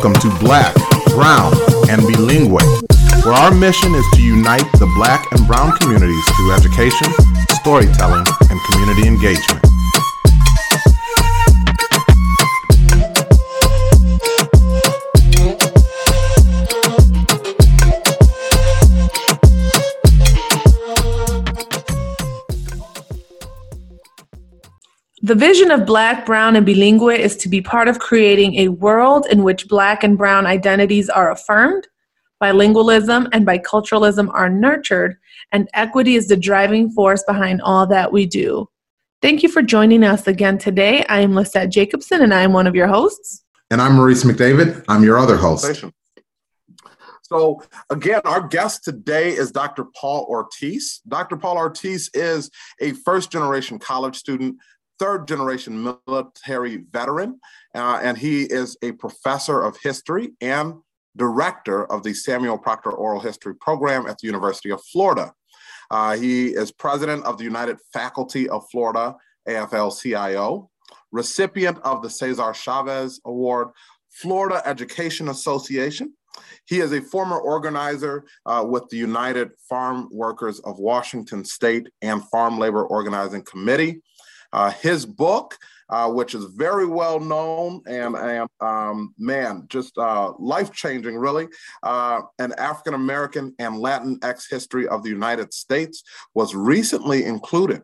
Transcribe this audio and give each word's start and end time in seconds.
Welcome 0.00 0.30
to 0.30 0.38
Black, 0.38 0.76
Brown, 1.06 1.52
and 1.90 2.02
Bilingue, 2.02 2.52
where 2.52 3.34
our 3.34 3.52
mission 3.52 3.92
is 3.96 4.04
to 4.14 4.22
unite 4.22 4.70
the 4.74 4.86
black 4.94 5.26
and 5.32 5.44
brown 5.48 5.76
communities 5.78 6.24
through 6.36 6.52
education, 6.52 7.12
storytelling, 7.48 8.24
and 8.48 8.60
community 8.70 9.08
engagement. 9.08 9.57
The 25.28 25.34
vision 25.34 25.70
of 25.70 25.84
Black, 25.84 26.24
Brown, 26.24 26.56
and 26.56 26.66
Bilingue 26.66 27.18
is 27.18 27.36
to 27.36 27.50
be 27.50 27.60
part 27.60 27.86
of 27.86 27.98
creating 27.98 28.54
a 28.54 28.68
world 28.68 29.26
in 29.30 29.42
which 29.42 29.68
Black 29.68 30.02
and 30.02 30.16
Brown 30.16 30.46
identities 30.46 31.10
are 31.10 31.30
affirmed, 31.30 31.86
bilingualism 32.42 33.28
and 33.30 33.46
biculturalism 33.46 34.32
are 34.32 34.48
nurtured, 34.48 35.18
and 35.52 35.68
equity 35.74 36.14
is 36.14 36.28
the 36.28 36.36
driving 36.38 36.90
force 36.90 37.22
behind 37.24 37.60
all 37.60 37.86
that 37.88 38.10
we 38.10 38.24
do. 38.24 38.70
Thank 39.20 39.42
you 39.42 39.50
for 39.50 39.60
joining 39.60 40.02
us 40.02 40.26
again 40.26 40.56
today. 40.56 41.04
I 41.10 41.20
am 41.20 41.34
Lisette 41.34 41.68
Jacobson, 41.68 42.22
and 42.22 42.32
I 42.32 42.40
am 42.40 42.54
one 42.54 42.66
of 42.66 42.74
your 42.74 42.88
hosts. 42.88 43.44
And 43.70 43.82
I'm 43.82 43.96
Maurice 43.96 44.24
McDavid. 44.24 44.82
I'm 44.88 45.04
your 45.04 45.18
other 45.18 45.36
host. 45.36 45.84
So, 47.24 47.62
again, 47.90 48.22
our 48.24 48.48
guest 48.48 48.82
today 48.82 49.32
is 49.32 49.52
Dr. 49.52 49.84
Paul 49.94 50.24
Ortiz. 50.30 51.02
Dr. 51.06 51.36
Paul 51.36 51.58
Ortiz 51.58 52.08
is 52.14 52.50
a 52.80 52.92
first 52.92 53.30
generation 53.30 53.78
college 53.78 54.16
student 54.16 54.56
third 54.98 55.28
generation 55.28 55.96
military 56.06 56.84
veteran, 56.90 57.40
uh, 57.74 58.00
and 58.02 58.18
he 58.18 58.42
is 58.42 58.76
a 58.82 58.92
professor 58.92 59.62
of 59.62 59.76
history 59.82 60.30
and 60.40 60.74
director 61.16 61.90
of 61.90 62.02
the 62.02 62.14
Samuel 62.14 62.58
Proctor 62.58 62.92
Oral 62.92 63.20
History 63.20 63.54
Program 63.54 64.06
at 64.06 64.18
the 64.18 64.26
University 64.26 64.70
of 64.70 64.82
Florida. 64.92 65.32
Uh, 65.90 66.16
he 66.16 66.48
is 66.48 66.70
president 66.70 67.24
of 67.24 67.38
the 67.38 67.44
United 67.44 67.78
Faculty 67.92 68.48
of 68.48 68.64
Florida, 68.70 69.16
AFL 69.48 70.00
CIO, 70.00 70.70
recipient 71.12 71.78
of 71.82 72.02
the 72.02 72.10
Cesar 72.10 72.52
Chavez 72.52 73.20
Award, 73.24 73.68
Florida 74.10 74.62
Education 74.64 75.28
Association. 75.28 76.12
He 76.66 76.80
is 76.80 76.92
a 76.92 77.00
former 77.00 77.38
organizer 77.38 78.24
uh, 78.46 78.64
with 78.68 78.88
the 78.90 78.96
United 78.96 79.50
Farm 79.68 80.08
Workers 80.12 80.60
of 80.60 80.78
Washington 80.78 81.44
State 81.44 81.88
and 82.02 82.22
Farm 82.28 82.58
Labor 82.58 82.84
Organizing 82.84 83.42
Committee. 83.42 84.02
Uh, 84.52 84.70
his 84.70 85.04
book, 85.04 85.56
uh, 85.90 86.10
which 86.10 86.34
is 86.34 86.44
very 86.44 86.86
well 86.86 87.20
known 87.20 87.82
and, 87.86 88.14
and 88.16 88.48
um, 88.60 89.14
man, 89.18 89.64
just 89.68 89.96
uh, 89.98 90.32
life 90.38 90.72
changing, 90.72 91.16
really. 91.16 91.46
Uh, 91.82 92.22
an 92.38 92.52
African 92.58 92.94
American 92.94 93.54
and 93.58 93.76
Latinx 93.76 94.44
history 94.50 94.88
of 94.88 95.02
the 95.02 95.08
United 95.08 95.52
States 95.52 96.02
was 96.34 96.54
recently 96.54 97.24
included 97.24 97.82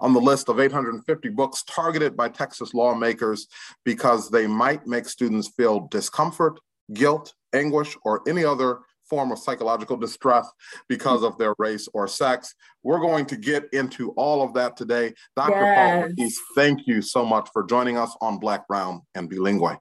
on 0.00 0.12
the 0.12 0.20
list 0.20 0.48
of 0.48 0.60
850 0.60 1.28
books 1.30 1.62
targeted 1.64 2.16
by 2.16 2.28
Texas 2.28 2.74
lawmakers 2.74 3.46
because 3.84 4.30
they 4.30 4.46
might 4.46 4.86
make 4.86 5.08
students 5.08 5.48
feel 5.48 5.88
discomfort, 5.90 6.60
guilt, 6.92 7.34
anguish, 7.54 7.96
or 8.04 8.22
any 8.28 8.44
other 8.44 8.80
form 9.08 9.32
of 9.32 9.38
psychological 9.38 9.96
distress 9.96 10.48
because 10.88 11.22
of 11.22 11.38
their 11.38 11.54
race 11.58 11.88
or 11.94 12.08
sex. 12.08 12.54
We're 12.82 13.00
going 13.00 13.26
to 13.26 13.36
get 13.36 13.64
into 13.72 14.10
all 14.12 14.42
of 14.42 14.54
that 14.54 14.76
today. 14.76 15.14
Dr. 15.34 15.52
Yes. 15.52 16.12
Paul 16.16 16.28
thank 16.54 16.86
you 16.86 17.02
so 17.02 17.24
much 17.24 17.48
for 17.52 17.64
joining 17.64 17.96
us 17.96 18.16
on 18.20 18.38
Black, 18.38 18.66
Brown, 18.68 19.02
and 19.14 19.30
Bilingue. 19.30 19.78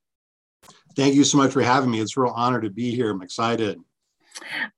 Thank 0.95 1.15
you 1.15 1.23
so 1.23 1.37
much 1.37 1.51
for 1.51 1.61
having 1.61 1.91
me. 1.91 1.99
It's 1.99 2.15
a 2.15 2.21
real 2.21 2.33
honor 2.35 2.61
to 2.61 2.69
be 2.69 2.95
here. 2.95 3.11
I'm 3.11 3.21
excited. 3.21 3.79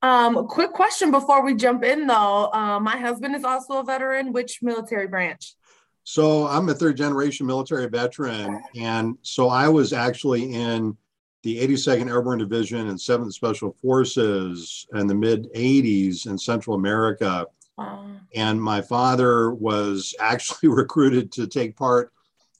Um, 0.01 0.47
quick 0.47 0.71
question 0.71 1.11
before 1.11 1.44
we 1.44 1.55
jump 1.55 1.83
in, 1.83 2.07
though. 2.07 2.51
Uh, 2.51 2.79
my 2.79 2.97
husband 2.97 3.35
is 3.35 3.44
also 3.44 3.79
a 3.79 3.83
veteran. 3.83 4.33
Which 4.33 4.59
military 4.61 5.07
branch? 5.07 5.55
So 6.03 6.47
I'm 6.47 6.69
a 6.69 6.73
third 6.73 6.95
generation 6.95 7.45
military 7.45 7.88
veteran. 7.88 8.63
And 8.79 9.17
so 9.23 9.50
I 9.50 9.67
was 9.67 9.91
actually 9.91 10.53
in 10.53 10.95
the 11.43 11.59
82nd 11.59 12.09
Airborne 12.09 12.39
Division 12.39 12.87
and 12.87 12.97
7th 12.97 13.33
Special 13.33 13.71
Forces 13.81 14.87
in 14.93 15.07
the 15.07 15.15
mid 15.15 15.51
80s 15.53 16.27
in 16.27 16.37
Central 16.37 16.75
America. 16.75 17.45
Wow. 17.77 18.15
And 18.35 18.61
my 18.61 18.81
father 18.81 19.53
was 19.53 20.15
actually 20.19 20.69
recruited 20.73 21.31
to 21.33 21.47
take 21.47 21.75
part 21.75 22.11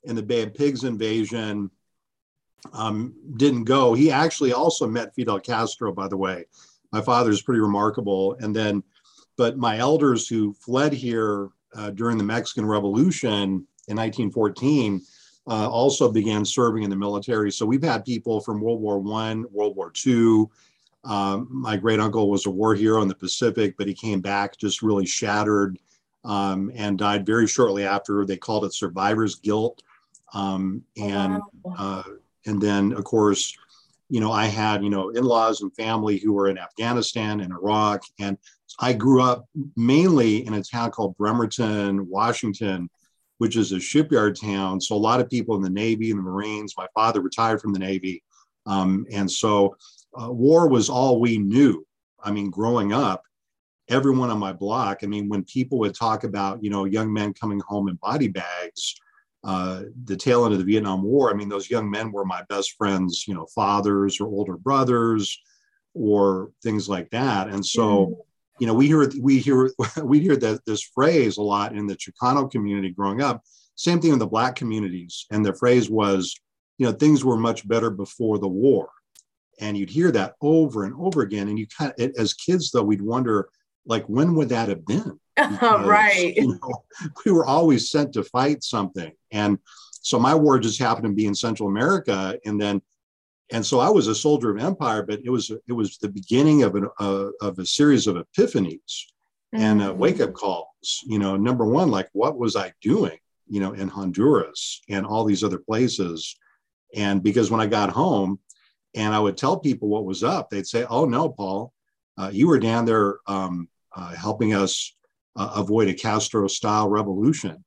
in 0.04 0.14
the 0.14 0.22
Bay 0.22 0.42
of 0.42 0.54
Pigs 0.54 0.84
invasion. 0.84 1.70
Um, 2.72 3.14
didn't 3.36 3.64
go. 3.64 3.94
He 3.94 4.10
actually 4.10 4.52
also 4.52 4.86
met 4.86 5.14
Fidel 5.14 5.40
Castro, 5.40 5.92
by 5.92 6.08
the 6.08 6.16
way. 6.16 6.44
My 6.92 7.00
father 7.00 7.30
is 7.30 7.42
pretty 7.42 7.60
remarkable. 7.60 8.36
And 8.40 8.54
then, 8.54 8.82
but 9.36 9.58
my 9.58 9.78
elders 9.78 10.26
who 10.26 10.54
fled 10.54 10.92
here 10.92 11.50
uh, 11.74 11.90
during 11.90 12.18
the 12.18 12.24
Mexican 12.24 12.66
Revolution 12.66 13.66
in 13.88 13.96
1914 13.96 15.00
uh, 15.48 15.68
also 15.68 16.10
began 16.10 16.44
serving 16.44 16.82
in 16.82 16.90
the 16.90 16.96
military. 16.96 17.50
So 17.50 17.64
we've 17.64 17.82
had 17.82 18.04
people 18.04 18.40
from 18.40 18.60
World 18.60 18.80
War 18.80 18.98
One, 18.98 19.46
World 19.50 19.76
War 19.76 19.90
Two. 19.90 20.50
Um, 21.04 21.48
my 21.50 21.76
great 21.76 22.00
uncle 22.00 22.30
was 22.30 22.46
a 22.46 22.50
war 22.50 22.74
hero 22.74 23.00
in 23.02 23.08
the 23.08 23.14
Pacific, 23.14 23.74
but 23.78 23.86
he 23.86 23.94
came 23.94 24.20
back 24.20 24.58
just 24.58 24.82
really 24.82 25.06
shattered 25.06 25.78
um, 26.24 26.70
and 26.74 26.98
died 26.98 27.24
very 27.24 27.46
shortly 27.46 27.84
after. 27.84 28.24
They 28.24 28.36
called 28.36 28.64
it 28.64 28.74
survivor's 28.74 29.36
guilt. 29.36 29.82
Um, 30.34 30.82
and 30.96 31.40
uh, 31.78 32.02
and 32.46 32.60
then 32.60 32.92
of 32.92 33.04
course, 33.04 33.56
you 34.10 34.20
know, 34.20 34.32
I 34.32 34.46
had 34.46 34.84
you 34.84 34.90
know 34.90 35.10
in-laws 35.10 35.62
and 35.62 35.74
family 35.74 36.18
who 36.18 36.32
were 36.34 36.48
in 36.48 36.58
Afghanistan 36.58 37.40
and 37.40 37.52
Iraq, 37.52 38.02
and 38.18 38.36
I 38.80 38.92
grew 38.92 39.22
up 39.22 39.48
mainly 39.76 40.46
in 40.46 40.54
a 40.54 40.62
town 40.62 40.90
called 40.90 41.16
Bremerton, 41.16 42.06
Washington, 42.08 42.90
which 43.38 43.56
is 43.56 43.72
a 43.72 43.80
shipyard 43.80 44.36
town. 44.36 44.80
So 44.80 44.94
a 44.94 44.96
lot 44.96 45.20
of 45.20 45.30
people 45.30 45.56
in 45.56 45.62
the 45.62 45.70
Navy 45.70 46.10
and 46.10 46.18
the 46.18 46.22
Marines. 46.22 46.74
My 46.76 46.86
father 46.94 47.20
retired 47.20 47.60
from 47.60 47.72
the 47.72 47.78
Navy, 47.78 48.22
um, 48.66 49.06
and 49.10 49.30
so 49.30 49.76
uh, 50.20 50.30
war 50.30 50.68
was 50.68 50.88
all 50.88 51.20
we 51.20 51.38
knew. 51.38 51.86
I 52.22 52.30
mean, 52.30 52.50
growing 52.50 52.92
up, 52.92 53.22
everyone 53.88 54.30
on 54.30 54.38
my 54.38 54.52
block. 54.52 54.98
I 55.02 55.06
mean, 55.06 55.28
when 55.28 55.44
people 55.44 55.78
would 55.78 55.94
talk 55.94 56.24
about 56.24 56.62
you 56.62 56.70
know 56.70 56.84
young 56.84 57.12
men 57.12 57.32
coming 57.32 57.60
home 57.66 57.88
in 57.88 57.96
body 57.96 58.28
bags. 58.28 58.94
Uh, 59.44 59.84
the 60.04 60.16
tail 60.16 60.44
end 60.44 60.52
of 60.52 60.58
the 60.58 60.64
Vietnam 60.64 61.00
War. 61.00 61.30
I 61.30 61.34
mean, 61.34 61.48
those 61.48 61.70
young 61.70 61.88
men 61.88 62.10
were 62.10 62.24
my 62.24 62.42
best 62.48 62.72
friends, 62.76 63.24
you 63.28 63.34
know, 63.34 63.46
fathers 63.54 64.20
or 64.20 64.26
older 64.26 64.56
brothers, 64.56 65.40
or 65.94 66.50
things 66.62 66.88
like 66.88 67.08
that. 67.10 67.48
And 67.48 67.64
so, 67.64 68.26
you 68.58 68.66
know, 68.66 68.74
we 68.74 68.86
hear 68.86 69.10
we 69.20 69.38
hear 69.38 69.70
we 70.02 70.20
hear 70.20 70.36
that 70.36 70.64
this 70.64 70.82
phrase 70.82 71.36
a 71.36 71.42
lot 71.42 71.74
in 71.74 71.86
the 71.86 71.96
Chicano 71.96 72.50
community 72.50 72.90
growing 72.90 73.22
up. 73.22 73.42
Same 73.74 74.00
thing 74.00 74.12
in 74.12 74.18
the 74.18 74.26
Black 74.26 74.56
communities, 74.56 75.26
and 75.30 75.44
the 75.44 75.54
phrase 75.54 75.88
was, 75.88 76.34
you 76.78 76.86
know, 76.86 76.92
things 76.92 77.24
were 77.24 77.36
much 77.36 77.66
better 77.66 77.90
before 77.90 78.38
the 78.38 78.48
war, 78.48 78.88
and 79.60 79.76
you'd 79.76 79.90
hear 79.90 80.10
that 80.10 80.34
over 80.40 80.84
and 80.84 80.94
over 80.98 81.22
again. 81.22 81.48
And 81.48 81.58
you 81.58 81.66
kind 81.66 81.92
of, 81.98 82.12
as 82.18 82.34
kids 82.34 82.70
though, 82.70 82.82
we'd 82.82 83.02
wonder, 83.02 83.48
like, 83.86 84.04
when 84.06 84.34
would 84.34 84.48
that 84.50 84.68
have 84.68 84.84
been? 84.84 85.18
Because, 85.38 85.86
right. 85.86 86.34
You 86.34 86.58
know, 86.60 86.84
we 87.24 87.30
were 87.30 87.46
always 87.46 87.92
sent 87.92 88.12
to 88.14 88.24
fight 88.24 88.64
something, 88.64 89.12
and 89.30 89.58
so 90.02 90.18
my 90.18 90.34
war 90.34 90.58
just 90.58 90.80
happened 90.80 91.04
to 91.04 91.12
be 91.12 91.26
in 91.26 91.34
Central 91.34 91.68
America, 91.68 92.36
and 92.44 92.60
then 92.60 92.82
and 93.50 93.64
so 93.64 93.80
I 93.80 93.88
was 93.88 94.08
a 94.08 94.14
soldier 94.14 94.50
of 94.50 94.62
empire, 94.62 95.02
but 95.02 95.20
it 95.24 95.30
was 95.30 95.50
it 95.50 95.72
was 95.72 95.98
the 95.98 96.08
beginning 96.08 96.62
of 96.62 96.74
an 96.74 96.88
uh, 97.00 97.28
of 97.40 97.58
a 97.58 97.66
series 97.66 98.06
of 98.06 98.16
epiphanies 98.16 99.06
mm-hmm. 99.54 99.60
and 99.60 99.82
uh, 99.82 99.90
mm-hmm. 99.90 99.98
wake 99.98 100.20
up 100.20 100.34
calls. 100.34 101.02
You 101.06 101.18
know, 101.18 101.36
number 101.36 101.64
one, 101.64 101.90
like 101.90 102.08
what 102.12 102.38
was 102.38 102.56
I 102.56 102.72
doing? 102.82 103.18
You 103.46 103.60
know, 103.60 103.72
in 103.72 103.88
Honduras 103.88 104.82
and 104.88 105.06
all 105.06 105.24
these 105.24 105.42
other 105.42 105.58
places, 105.58 106.36
and 106.94 107.22
because 107.22 107.50
when 107.50 107.60
I 107.60 107.66
got 107.66 107.90
home, 107.90 108.38
and 108.94 109.14
I 109.14 109.18
would 109.18 109.36
tell 109.36 109.58
people 109.58 109.88
what 109.88 110.04
was 110.04 110.22
up, 110.22 110.50
they'd 110.50 110.66
say, 110.66 110.84
"Oh 110.88 111.06
no, 111.06 111.30
Paul, 111.30 111.72
uh, 112.18 112.30
you 112.32 112.48
were 112.48 112.58
down 112.58 112.84
there 112.84 113.18
um, 113.26 113.68
uh, 113.96 114.14
helping 114.14 114.54
us 114.54 114.94
uh, 115.36 115.52
avoid 115.56 115.88
a 115.88 115.94
Castro-style 115.94 116.88
revolution." 116.88 117.64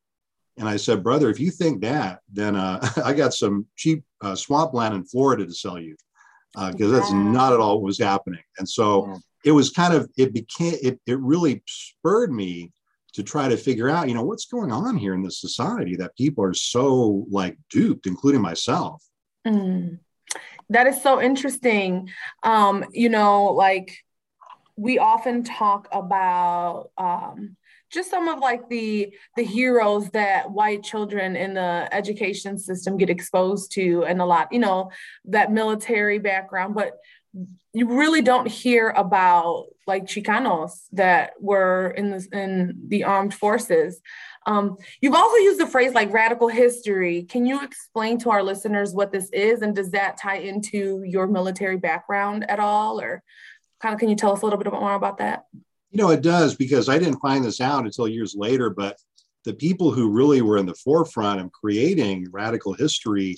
And 0.57 0.69
I 0.69 0.77
said, 0.77 1.01
brother, 1.01 1.29
if 1.29 1.39
you 1.39 1.49
think 1.49 1.81
that, 1.81 2.19
then 2.31 2.55
uh, 2.55 2.87
I 3.03 3.13
got 3.13 3.33
some 3.33 3.65
cheap 3.75 4.03
uh, 4.21 4.35
swampland 4.35 4.93
in 4.93 5.03
Florida 5.05 5.45
to 5.45 5.53
sell 5.53 5.79
you, 5.79 5.95
because 6.53 6.91
uh, 6.91 6.95
that's 6.95 7.11
not 7.11 7.53
at 7.53 7.59
all 7.59 7.75
what 7.75 7.85
was 7.85 7.99
happening. 7.99 8.43
And 8.57 8.67
so 8.67 9.07
yeah. 9.07 9.17
it 9.45 9.51
was 9.51 9.69
kind 9.69 9.93
of 9.93 10.09
it 10.17 10.33
became 10.33 10.75
it 10.81 10.99
it 11.05 11.19
really 11.19 11.63
spurred 11.67 12.31
me 12.31 12.71
to 13.13 13.23
try 13.23 13.49
to 13.49 13.57
figure 13.57 13.89
out, 13.89 14.07
you 14.07 14.15
know, 14.15 14.23
what's 14.23 14.45
going 14.45 14.71
on 14.71 14.95
here 14.95 15.13
in 15.13 15.21
this 15.21 15.41
society 15.41 15.97
that 15.97 16.15
people 16.15 16.43
are 16.43 16.53
so 16.53 17.25
like 17.29 17.57
duped, 17.69 18.07
including 18.07 18.41
myself. 18.41 19.03
Mm. 19.45 19.99
That 20.69 20.87
is 20.87 21.03
so 21.03 21.21
interesting. 21.21 22.09
Um, 22.43 22.85
you 22.93 23.09
know, 23.09 23.47
like 23.47 23.97
we 24.77 24.97
often 24.97 25.43
talk 25.43 25.89
about 25.91 26.91
um, 26.97 27.57
just 27.91 28.09
some 28.09 28.27
of 28.27 28.39
like 28.39 28.67
the 28.69 29.13
the 29.35 29.43
heroes 29.43 30.09
that 30.11 30.49
white 30.49 30.83
children 30.83 31.35
in 31.35 31.53
the 31.53 31.87
education 31.91 32.57
system 32.57 32.97
get 32.97 33.09
exposed 33.09 33.71
to 33.71 34.03
and 34.05 34.21
a 34.21 34.25
lot 34.25 34.51
you 34.51 34.59
know 34.59 34.89
that 35.25 35.51
military 35.51 36.19
background 36.19 36.73
but 36.73 36.99
you 37.73 37.87
really 37.87 38.21
don't 38.21 38.47
hear 38.47 38.89
about 38.89 39.67
like 39.87 40.05
chicanos 40.05 40.87
that 40.91 41.31
were 41.39 41.93
in 41.97 42.09
the 42.09 42.27
in 42.33 42.77
the 42.87 43.03
armed 43.03 43.33
forces. 43.33 44.01
Um, 44.45 44.77
you've 44.99 45.15
also 45.15 45.37
used 45.37 45.59
the 45.59 45.67
phrase 45.67 45.93
like 45.93 46.11
radical 46.11 46.49
history. 46.49 47.23
Can 47.23 47.45
you 47.45 47.63
explain 47.63 48.17
to 48.19 48.31
our 48.31 48.43
listeners 48.43 48.93
what 48.93 49.11
this 49.11 49.29
is 49.31 49.61
and 49.61 49.75
does 49.75 49.91
that 49.91 50.17
tie 50.17 50.39
into 50.39 51.03
your 51.05 51.27
military 51.27 51.77
background 51.77 52.49
at 52.49 52.59
all 52.59 52.99
or 52.99 53.23
kind 53.79 53.93
of 53.93 53.99
can 53.99 54.09
you 54.09 54.15
tell 54.15 54.33
us 54.33 54.41
a 54.41 54.45
little 54.45 54.59
bit 54.59 54.71
more 54.71 54.93
about 54.93 55.19
that 55.19 55.45
you 55.91 56.01
know, 56.01 56.09
it 56.09 56.21
does 56.21 56.55
because 56.55 56.87
I 56.87 56.97
didn't 56.97 57.19
find 57.19 57.43
this 57.43 57.59
out 57.59 57.83
until 57.83 58.07
years 58.07 58.33
later, 58.35 58.69
but 58.69 58.97
the 59.43 59.53
people 59.53 59.91
who 59.91 60.11
really 60.11 60.41
were 60.41 60.57
in 60.57 60.65
the 60.65 60.73
forefront 60.73 61.41
of 61.41 61.51
creating 61.51 62.27
radical 62.31 62.73
history, 62.73 63.37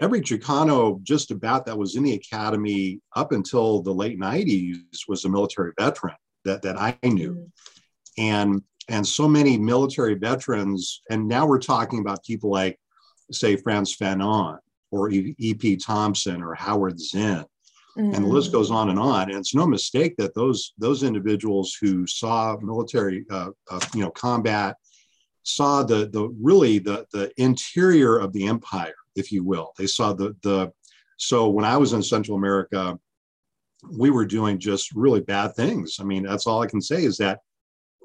every 0.00 0.20
Chicano 0.20 1.00
just 1.02 1.30
about 1.30 1.66
that 1.66 1.78
was 1.78 1.94
in 1.94 2.02
the 2.02 2.14
academy 2.14 3.00
up 3.14 3.30
until 3.30 3.80
the 3.80 3.94
late 3.94 4.18
90s 4.18 4.78
was 5.06 5.24
a 5.24 5.28
military 5.28 5.72
veteran 5.78 6.16
that, 6.44 6.62
that 6.62 6.76
I 6.76 6.98
knew. 7.04 7.34
Mm-hmm. 7.34 8.22
And 8.22 8.62
and 8.88 9.06
so 9.06 9.26
many 9.26 9.58
military 9.58 10.14
veterans, 10.14 11.02
and 11.10 11.26
now 11.26 11.44
we're 11.44 11.58
talking 11.58 11.98
about 11.98 12.22
people 12.22 12.50
like, 12.50 12.78
say, 13.32 13.56
Frantz 13.56 13.96
Fanon 13.96 14.58
or 14.92 15.10
E.P. 15.10 15.76
Thompson 15.78 16.40
or 16.40 16.54
Howard 16.54 17.00
Zinn 17.00 17.44
Mm-hmm. 17.96 18.14
And 18.14 18.24
the 18.24 18.28
list 18.28 18.52
goes 18.52 18.70
on 18.70 18.90
and 18.90 18.98
on. 18.98 19.30
And 19.30 19.38
it's 19.38 19.54
no 19.54 19.66
mistake 19.66 20.16
that 20.18 20.34
those 20.34 20.74
those 20.78 21.02
individuals 21.02 21.76
who 21.80 22.06
saw 22.06 22.56
military, 22.60 23.24
uh, 23.30 23.50
uh, 23.70 23.80
you 23.94 24.02
know, 24.02 24.10
combat, 24.10 24.76
saw 25.44 25.82
the 25.82 26.08
the 26.08 26.28
really 26.40 26.78
the 26.78 27.06
the 27.12 27.32
interior 27.38 28.18
of 28.18 28.32
the 28.32 28.46
empire, 28.46 28.94
if 29.14 29.32
you 29.32 29.44
will. 29.44 29.72
They 29.78 29.86
saw 29.86 30.12
the 30.12 30.36
the. 30.42 30.72
So 31.18 31.48
when 31.48 31.64
I 31.64 31.78
was 31.78 31.94
in 31.94 32.02
Central 32.02 32.36
America, 32.36 32.98
we 33.90 34.10
were 34.10 34.26
doing 34.26 34.58
just 34.58 34.92
really 34.94 35.20
bad 35.20 35.54
things. 35.54 35.96
I 35.98 36.04
mean, 36.04 36.24
that's 36.24 36.46
all 36.46 36.62
I 36.62 36.66
can 36.66 36.82
say 36.82 37.04
is 37.04 37.16
that 37.18 37.40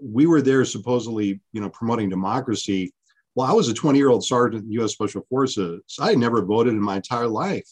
we 0.02 0.26
were 0.26 0.42
there 0.42 0.64
supposedly, 0.64 1.42
you 1.52 1.62
know, 1.62 1.70
promoting 1.70 2.10
democracy. 2.10 2.94
Well, 3.36 3.48
I 3.48 3.54
was 3.54 3.68
a 3.68 3.74
20 3.74 3.98
year 3.98 4.10
old 4.10 4.26
sergeant 4.26 4.64
in 4.64 4.70
the 4.70 4.76
U.S. 4.76 4.94
Special 4.94 5.26
Forces. 5.30 5.82
I 6.00 6.10
had 6.10 6.18
never 6.18 6.46
voted 6.46 6.74
in 6.74 6.82
my 6.82 6.98
entire 6.98 7.28
life. 7.28 7.68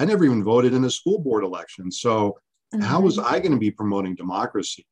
I 0.00 0.06
never 0.06 0.24
even 0.24 0.42
voted 0.42 0.72
in 0.72 0.84
a 0.84 0.90
school 0.90 1.18
board 1.18 1.44
election. 1.44 1.92
So 1.92 2.38
mm-hmm. 2.74 2.80
how 2.80 3.02
was 3.02 3.18
mm-hmm. 3.18 3.34
I 3.34 3.38
going 3.38 3.52
to 3.52 3.58
be 3.58 3.70
promoting 3.70 4.14
democracy? 4.14 4.86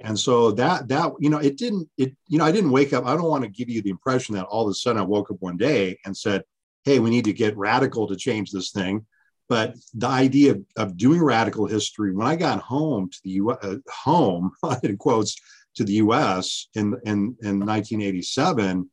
And 0.00 0.18
so 0.18 0.52
that 0.52 0.88
that 0.88 1.12
you 1.20 1.30
know 1.30 1.38
it 1.38 1.56
didn't 1.56 1.88
it 1.96 2.16
you 2.28 2.38
know 2.38 2.44
I 2.44 2.52
didn't 2.52 2.70
wake 2.70 2.92
up. 2.92 3.06
I 3.06 3.14
don't 3.14 3.30
want 3.30 3.44
to 3.44 3.50
give 3.50 3.68
you 3.68 3.80
the 3.82 3.90
impression 3.90 4.34
that 4.34 4.46
all 4.46 4.64
of 4.66 4.70
a 4.70 4.74
sudden 4.74 5.00
I 5.00 5.04
woke 5.04 5.30
up 5.30 5.36
one 5.40 5.56
day 5.56 5.98
and 6.04 6.16
said, 6.16 6.42
"Hey, 6.84 6.98
we 6.98 7.10
need 7.10 7.24
to 7.26 7.32
get 7.32 7.56
radical 7.56 8.08
to 8.08 8.16
change 8.16 8.50
this 8.50 8.70
thing." 8.70 9.06
But 9.48 9.74
the 9.94 10.08
idea 10.08 10.52
of, 10.52 10.64
of 10.76 10.96
doing 10.96 11.22
radical 11.22 11.66
history 11.66 12.12
when 12.12 12.26
I 12.26 12.34
got 12.34 12.60
home 12.60 13.08
to 13.10 13.18
the 13.22 13.30
U 13.30 13.50
uh, 13.50 13.76
home 13.88 14.50
in 14.82 14.96
quotes 14.96 15.36
to 15.76 15.84
the 15.84 15.94
U.S. 15.94 16.68
in 16.74 16.94
in 17.04 17.36
in 17.42 17.60
1987, 17.60 18.90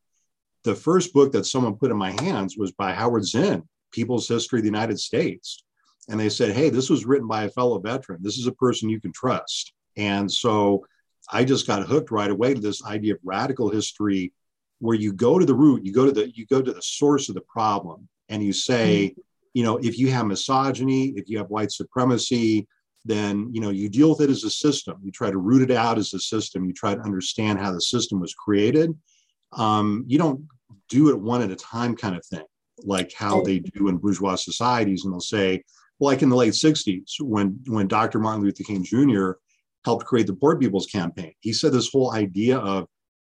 the 0.64 0.76
first 0.76 1.14
book 1.14 1.32
that 1.32 1.46
someone 1.46 1.76
put 1.76 1.92
in 1.92 1.98
my 1.98 2.12
hands 2.22 2.58
was 2.58 2.72
by 2.72 2.94
Howard 2.94 3.26
Zinn, 3.26 3.64
people's 3.92 4.28
history 4.28 4.60
of 4.60 4.64
the 4.64 4.70
United 4.70 5.00
States. 5.00 5.64
And 6.10 6.20
they 6.20 6.30
said, 6.30 6.54
hey, 6.54 6.70
this 6.70 6.90
was 6.90 7.06
written 7.06 7.28
by 7.28 7.44
a 7.44 7.50
fellow 7.50 7.80
veteran. 7.80 8.20
This 8.22 8.38
is 8.38 8.48
a 8.48 8.52
person 8.54 8.90
you 8.90 9.00
can 9.00 9.14
trust. 9.14 9.74
And 9.98 10.32
so 10.32 10.86
I 11.32 11.44
just 11.44 11.68
got 11.68 11.88
hooked 11.88 12.12
right 12.12 12.30
away 12.30 12.54
to 12.54 12.60
this 12.60 12.84
idea 12.84 13.14
of 13.14 13.20
radical 13.24 13.70
history 13.70 14.34
where 14.80 14.98
you 14.98 15.14
go 15.14 15.38
to 15.38 15.46
the 15.46 15.54
root, 15.54 15.86
you 15.86 15.94
go 15.94 16.06
to 16.06 16.12
the 16.12 16.32
you 16.32 16.46
go 16.48 16.62
to 16.62 16.74
the 16.74 16.82
source 16.82 17.30
of 17.30 17.36
the 17.36 17.42
problem 17.42 18.08
and 18.30 18.44
you 18.44 18.52
say, 18.52 19.10
mm-hmm. 19.10 19.22
you 19.54 19.64
know, 19.64 19.78
if 19.78 20.00
you 20.00 20.10
have 20.10 20.26
misogyny, 20.26 21.10
if 21.10 21.30
you 21.30 21.38
have 21.38 21.50
white 21.50 21.72
supremacy, 21.72 22.68
then 23.06 23.50
you 23.54 23.62
know 23.62 23.70
you 23.70 23.90
deal 23.90 24.10
with 24.10 24.22
it 24.22 24.30
as 24.30 24.44
a 24.44 24.50
system. 24.50 24.98
You 25.04 25.12
try 25.12 25.30
to 25.30 25.38
root 25.38 25.70
it 25.70 25.76
out 25.76 25.98
as 25.98 26.14
a 26.14 26.20
system. 26.20 26.66
You 26.66 26.74
try 26.74 26.96
to 26.96 27.02
understand 27.02 27.60
how 27.60 27.72
the 27.72 27.82
system 27.82 28.20
was 28.20 28.34
created. 28.34 28.92
Um, 29.54 30.04
you 30.08 30.18
don't 30.18 30.48
do 30.90 31.10
it 31.10 31.20
one 31.20 31.42
at 31.42 31.52
a 31.52 31.56
time, 31.56 31.96
kind 31.96 32.16
of 32.16 32.26
thing 32.26 32.44
like 32.86 33.14
how 33.14 33.42
they 33.42 33.60
do 33.60 33.88
in 33.88 33.98
bourgeois 33.98 34.36
societies. 34.36 35.04
And 35.04 35.14
they'll 35.14 35.20
say, 35.20 35.64
well, 36.00 36.12
like 36.12 36.22
in 36.22 36.30
the 36.30 36.36
late 36.36 36.54
60s, 36.54 37.20
when, 37.20 37.60
when 37.68 37.88
Dr. 37.88 38.20
Martin 38.20 38.44
Luther 38.44 38.64
King 38.64 38.84
Jr. 38.84 39.34
helped 39.86 40.06
create 40.06 40.28
the 40.28 40.34
Poor 40.34 40.58
People's 40.58 40.88
Campaign, 40.88 41.34
he 41.40 41.54
said 41.54 41.72
this 41.72 41.90
whole 41.92 42.12
idea 42.14 42.58
of, 42.58 42.88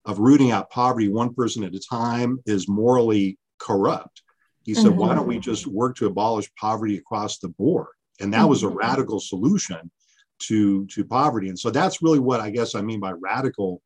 of 0.05 0.19
rooting 0.19 0.51
out 0.51 0.69
poverty 0.69 1.09
one 1.09 1.33
person 1.33 1.63
at 1.63 1.75
a 1.75 1.79
time 1.79 2.39
is 2.45 2.67
morally 2.67 3.37
corrupt. 3.59 4.21
He 4.63 4.73
said, 4.73 4.87
mm-hmm. 4.87 4.99
why 4.99 5.15
don't 5.15 5.27
we 5.27 5.35
mm-hmm. 5.35 5.41
just 5.41 5.65
work 5.65 5.95
to 5.97 6.07
abolish 6.07 6.49
poverty 6.59 6.97
across 6.97 7.39
the 7.39 7.49
board? 7.49 7.87
And 8.19 8.33
that 8.33 8.39
mm-hmm. 8.39 8.49
was 8.49 8.63
a 8.63 8.67
mm-hmm. 8.67 8.77
radical 8.77 9.19
solution 9.19 9.89
to, 10.39 10.85
to 10.87 11.05
poverty. 11.05 11.49
And 11.49 11.57
so 11.57 11.69
that's 11.69 12.01
really 12.01 12.19
what 12.19 12.41
I 12.41 12.49
guess 12.49 12.75
I 12.75 12.81
mean 12.81 12.99
by 12.99 13.11
radical 13.11 13.81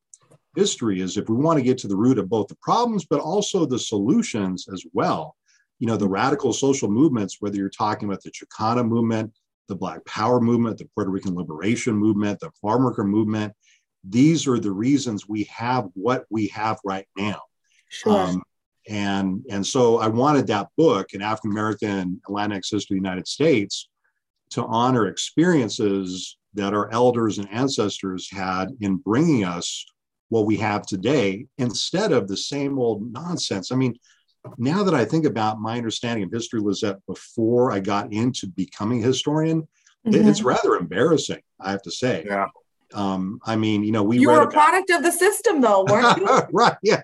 history 0.55 1.01
is 1.01 1.17
if 1.17 1.29
we 1.29 1.35
want 1.35 1.57
to 1.57 1.63
get 1.63 1.77
to 1.79 1.87
the 1.87 1.95
root 1.95 2.17
of 2.17 2.29
both 2.29 2.47
the 2.47 2.57
problems, 2.61 3.05
but 3.05 3.19
also 3.19 3.65
the 3.65 3.79
solutions 3.79 4.67
as 4.73 4.83
well, 4.93 5.35
you 5.81 5.87
know, 5.87 5.97
the 5.97 6.07
radical 6.07 6.53
social 6.53 6.89
movements, 6.91 7.37
whether 7.39 7.57
you're 7.57 7.67
talking 7.67 8.07
about 8.07 8.21
the 8.21 8.29
Chicana 8.29 8.87
movement, 8.87 9.33
the 9.67 9.75
Black 9.75 10.05
Power 10.05 10.39
movement, 10.39 10.77
the 10.77 10.87
Puerto 10.93 11.09
Rican 11.09 11.33
Liberation 11.33 11.95
movement, 11.95 12.39
the 12.39 12.51
farm 12.61 12.83
worker 12.83 13.03
movement, 13.03 13.51
these 14.03 14.47
are 14.47 14.59
the 14.59 14.71
reasons 14.71 15.27
we 15.27 15.45
have 15.45 15.89
what 15.95 16.25
we 16.29 16.47
have 16.49 16.77
right 16.85 17.07
now. 17.17 17.41
Sure. 17.89 18.13
Um, 18.13 18.43
and 18.87 19.43
and 19.49 19.65
so 19.65 19.97
I 19.97 20.07
wanted 20.07 20.45
that 20.47 20.67
book, 20.77 21.13
an 21.13 21.23
African 21.23 21.49
American 21.49 22.21
Latinx 22.29 22.69
history 22.71 22.97
of 22.97 23.03
the 23.03 23.09
United 23.09 23.27
States, 23.27 23.89
to 24.51 24.63
honor 24.65 25.07
experiences 25.07 26.37
that 26.53 26.75
our 26.75 26.91
elders 26.93 27.39
and 27.39 27.51
ancestors 27.51 28.29
had 28.31 28.67
in 28.81 28.97
bringing 28.97 29.45
us 29.45 29.83
what 30.29 30.45
we 30.45 30.57
have 30.57 30.85
today, 30.85 31.47
instead 31.57 32.11
of 32.11 32.27
the 32.27 32.37
same 32.37 32.77
old 32.77 33.11
nonsense. 33.11 33.71
I 33.71 33.75
mean, 33.75 33.95
now 34.57 34.83
that 34.83 34.93
I 34.93 35.05
think 35.05 35.25
about 35.25 35.59
my 35.59 35.77
understanding 35.77 36.23
of 36.23 36.31
history, 36.31 36.59
Lisette, 36.59 37.05
before 37.07 37.71
I 37.71 37.79
got 37.79 38.11
into 38.11 38.47
becoming 38.47 39.03
a 39.03 39.07
historian, 39.07 39.67
mm-hmm. 40.05 40.27
it's 40.27 40.43
rather 40.43 40.75
embarrassing, 40.75 41.41
I 41.59 41.71
have 41.71 41.81
to 41.83 41.91
say. 41.91 42.23
Yeah. 42.25 42.47
Um, 42.93 43.39
I 43.45 43.55
mean, 43.55 43.83
you 43.83 43.91
know, 43.91 44.03
we 44.03 44.19
you 44.19 44.27
were 44.27 44.39
a 44.39 44.41
about... 44.41 44.53
product 44.53 44.89
of 44.89 45.03
the 45.03 45.11
system, 45.11 45.61
though, 45.61 45.85
weren't 45.89 46.17
you? 46.17 46.27
right. 46.51 46.75
Yeah. 46.83 47.03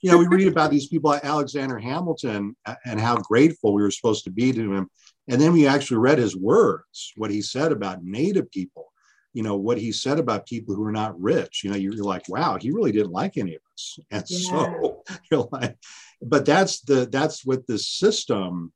You 0.00 0.10
know, 0.10 0.18
we 0.18 0.26
read 0.26 0.48
about 0.48 0.72
these 0.72 0.88
people 0.88 1.10
like 1.10 1.24
Alexander 1.24 1.78
Hamilton 1.78 2.56
and 2.84 3.00
how 3.00 3.16
grateful 3.16 3.72
we 3.72 3.82
were 3.82 3.90
supposed 3.90 4.24
to 4.24 4.30
be 4.30 4.52
to 4.52 4.72
him. 4.72 4.90
And 5.28 5.40
then 5.40 5.52
we 5.52 5.68
actually 5.68 5.98
read 5.98 6.18
his 6.18 6.36
words, 6.36 7.12
what 7.16 7.30
he 7.30 7.40
said 7.40 7.70
about 7.70 8.02
Native 8.02 8.50
people 8.50 8.92
you 9.32 9.42
know 9.42 9.56
what 9.56 9.78
he 9.78 9.92
said 9.92 10.18
about 10.18 10.46
people 10.46 10.74
who 10.74 10.84
are 10.84 10.92
not 10.92 11.18
rich 11.20 11.62
you 11.64 11.70
know 11.70 11.76
you're, 11.76 11.94
like 11.94 12.28
wow 12.28 12.58
he 12.60 12.70
really 12.70 12.92
didn't 12.92 13.12
like 13.12 13.36
any 13.36 13.54
of 13.54 13.62
us 13.72 13.98
and 14.10 14.24
yeah. 14.28 14.48
so 14.48 15.02
you're 15.30 15.48
like 15.52 15.76
but 16.22 16.44
that's 16.44 16.80
the 16.82 17.06
that's 17.10 17.44
what 17.44 17.66
the 17.66 17.78
system 17.78 18.72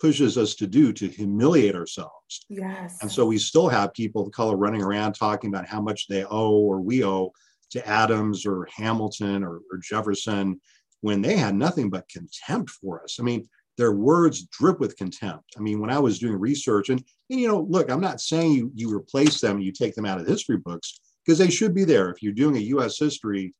pushes 0.00 0.36
us 0.36 0.54
to 0.54 0.66
do 0.66 0.92
to 0.92 1.08
humiliate 1.08 1.74
ourselves 1.74 2.44
yes 2.48 2.98
and 3.02 3.10
so 3.10 3.24
we 3.24 3.38
still 3.38 3.68
have 3.68 3.94
people 3.94 4.26
of 4.26 4.32
color 4.32 4.56
running 4.56 4.82
around 4.82 5.12
talking 5.12 5.48
about 5.48 5.66
how 5.66 5.80
much 5.80 6.06
they 6.08 6.24
owe 6.24 6.58
or 6.58 6.80
we 6.80 7.04
owe 7.04 7.30
to 7.70 7.86
adams 7.86 8.44
or 8.44 8.68
hamilton 8.74 9.42
or, 9.42 9.60
or 9.70 9.78
jefferson 9.82 10.60
when 11.00 11.22
they 11.22 11.36
had 11.36 11.54
nothing 11.54 11.88
but 11.88 12.08
contempt 12.08 12.70
for 12.70 13.02
us 13.02 13.18
i 13.20 13.22
mean 13.22 13.48
their 13.78 13.92
words 13.92 14.44
drip 14.44 14.78
with 14.80 14.96
contempt. 14.96 15.54
I 15.56 15.60
mean, 15.60 15.80
when 15.80 15.90
I 15.90 15.98
was 15.98 16.18
doing 16.18 16.38
research, 16.38 16.90
and, 16.90 17.02
and 17.30 17.40
you 17.40 17.48
know, 17.48 17.66
look, 17.68 17.90
I'm 17.90 18.00
not 18.00 18.20
saying 18.20 18.52
you, 18.52 18.70
you 18.74 18.94
replace 18.94 19.40
them 19.40 19.56
and 19.56 19.64
you 19.64 19.72
take 19.72 19.94
them 19.94 20.04
out 20.04 20.18
of 20.18 20.26
the 20.26 20.30
history 20.30 20.58
books 20.58 21.00
because 21.24 21.38
they 21.38 21.50
should 21.50 21.74
be 21.74 21.84
there. 21.84 22.10
If 22.10 22.22
you're 22.22 22.32
doing 22.32 22.56
a 22.56 22.60
US 22.76 22.98
history 22.98 23.54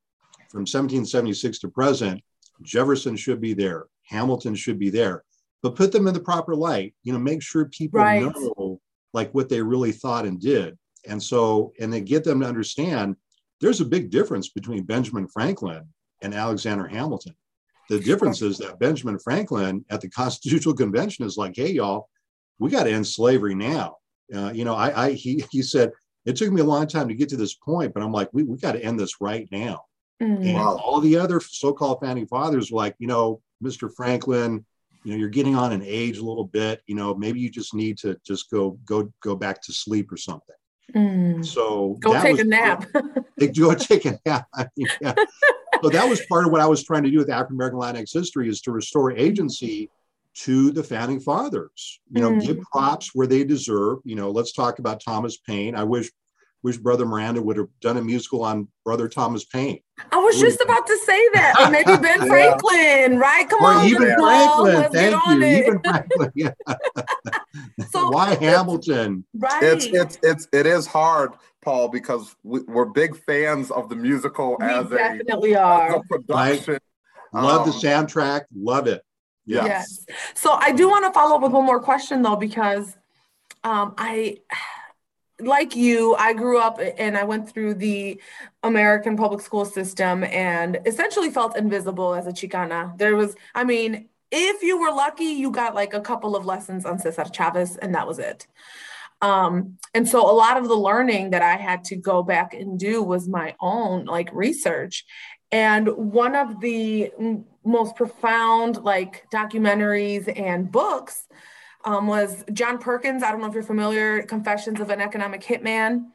from 0.50 0.60
1776 0.60 1.60
to 1.60 1.68
present, 1.68 2.20
Jefferson 2.62 3.16
should 3.16 3.40
be 3.40 3.54
there, 3.54 3.86
Hamilton 4.04 4.54
should 4.54 4.78
be 4.78 4.90
there, 4.90 5.24
but 5.62 5.76
put 5.76 5.92
them 5.92 6.06
in 6.06 6.14
the 6.14 6.20
proper 6.20 6.54
light. 6.54 6.94
You 7.02 7.12
know, 7.12 7.18
make 7.18 7.42
sure 7.42 7.66
people 7.66 8.00
right. 8.00 8.22
know 8.22 8.80
like 9.12 9.32
what 9.34 9.48
they 9.48 9.62
really 9.62 9.92
thought 9.92 10.24
and 10.24 10.40
did. 10.40 10.78
And 11.06 11.22
so, 11.22 11.72
and 11.80 11.92
then 11.92 12.04
get 12.04 12.24
them 12.24 12.40
to 12.40 12.46
understand 12.46 13.16
there's 13.60 13.80
a 13.80 13.86
big 13.86 14.10
difference 14.10 14.48
between 14.48 14.84
Benjamin 14.84 15.28
Franklin 15.28 15.82
and 16.22 16.34
Alexander 16.34 16.86
Hamilton. 16.86 17.34
The 17.88 18.00
difference 18.00 18.42
is 18.42 18.58
that 18.58 18.78
Benjamin 18.78 19.18
Franklin 19.18 19.84
at 19.90 20.00
the 20.00 20.08
Constitutional 20.08 20.74
Convention 20.76 21.24
is 21.24 21.36
like, 21.36 21.54
hey, 21.56 21.72
y'all, 21.72 22.08
we 22.58 22.70
got 22.70 22.84
to 22.84 22.92
end 22.92 23.06
slavery 23.06 23.54
now. 23.54 23.96
Uh, 24.34 24.50
you 24.54 24.64
know, 24.64 24.74
I, 24.74 25.06
I 25.06 25.12
he, 25.12 25.44
he 25.50 25.62
said, 25.62 25.92
it 26.24 26.36
took 26.36 26.52
me 26.52 26.60
a 26.60 26.64
long 26.64 26.86
time 26.86 27.08
to 27.08 27.14
get 27.14 27.28
to 27.30 27.36
this 27.36 27.54
point, 27.54 27.92
but 27.92 28.02
I'm 28.02 28.12
like, 28.12 28.28
we, 28.32 28.44
we 28.44 28.56
got 28.56 28.72
to 28.72 28.84
end 28.84 28.98
this 28.98 29.20
right 29.20 29.48
now. 29.50 29.84
Mm-hmm. 30.22 30.46
And 30.46 30.56
all 30.56 31.00
the 31.00 31.16
other 31.16 31.40
so-called 31.40 32.00
founding 32.00 32.26
fathers 32.26 32.70
were 32.70 32.76
like, 32.76 32.94
you 32.98 33.08
know, 33.08 33.40
Mr. 33.62 33.92
Franklin, 33.92 34.64
you 35.02 35.12
know, 35.12 35.18
you're 35.18 35.28
getting 35.28 35.56
on 35.56 35.72
in 35.72 35.82
age 35.82 36.18
a 36.18 36.24
little 36.24 36.44
bit. 36.44 36.80
You 36.86 36.94
know, 36.94 37.14
maybe 37.14 37.40
you 37.40 37.50
just 37.50 37.74
need 37.74 37.98
to 37.98 38.16
just 38.24 38.50
go 38.50 38.78
go 38.84 39.12
go 39.20 39.34
back 39.34 39.60
to 39.62 39.72
sleep 39.72 40.12
or 40.12 40.16
something. 40.16 40.54
Mm. 40.94 41.44
So 41.44 41.96
go 42.00 42.20
take 42.20 42.38
a 42.38 42.44
nap. 42.44 42.86
go 43.54 43.74
take 43.74 44.04
a 44.04 44.18
nap. 44.24 44.46
yeah. 44.76 45.14
so 45.82 45.88
that 45.88 46.08
was 46.08 46.24
part 46.26 46.46
of 46.46 46.52
what 46.52 46.60
I 46.60 46.66
was 46.66 46.84
trying 46.84 47.02
to 47.02 47.10
do 47.10 47.18
with 47.18 47.30
African 47.30 47.56
American 47.56 47.80
Latinx 47.80 48.12
history 48.12 48.48
is 48.48 48.60
to 48.62 48.70
restore 48.70 49.10
agency 49.10 49.90
to 50.34 50.70
the 50.70 50.84
founding 50.84 51.18
fathers. 51.18 52.00
You 52.10 52.20
know, 52.20 52.30
mm. 52.30 52.46
give 52.46 52.60
props 52.60 53.10
where 53.12 53.26
they 53.26 53.42
deserve. 53.42 53.98
You 54.04 54.14
know, 54.14 54.30
let's 54.30 54.52
talk 54.52 54.78
about 54.78 55.02
Thomas 55.02 55.38
Paine. 55.38 55.74
I 55.74 55.82
wish 55.82 56.10
wish 56.62 56.76
Brother 56.76 57.04
Miranda 57.04 57.42
would 57.42 57.56
have 57.56 57.68
done 57.80 57.96
a 57.96 58.02
musical 58.02 58.44
on 58.44 58.68
Brother 58.84 59.08
Thomas 59.08 59.44
Paine. 59.44 59.80
I 60.10 60.16
was 60.16 60.40
just 60.40 60.60
about 60.60 60.86
to 60.86 60.98
say 61.04 61.28
that. 61.34 61.54
Or 61.60 61.70
maybe 61.70 61.96
Ben 62.00 62.20
yeah. 62.20 62.26
Franklin, 62.26 63.18
right? 63.18 63.48
Come 63.48 63.62
or 63.62 63.72
on. 63.72 63.86
Even 63.86 64.14
Franklin. 64.16 64.92
Thank 64.92 65.26
you. 65.26 65.42
It. 65.42 65.58
Even 65.58 65.80
Franklin. 65.84 66.32
Yeah. 66.34 66.50
so 67.90 68.08
why 68.10 68.34
Hamilton? 68.36 69.24
Right. 69.34 69.62
It's 69.62 69.86
it's 69.86 70.18
it's 70.22 70.48
it 70.52 70.66
is 70.66 70.86
hard, 70.86 71.32
Paul, 71.62 71.88
because 71.88 72.34
we, 72.42 72.60
are 72.68 72.86
big 72.86 73.16
fans 73.16 73.70
of 73.70 73.88
the 73.88 73.96
musical 73.96 74.56
we 74.58 74.66
as 74.66 74.88
definitely 74.88 75.52
a, 75.54 75.60
are. 75.60 75.96
a 75.96 76.02
production. 76.04 76.74
Right. 76.74 77.42
Love 77.42 77.62
um, 77.62 77.70
the 77.70 77.76
soundtrack. 77.76 78.42
Love 78.54 78.86
it. 78.86 79.02
Yes. 79.44 80.04
yes. 80.08 80.18
So 80.34 80.52
I 80.52 80.72
do 80.72 80.88
want 80.88 81.04
to 81.06 81.12
follow 81.12 81.36
up 81.36 81.42
with 81.42 81.52
one 81.52 81.64
more 81.64 81.80
question 81.80 82.22
though, 82.22 82.36
because 82.36 82.96
um, 83.64 83.94
I 83.96 84.38
like 85.42 85.76
you, 85.76 86.14
I 86.16 86.32
grew 86.32 86.58
up 86.58 86.80
and 86.98 87.16
I 87.16 87.24
went 87.24 87.48
through 87.48 87.74
the 87.74 88.20
American 88.62 89.16
public 89.16 89.40
school 89.40 89.64
system 89.64 90.24
and 90.24 90.78
essentially 90.86 91.30
felt 91.30 91.56
invisible 91.56 92.14
as 92.14 92.26
a 92.26 92.32
Chicana. 92.32 92.96
There 92.98 93.16
was, 93.16 93.34
I 93.54 93.64
mean, 93.64 94.08
if 94.30 94.62
you 94.62 94.80
were 94.80 94.90
lucky, 94.90 95.24
you 95.24 95.50
got 95.50 95.74
like 95.74 95.94
a 95.94 96.00
couple 96.00 96.34
of 96.34 96.46
lessons 96.46 96.86
on 96.86 96.98
Cesar 96.98 97.26
Chavez, 97.32 97.76
and 97.76 97.94
that 97.94 98.06
was 98.06 98.18
it. 98.18 98.46
Um, 99.20 99.78
and 99.94 100.08
so 100.08 100.28
a 100.28 100.32
lot 100.32 100.56
of 100.56 100.68
the 100.68 100.74
learning 100.74 101.30
that 101.30 101.42
I 101.42 101.56
had 101.56 101.84
to 101.84 101.96
go 101.96 102.22
back 102.22 102.54
and 102.54 102.78
do 102.78 103.02
was 103.02 103.28
my 103.28 103.54
own 103.60 104.06
like 104.06 104.30
research. 104.32 105.04
And 105.52 105.86
one 105.88 106.34
of 106.34 106.60
the 106.60 107.12
most 107.64 107.94
profound 107.94 108.82
like 108.82 109.26
documentaries 109.32 110.32
and 110.40 110.72
books 110.72 111.28
um, 111.84 112.06
was 112.06 112.44
John 112.52 112.78
Perkins. 112.78 113.22
I 113.22 113.30
don't 113.30 113.40
know 113.40 113.46
if 113.46 113.54
you're 113.54 113.62
familiar, 113.62 114.22
Confessions 114.22 114.80
of 114.80 114.90
an 114.90 115.00
Economic 115.00 115.42
Hitman, 115.42 116.06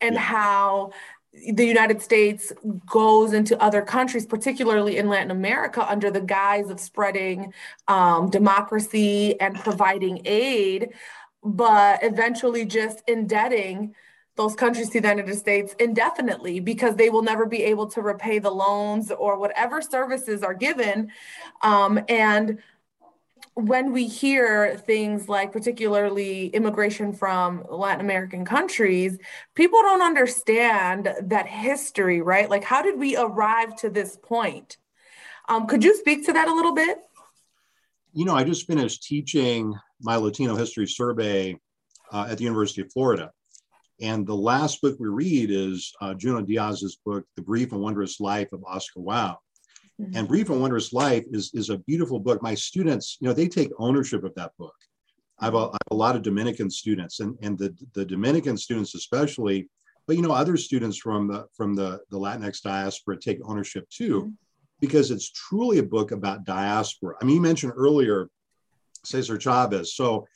and 0.00 0.14
yeah. 0.14 0.20
how 0.20 0.90
the 1.32 1.64
United 1.64 2.02
States 2.02 2.52
goes 2.84 3.32
into 3.32 3.60
other 3.62 3.80
countries, 3.80 4.26
particularly 4.26 4.98
in 4.98 5.08
Latin 5.08 5.30
America, 5.30 5.88
under 5.90 6.10
the 6.10 6.20
guise 6.20 6.68
of 6.68 6.78
spreading 6.78 7.52
um, 7.88 8.28
democracy 8.28 9.40
and 9.40 9.54
providing 9.56 10.20
aid, 10.26 10.90
but 11.42 12.02
eventually 12.02 12.66
just 12.66 13.02
indebting 13.08 13.94
those 14.36 14.54
countries 14.54 14.88
to 14.90 15.00
the 15.00 15.08
United 15.08 15.34
States 15.36 15.74
indefinitely 15.78 16.58
because 16.60 16.96
they 16.96 17.10
will 17.10 17.22
never 17.22 17.44
be 17.44 17.62
able 17.62 17.86
to 17.86 18.00
repay 18.00 18.38
the 18.38 18.50
loans 18.50 19.10
or 19.10 19.38
whatever 19.38 19.82
services 19.82 20.42
are 20.42 20.54
given. 20.54 21.10
Um, 21.62 22.00
and 22.08 22.58
when 23.54 23.92
we 23.92 24.08
hear 24.08 24.76
things 24.76 25.28
like 25.28 25.52
particularly 25.52 26.46
immigration 26.48 27.12
from 27.12 27.64
Latin 27.68 28.00
American 28.00 28.44
countries, 28.44 29.18
people 29.54 29.80
don't 29.82 30.02
understand 30.02 31.14
that 31.22 31.46
history, 31.46 32.22
right? 32.22 32.48
Like, 32.48 32.64
how 32.64 32.82
did 32.82 32.98
we 32.98 33.16
arrive 33.16 33.76
to 33.76 33.90
this 33.90 34.18
point? 34.22 34.78
Um, 35.48 35.66
could 35.66 35.84
you 35.84 35.96
speak 35.96 36.24
to 36.26 36.32
that 36.32 36.48
a 36.48 36.54
little 36.54 36.74
bit? 36.74 36.98
You 38.14 38.24
know, 38.24 38.34
I 38.34 38.44
just 38.44 38.66
finished 38.66 39.02
teaching 39.02 39.74
my 40.00 40.16
Latino 40.16 40.54
history 40.56 40.86
survey 40.86 41.58
uh, 42.10 42.26
at 42.30 42.38
the 42.38 42.44
University 42.44 42.82
of 42.82 42.92
Florida. 42.92 43.30
And 44.00 44.26
the 44.26 44.36
last 44.36 44.80
book 44.80 44.96
we 44.98 45.08
read 45.08 45.50
is 45.50 45.92
uh, 46.00 46.14
Junot 46.14 46.46
Diaz's 46.46 46.98
book, 47.04 47.24
The 47.36 47.42
Brief 47.42 47.72
and 47.72 47.80
Wondrous 47.80 48.18
Life 48.18 48.52
of 48.52 48.64
Oscar 48.64 49.00
Wao. 49.00 49.36
Mm-hmm. 50.00 50.16
And 50.16 50.28
Brief 50.28 50.50
and 50.50 50.60
Wondrous 50.60 50.92
Life 50.92 51.24
is, 51.30 51.50
is 51.54 51.70
a 51.70 51.78
beautiful 51.78 52.18
book. 52.18 52.42
My 52.42 52.54
students, 52.54 53.18
you 53.20 53.28
know, 53.28 53.34
they 53.34 53.48
take 53.48 53.70
ownership 53.78 54.24
of 54.24 54.34
that 54.34 54.52
book. 54.58 54.74
I 55.38 55.46
have 55.46 55.54
a, 55.54 55.58
I 55.58 55.78
have 55.84 55.90
a 55.90 55.94
lot 55.94 56.16
of 56.16 56.22
Dominican 56.22 56.70
students 56.70 57.20
and, 57.20 57.36
and 57.42 57.58
the, 57.58 57.74
the 57.94 58.04
Dominican 58.04 58.56
students 58.56 58.94
especially, 58.94 59.68
but 60.06 60.16
you 60.16 60.22
know, 60.22 60.32
other 60.32 60.56
students 60.56 60.98
from 60.98 61.28
the 61.28 61.46
from 61.54 61.74
the, 61.74 62.00
the 62.10 62.18
Latinx 62.18 62.62
diaspora 62.62 63.18
take 63.18 63.40
ownership 63.44 63.88
too, 63.90 64.20
mm-hmm. 64.20 64.30
because 64.80 65.10
it's 65.10 65.30
truly 65.30 65.78
a 65.78 65.82
book 65.82 66.12
about 66.12 66.44
diaspora. 66.44 67.16
I 67.20 67.24
mean, 67.24 67.36
you 67.36 67.42
mentioned 67.42 67.72
earlier 67.76 68.28
Cesar 69.04 69.38
Chavez. 69.38 69.94
So 69.94 70.26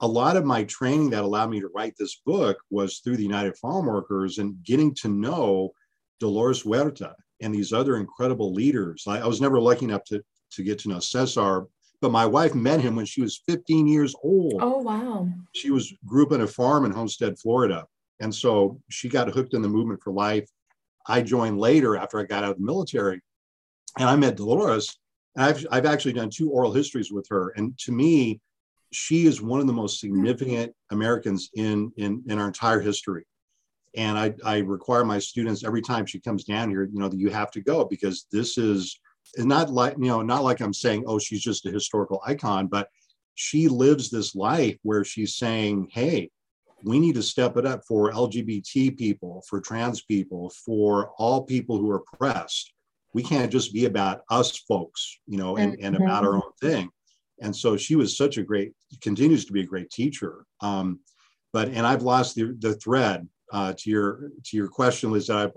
a 0.00 0.06
lot 0.06 0.36
of 0.36 0.44
my 0.44 0.64
training 0.64 1.10
that 1.10 1.24
allowed 1.24 1.50
me 1.50 1.60
to 1.60 1.70
write 1.74 1.94
this 1.98 2.20
book 2.24 2.58
was 2.70 2.98
through 2.98 3.16
the 3.16 3.22
United 3.22 3.56
Farm 3.56 3.86
Workers 3.86 4.38
and 4.38 4.62
getting 4.62 4.94
to 4.96 5.08
know 5.08 5.72
Dolores 6.20 6.62
Huerta 6.62 7.14
and 7.40 7.54
these 7.54 7.72
other 7.72 7.96
incredible 7.96 8.52
leaders. 8.52 9.04
I, 9.06 9.20
I, 9.20 9.26
was 9.26 9.40
never 9.40 9.60
lucky 9.60 9.84
enough 9.84 10.04
to, 10.04 10.22
to 10.52 10.62
get 10.62 10.78
to 10.80 10.88
know 10.88 11.00
Cesar, 11.00 11.66
but 12.00 12.12
my 12.12 12.26
wife 12.26 12.54
met 12.54 12.80
him 12.80 12.96
when 12.96 13.06
she 13.06 13.22
was 13.22 13.42
15 13.46 13.86
years 13.86 14.14
old. 14.22 14.60
Oh, 14.60 14.78
wow. 14.78 15.28
She 15.54 15.70
was 15.70 15.92
grew 16.06 16.26
up 16.26 16.32
in 16.32 16.42
a 16.42 16.46
farm 16.46 16.84
in 16.84 16.92
Homestead, 16.92 17.38
Florida. 17.38 17.86
And 18.20 18.34
so 18.34 18.80
she 18.90 19.08
got 19.08 19.28
hooked 19.30 19.54
in 19.54 19.62
the 19.62 19.68
movement 19.68 20.02
for 20.02 20.12
life. 20.12 20.48
I 21.06 21.22
joined 21.22 21.58
later 21.58 21.96
after 21.96 22.18
I 22.18 22.24
got 22.24 22.44
out 22.44 22.52
of 22.52 22.58
the 22.58 22.64
military. 22.64 23.20
And 23.98 24.08
I 24.08 24.16
met 24.16 24.36
Dolores. 24.36 24.98
And 25.36 25.44
I've, 25.44 25.66
I've 25.70 25.86
actually 25.86 26.12
done 26.12 26.30
two 26.30 26.50
oral 26.50 26.72
histories 26.72 27.12
with 27.12 27.26
her. 27.30 27.52
And 27.56 27.76
to 27.78 27.92
me, 27.92 28.40
she 28.92 29.26
is 29.26 29.42
one 29.42 29.60
of 29.60 29.66
the 29.66 29.72
most 29.72 30.00
significant 30.00 30.72
Americans 30.90 31.50
in, 31.54 31.92
in, 31.96 32.22
in 32.28 32.38
our 32.38 32.46
entire 32.46 32.80
history 32.80 33.24
and 33.98 34.16
I, 34.16 34.32
I 34.44 34.58
require 34.58 35.04
my 35.04 35.18
students 35.18 35.64
every 35.64 35.82
time 35.82 36.06
she 36.06 36.20
comes 36.20 36.44
down 36.44 36.70
here 36.70 36.88
you 36.90 36.98
know 36.98 37.08
that 37.08 37.18
you 37.18 37.30
have 37.30 37.50
to 37.50 37.60
go 37.60 37.84
because 37.84 38.26
this 38.32 38.56
is 38.56 38.98
not 39.36 39.70
like 39.70 39.94
you 39.98 40.06
know 40.06 40.22
not 40.22 40.44
like 40.44 40.60
i'm 40.60 40.72
saying 40.72 41.04
oh 41.06 41.18
she's 41.18 41.42
just 41.42 41.66
a 41.66 41.70
historical 41.70 42.22
icon 42.24 42.68
but 42.68 42.88
she 43.34 43.68
lives 43.68 44.08
this 44.08 44.34
life 44.34 44.78
where 44.82 45.04
she's 45.04 45.36
saying 45.36 45.88
hey 45.92 46.30
we 46.84 47.00
need 47.00 47.16
to 47.16 47.22
step 47.22 47.56
it 47.56 47.66
up 47.66 47.82
for 47.86 48.12
lgbt 48.12 48.96
people 48.96 49.42
for 49.48 49.60
trans 49.60 50.02
people 50.02 50.50
for 50.64 51.10
all 51.18 51.42
people 51.42 51.76
who 51.78 51.90
are 51.90 52.02
oppressed. 52.14 52.72
We 53.14 53.22
can't 53.22 53.50
just 53.50 53.72
be 53.72 53.86
about 53.86 54.20
us 54.30 54.56
folks 54.58 55.18
you 55.26 55.38
know 55.38 55.56
and, 55.56 55.76
and 55.80 55.96
about 55.96 56.24
our 56.24 56.36
own 56.36 56.52
thing. 56.60 56.88
And 57.40 57.54
so 57.54 57.76
she 57.76 57.96
was 57.96 58.16
such 58.16 58.36
a 58.36 58.42
great 58.42 58.72
continues 59.00 59.44
to 59.46 59.52
be 59.52 59.62
a 59.62 59.66
great 59.66 59.90
teacher. 59.90 60.44
Um, 60.60 61.00
but 61.52 61.68
and 61.68 61.86
i've 61.86 62.02
lost 62.02 62.34
the, 62.34 62.54
the 62.58 62.74
thread 62.74 63.26
uh, 63.52 63.72
to 63.76 63.90
your 63.90 64.30
to 64.44 64.56
your 64.56 64.68
question, 64.68 65.10
Liz. 65.10 65.30
Uh, 65.30 65.48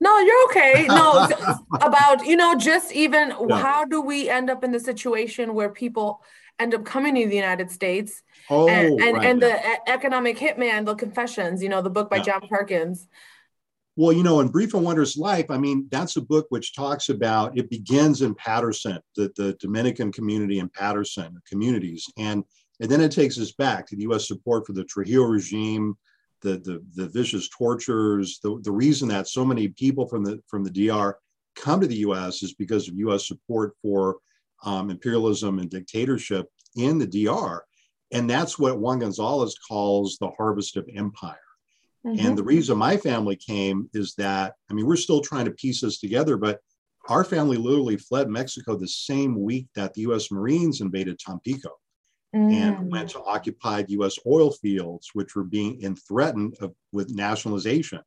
no, 0.00 0.18
you're 0.20 0.44
okay. 0.46 0.86
No, 0.92 1.28
about 1.80 2.26
you 2.26 2.36
know, 2.36 2.56
just 2.56 2.92
even 2.92 3.32
yeah. 3.48 3.56
how 3.56 3.84
do 3.84 4.00
we 4.00 4.28
end 4.28 4.50
up 4.50 4.64
in 4.64 4.72
the 4.72 4.80
situation 4.80 5.54
where 5.54 5.70
people 5.70 6.22
end 6.58 6.74
up 6.74 6.84
coming 6.84 7.14
to 7.14 7.26
the 7.26 7.36
United 7.36 7.70
States? 7.70 8.22
Oh, 8.50 8.68
and 8.68 9.00
and, 9.00 9.16
right, 9.16 9.26
and 9.26 9.42
the 9.42 9.90
economic 9.90 10.38
hitman, 10.38 10.84
the 10.84 10.94
confessions. 10.94 11.62
You 11.62 11.68
know, 11.68 11.82
the 11.82 11.90
book 11.90 12.10
by 12.10 12.16
yeah. 12.16 12.22
John 12.22 12.48
Perkins. 12.48 13.08
Well, 13.94 14.12
you 14.12 14.22
know, 14.22 14.40
in 14.40 14.48
Brief 14.48 14.72
and 14.72 14.84
Wondrous 14.84 15.18
Life, 15.18 15.50
I 15.50 15.58
mean, 15.58 15.86
that's 15.90 16.16
a 16.16 16.22
book 16.22 16.46
which 16.48 16.74
talks 16.74 17.10
about 17.10 17.58
it 17.58 17.68
begins 17.68 18.22
in 18.22 18.34
Paterson, 18.34 18.98
the, 19.16 19.30
the 19.36 19.52
Dominican 19.60 20.10
community 20.10 20.60
in 20.60 20.70
Paterson, 20.70 21.38
communities, 21.46 22.06
and 22.16 22.44
and 22.80 22.90
then 22.90 23.00
it 23.00 23.12
takes 23.12 23.38
us 23.38 23.52
back 23.52 23.86
to 23.86 23.96
the 23.96 24.02
U.S. 24.02 24.26
support 24.26 24.66
for 24.66 24.72
the 24.72 24.84
Trujillo 24.84 25.26
regime, 25.26 25.96
the, 26.42 26.58
the, 26.58 26.84
the 26.94 27.08
vicious 27.08 27.48
tortures. 27.48 28.40
The, 28.42 28.60
the 28.62 28.72
reason 28.72 29.08
that 29.08 29.28
so 29.28 29.44
many 29.44 29.68
people 29.68 30.06
from 30.06 30.24
the, 30.24 30.40
from 30.48 30.64
the 30.64 30.70
DR 30.70 31.16
come 31.56 31.80
to 31.80 31.86
the 31.86 31.96
US 31.96 32.42
is 32.42 32.54
because 32.54 32.88
of 32.88 32.96
US 32.96 33.26
support 33.26 33.74
for 33.82 34.18
um, 34.64 34.90
imperialism 34.90 35.58
and 35.58 35.70
dictatorship 35.70 36.46
in 36.76 36.98
the 36.98 37.06
DR. 37.06 37.64
And 38.12 38.28
that's 38.28 38.58
what 38.58 38.78
Juan 38.78 39.00
Gonzalez 39.00 39.56
calls 39.66 40.18
the 40.18 40.30
harvest 40.30 40.76
of 40.76 40.88
empire. 40.94 41.36
Mm-hmm. 42.06 42.26
And 42.26 42.36
the 42.36 42.44
reason 42.44 42.76
my 42.78 42.96
family 42.96 43.36
came 43.36 43.88
is 43.94 44.14
that, 44.16 44.54
I 44.70 44.74
mean, 44.74 44.86
we're 44.86 44.96
still 44.96 45.20
trying 45.20 45.46
to 45.46 45.52
piece 45.52 45.80
this 45.80 45.98
together, 45.98 46.36
but 46.36 46.60
our 47.08 47.24
family 47.24 47.56
literally 47.56 47.96
fled 47.96 48.28
Mexico 48.28 48.76
the 48.76 48.88
same 48.88 49.40
week 49.40 49.68
that 49.74 49.94
the 49.94 50.02
US 50.02 50.30
Marines 50.30 50.80
invaded 50.80 51.18
Tampico 51.18 51.70
mm. 52.34 52.52
and 52.52 52.90
went 52.90 53.10
to 53.10 53.22
occupied 53.22 53.90
US 53.90 54.18
oil 54.26 54.50
fields, 54.50 55.10
which 55.12 55.34
were 55.34 55.44
being 55.44 55.96
threatened 55.96 56.56
of, 56.60 56.74
with 56.92 57.14
nationalization 57.14 58.00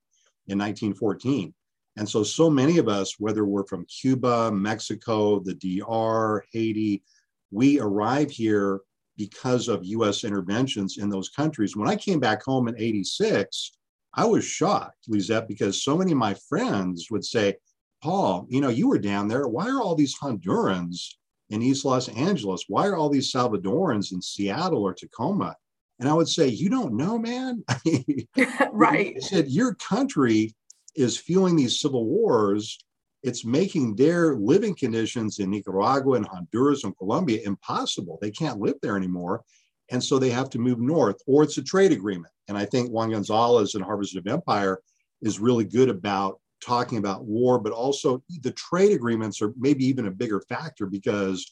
in 0.48 0.60
1914. 0.60 1.54
And 1.98 2.08
so, 2.08 2.24
so 2.24 2.50
many 2.50 2.78
of 2.78 2.90
us, 2.90 3.20
whether 3.20 3.46
we're 3.46 3.66
from 3.66 3.86
Cuba, 3.86 4.52
Mexico, 4.52 5.40
the 5.40 5.54
DR, 5.54 6.44
Haiti, 6.52 7.04
we 7.52 7.80
arrive 7.80 8.32
here 8.32 8.82
because 9.18 9.70
of 9.70 9.86
US 9.86 10.24
interventions 10.26 10.98
in 10.98 11.10
those 11.10 11.30
countries. 11.30 11.78
When 11.78 11.88
I 11.88 11.96
came 11.96 12.20
back 12.20 12.44
home 12.44 12.68
in 12.68 12.78
86, 12.78 13.72
I 14.14 14.26
was 14.26 14.44
shocked, 14.44 15.08
Lisette, 15.08 15.48
because 15.48 15.84
so 15.84 15.98
many 15.98 16.12
of 16.12 16.18
my 16.18 16.34
friends 16.50 17.08
would 17.12 17.24
say, 17.24 17.56
Paul, 18.02 18.46
you 18.50 18.62
know, 18.62 18.70
you 18.70 18.90
were 18.90 19.00
down 19.00 19.28
there. 19.28 19.48
Why 19.48 19.70
are 19.70 19.82
all 19.82 19.96
these 19.96 20.18
Hondurans 20.18 21.16
in 21.50 21.62
East 21.62 21.86
Los 21.86 22.10
Angeles? 22.10 22.66
Why 22.68 22.88
are 22.88 22.96
all 22.96 23.10
these 23.10 23.32
Salvadorans 23.32 24.12
in 24.12 24.22
Seattle 24.22 24.84
or 24.84 24.94
Tacoma? 24.94 25.56
And 26.00 26.10
I 26.10 26.14
would 26.14 26.28
say, 26.28 26.48
You 26.48 26.70
don't 26.70 26.96
know, 26.96 27.18
man. 27.18 27.64
right. 28.72 29.14
I 29.18 29.20
said, 29.20 29.48
Your 29.48 29.76
country 29.76 30.54
is 30.96 31.18
fueling 31.18 31.56
these 31.56 31.80
civil 31.80 32.06
wars. 32.06 32.78
It's 33.24 33.44
making 33.44 33.96
their 33.96 34.36
living 34.36 34.76
conditions 34.76 35.40
in 35.40 35.50
Nicaragua 35.50 36.18
and 36.18 36.28
Honduras 36.28 36.84
and 36.84 36.96
Colombia 36.98 37.42
impossible. 37.44 38.20
They 38.22 38.32
can't 38.32 38.60
live 38.60 38.76
there 38.82 38.96
anymore. 38.96 39.44
And 39.92 40.04
so 40.04 40.20
they 40.20 40.30
have 40.30 40.50
to 40.52 40.60
move 40.60 40.80
north, 40.80 41.18
or 41.28 41.44
it's 41.44 41.58
a 41.58 41.64
trade 41.64 41.92
agreement. 41.92 42.34
And 42.48 42.58
I 42.58 42.66
think 42.66 42.90
Juan 42.90 43.12
Gonzalez 43.12 43.76
and 43.76 43.84
Harvest 43.84 44.16
of 44.16 44.28
Empire 44.28 44.80
is 45.22 45.40
really 45.40 45.64
good 45.64 45.90
about 45.90 46.40
talking 46.66 46.98
about 46.98 47.26
war, 47.26 47.60
but 47.60 47.72
also 47.72 48.24
the 48.42 48.52
trade 48.52 48.92
agreements 48.92 49.42
are 49.42 49.54
maybe 49.58 49.86
even 49.86 50.08
a 50.08 50.12
bigger 50.12 50.42
factor 50.42 50.86
because 50.86 51.46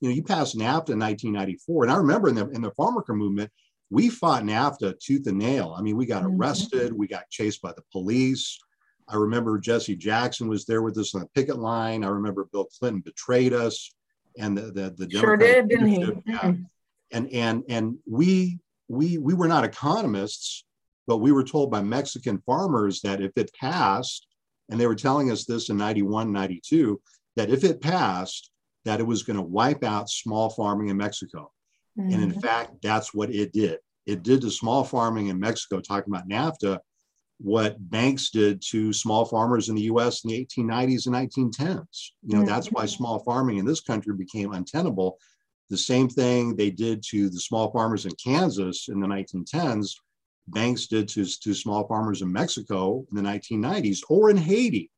you 0.00 0.08
know 0.08 0.14
you 0.14 0.22
passed 0.22 0.56
NAFTA 0.56 0.90
in 0.90 0.98
1994, 0.98 1.84
and 1.84 1.92
I 1.92 1.96
remember 1.96 2.28
in 2.28 2.34
the 2.34 2.48
in 2.50 2.62
the 2.62 2.70
farm 2.72 2.94
worker 2.94 3.14
movement, 3.14 3.50
we 3.90 4.08
fought 4.08 4.44
NAFTA 4.44 4.98
tooth 5.00 5.26
and 5.26 5.38
nail. 5.38 5.74
I 5.76 5.82
mean, 5.82 5.96
we 5.96 6.06
got 6.06 6.22
mm-hmm. 6.22 6.40
arrested, 6.40 6.92
we 6.92 7.08
got 7.08 7.28
chased 7.30 7.60
by 7.60 7.72
the 7.72 7.82
police. 7.92 8.58
I 9.08 9.16
remember 9.16 9.58
Jesse 9.58 9.96
Jackson 9.96 10.48
was 10.48 10.64
there 10.64 10.82
with 10.82 10.96
us 10.96 11.14
on 11.14 11.22
the 11.22 11.26
picket 11.34 11.58
line. 11.58 12.04
I 12.04 12.08
remember 12.08 12.48
Bill 12.52 12.66
Clinton 12.78 13.00
betrayed 13.00 13.52
us, 13.52 13.92
and 14.38 14.56
the 14.56 14.70
the, 14.96 15.06
the 15.06 15.18
sure 15.18 15.36
did, 15.36 15.68
didn't 15.68 15.88
he? 15.88 16.00
Yeah. 16.26 16.38
Mm-hmm. 16.38 16.62
And 17.12 17.28
and 17.32 17.64
and 17.68 17.98
we 18.08 18.60
we 18.88 19.18
we 19.18 19.34
were 19.34 19.48
not 19.48 19.64
economists, 19.64 20.64
but 21.08 21.18
we 21.18 21.32
were 21.32 21.42
told 21.42 21.72
by 21.72 21.82
Mexican 21.82 22.38
farmers 22.46 23.00
that 23.00 23.20
if 23.20 23.32
it 23.36 23.52
passed, 23.52 24.28
and 24.70 24.80
they 24.80 24.86
were 24.86 24.94
telling 24.94 25.30
us 25.30 25.44
this 25.44 25.68
in 25.68 25.76
91, 25.76 26.32
92, 26.32 27.00
that 27.36 27.50
if 27.50 27.64
it 27.64 27.80
passed, 27.80 28.50
that 28.84 29.00
it 29.00 29.06
was 29.06 29.22
going 29.22 29.36
to 29.36 29.42
wipe 29.42 29.84
out 29.84 30.08
small 30.08 30.48
farming 30.50 30.88
in 30.88 30.96
Mexico. 30.96 31.50
Mm-hmm. 31.98 32.12
And 32.12 32.22
in 32.22 32.30
mm-hmm. 32.30 32.40
fact, 32.40 32.76
that's 32.82 33.12
what 33.12 33.30
it 33.30 33.52
did. 33.52 33.78
It 34.06 34.22
did 34.22 34.40
to 34.42 34.50
small 34.50 34.84
farming 34.84 35.26
in 35.26 35.38
Mexico, 35.38 35.80
talking 35.80 36.12
about 36.12 36.28
NAFTA, 36.28 36.78
what 37.38 37.76
banks 37.90 38.30
did 38.30 38.62
to 38.70 38.92
small 38.92 39.24
farmers 39.24 39.68
in 39.68 39.74
the 39.74 39.82
US 39.82 40.24
in 40.24 40.30
the 40.30 40.46
1890s 40.46 41.06
and 41.06 41.14
1910s. 41.14 42.10
You 42.22 42.36
know, 42.36 42.38
mm-hmm. 42.38 42.44
that's 42.44 42.68
why 42.68 42.86
small 42.86 43.18
farming 43.20 43.58
in 43.58 43.64
this 43.64 43.80
country 43.80 44.14
became 44.14 44.52
untenable. 44.52 45.18
The 45.68 45.78
same 45.78 46.08
thing 46.08 46.54
they 46.54 46.70
did 46.70 47.02
to 47.10 47.28
the 47.28 47.40
small 47.40 47.70
farmers 47.72 48.06
in 48.06 48.12
Kansas 48.22 48.88
in 48.88 49.00
the 49.00 49.06
1910s 49.06 49.94
banks 50.50 50.86
did 50.86 51.08
to, 51.08 51.24
to 51.24 51.54
small 51.54 51.86
farmers 51.86 52.22
in 52.22 52.32
Mexico 52.32 53.04
in 53.10 53.16
the 53.16 53.22
1990s 53.22 54.00
or 54.08 54.30
in 54.30 54.36
Haiti. 54.36 54.90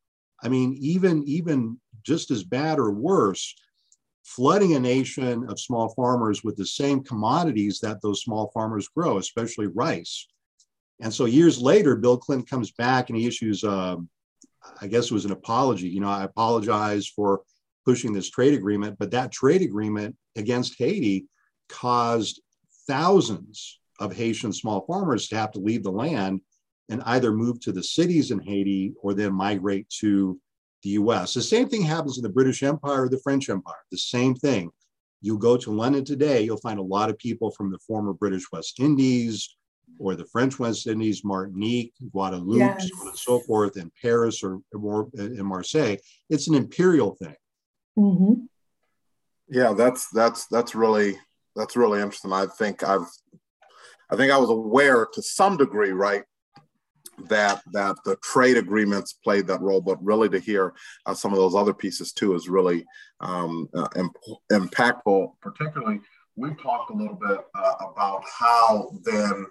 I 0.43 0.49
mean, 0.49 0.77
even, 0.81 1.23
even 1.27 1.81
just 2.03 2.31
as 2.31 2.43
bad 2.43 2.79
or 2.79 2.91
worse, 2.91 3.55
flooding 4.25 4.75
a 4.75 4.81
nation 4.81 5.49
of 5.49 5.61
small 5.61 5.91
farmers 5.95 6.43
with 6.45 6.57
the 6.57 6.67
same 6.67 7.03
commodities 7.03 7.81
that 7.81 8.01
those 8.03 8.23
small 8.23 8.51
farmers 8.53 8.89
grow, 8.89 9.19
especially 9.19 9.67
rice. 9.67 10.27
And 11.01 11.13
so 11.13 11.25
years 11.25 11.61
later, 11.61 11.97
Bill 11.97 12.17
Clinton 12.17 12.47
comes 12.47 12.71
back 12.73 13.09
and 13.09 13.19
he 13.19 13.27
issues, 13.27 13.65
um, 13.65 14.09
I 14.81 14.87
guess 14.87 15.07
it 15.07 15.13
was 15.13 15.25
an 15.25 15.33
apology. 15.33 15.89
You 15.89 16.01
know, 16.01 16.09
I 16.09 16.25
apologize 16.25 17.07
for 17.09 17.43
pushing 17.85 18.13
this 18.13 18.31
trade 18.31 18.55
agreement, 18.55 18.97
but 18.99 19.11
that 19.11 19.33
trade 19.33 19.63
agreement 19.63 20.17
against 20.37 20.79
Haiti 20.79 21.27
caused 21.69 22.41
thousands 22.87 23.81
of 24.01 24.15
Haitian 24.15 24.53
small 24.53 24.85
farmers 24.87 25.29
to 25.29 25.37
have 25.37 25.53
to 25.53 25.61
leave 25.61 25.83
the 25.83 25.91
land 25.91 26.41
and 26.89 27.03
either 27.07 27.33
move 27.33 27.61
to 27.61 27.73
the 27.73 27.83
cities 27.83 28.31
in 28.31 28.41
Haiti 28.41 28.93
or 29.03 29.15
then 29.15 29.33
migrate 29.33 29.89
to 30.01 30.39
the 30.83 30.91
US. 30.91 31.35
The 31.35 31.43
same 31.43 31.69
thing 31.69 31.83
happens 31.83 32.19
in 32.19 32.23
the 32.23 32.29
British 32.29 32.63
Empire 32.63 33.05
or 33.05 33.09
the 33.09 33.21
French 33.21 33.49
Empire. 33.49 33.77
The 33.91 33.99
same 33.99 34.35
thing. 34.35 34.71
You 35.21 35.39
go 35.39 35.57
to 35.57 35.71
London 35.71 36.05
today, 36.05 36.43
you'll 36.43 36.57
find 36.57 36.81
a 36.81 36.83
lot 36.83 37.09
of 37.09 37.19
people 37.19 37.53
from 37.53 37.71
the 37.71 37.79
former 37.79 38.13
British 38.13 38.51
West 38.53 38.81
Indies 38.81 39.57
or 39.99 40.17
the 40.17 40.27
French 40.27 40.59
West 40.59 40.87
Indies, 40.89 41.23
Martinique, 41.25 41.93
Guadeloupe, 42.11 42.59
yes. 42.59 42.89
so 42.89 43.01
on 43.01 43.09
and 43.09 43.19
so 43.19 43.39
forth, 43.41 43.77
in 43.77 43.91
Paris 44.01 44.43
or, 44.43 44.59
or 44.73 45.09
in 45.15 45.47
Marseille. 45.47 45.97
It's 46.29 46.49
an 46.49 46.55
imperial 46.55 47.15
thing. 47.15 47.37
Mm-hmm. 47.97 48.45
Yeah, 49.49 49.75
that's 49.75 50.09
that's 50.11 50.47
that's 50.47 50.75
really 50.75 51.19
that's 51.55 51.77
really 51.77 52.01
interesting. 52.01 52.33
I 52.33 52.47
think 52.47 52.83
I've 52.83 53.07
I 54.13 54.17
think 54.17 54.31
I 54.31 54.37
was 54.37 54.51
aware 54.51 55.07
to 55.15 55.23
some 55.23 55.57
degree, 55.57 55.93
right, 55.93 56.25
that 57.29 57.63
that 57.73 57.97
the 58.05 58.17
trade 58.17 58.59
agreements 58.59 59.15
played 59.15 59.47
that 59.47 59.63
role, 59.63 59.81
but 59.81 60.03
really 60.05 60.29
to 60.29 60.39
hear 60.39 60.75
uh, 61.07 61.15
some 61.15 61.33
of 61.33 61.39
those 61.39 61.55
other 61.55 61.73
pieces 61.73 62.13
too 62.13 62.35
is 62.35 62.49
really 62.49 62.85
um, 63.21 63.69
uh, 63.75 63.89
imp- 63.97 64.17
impactful. 64.53 65.33
Particularly, 65.41 66.01
we've 66.37 66.61
talked 66.61 66.91
a 66.91 66.95
little 66.95 67.15
bit 67.15 67.39
uh, 67.55 67.75
about 67.91 68.23
how 68.27 68.91
then 69.03 69.47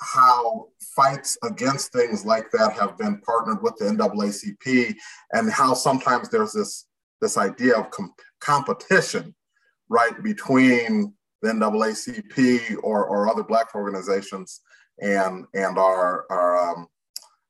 how 0.00 0.66
fights 0.96 1.38
against 1.44 1.92
things 1.92 2.24
like 2.24 2.50
that 2.50 2.72
have 2.72 2.98
been 2.98 3.20
partnered 3.20 3.62
with 3.62 3.76
the 3.76 3.84
NAACP, 3.84 4.96
and 5.32 5.48
how 5.48 5.74
sometimes 5.74 6.28
there's 6.28 6.52
this 6.52 6.86
this 7.20 7.38
idea 7.38 7.78
of 7.78 7.90
com- 7.92 8.14
competition, 8.40 9.32
right, 9.88 10.20
between 10.24 11.14
the 11.44 11.50
NAACP 11.50 12.78
or, 12.82 13.06
or 13.06 13.28
other 13.28 13.44
Black 13.44 13.74
organizations 13.74 14.62
and 15.00 15.44
and 15.54 15.78
our 15.78 16.24
our 16.30 16.70
um, 16.70 16.86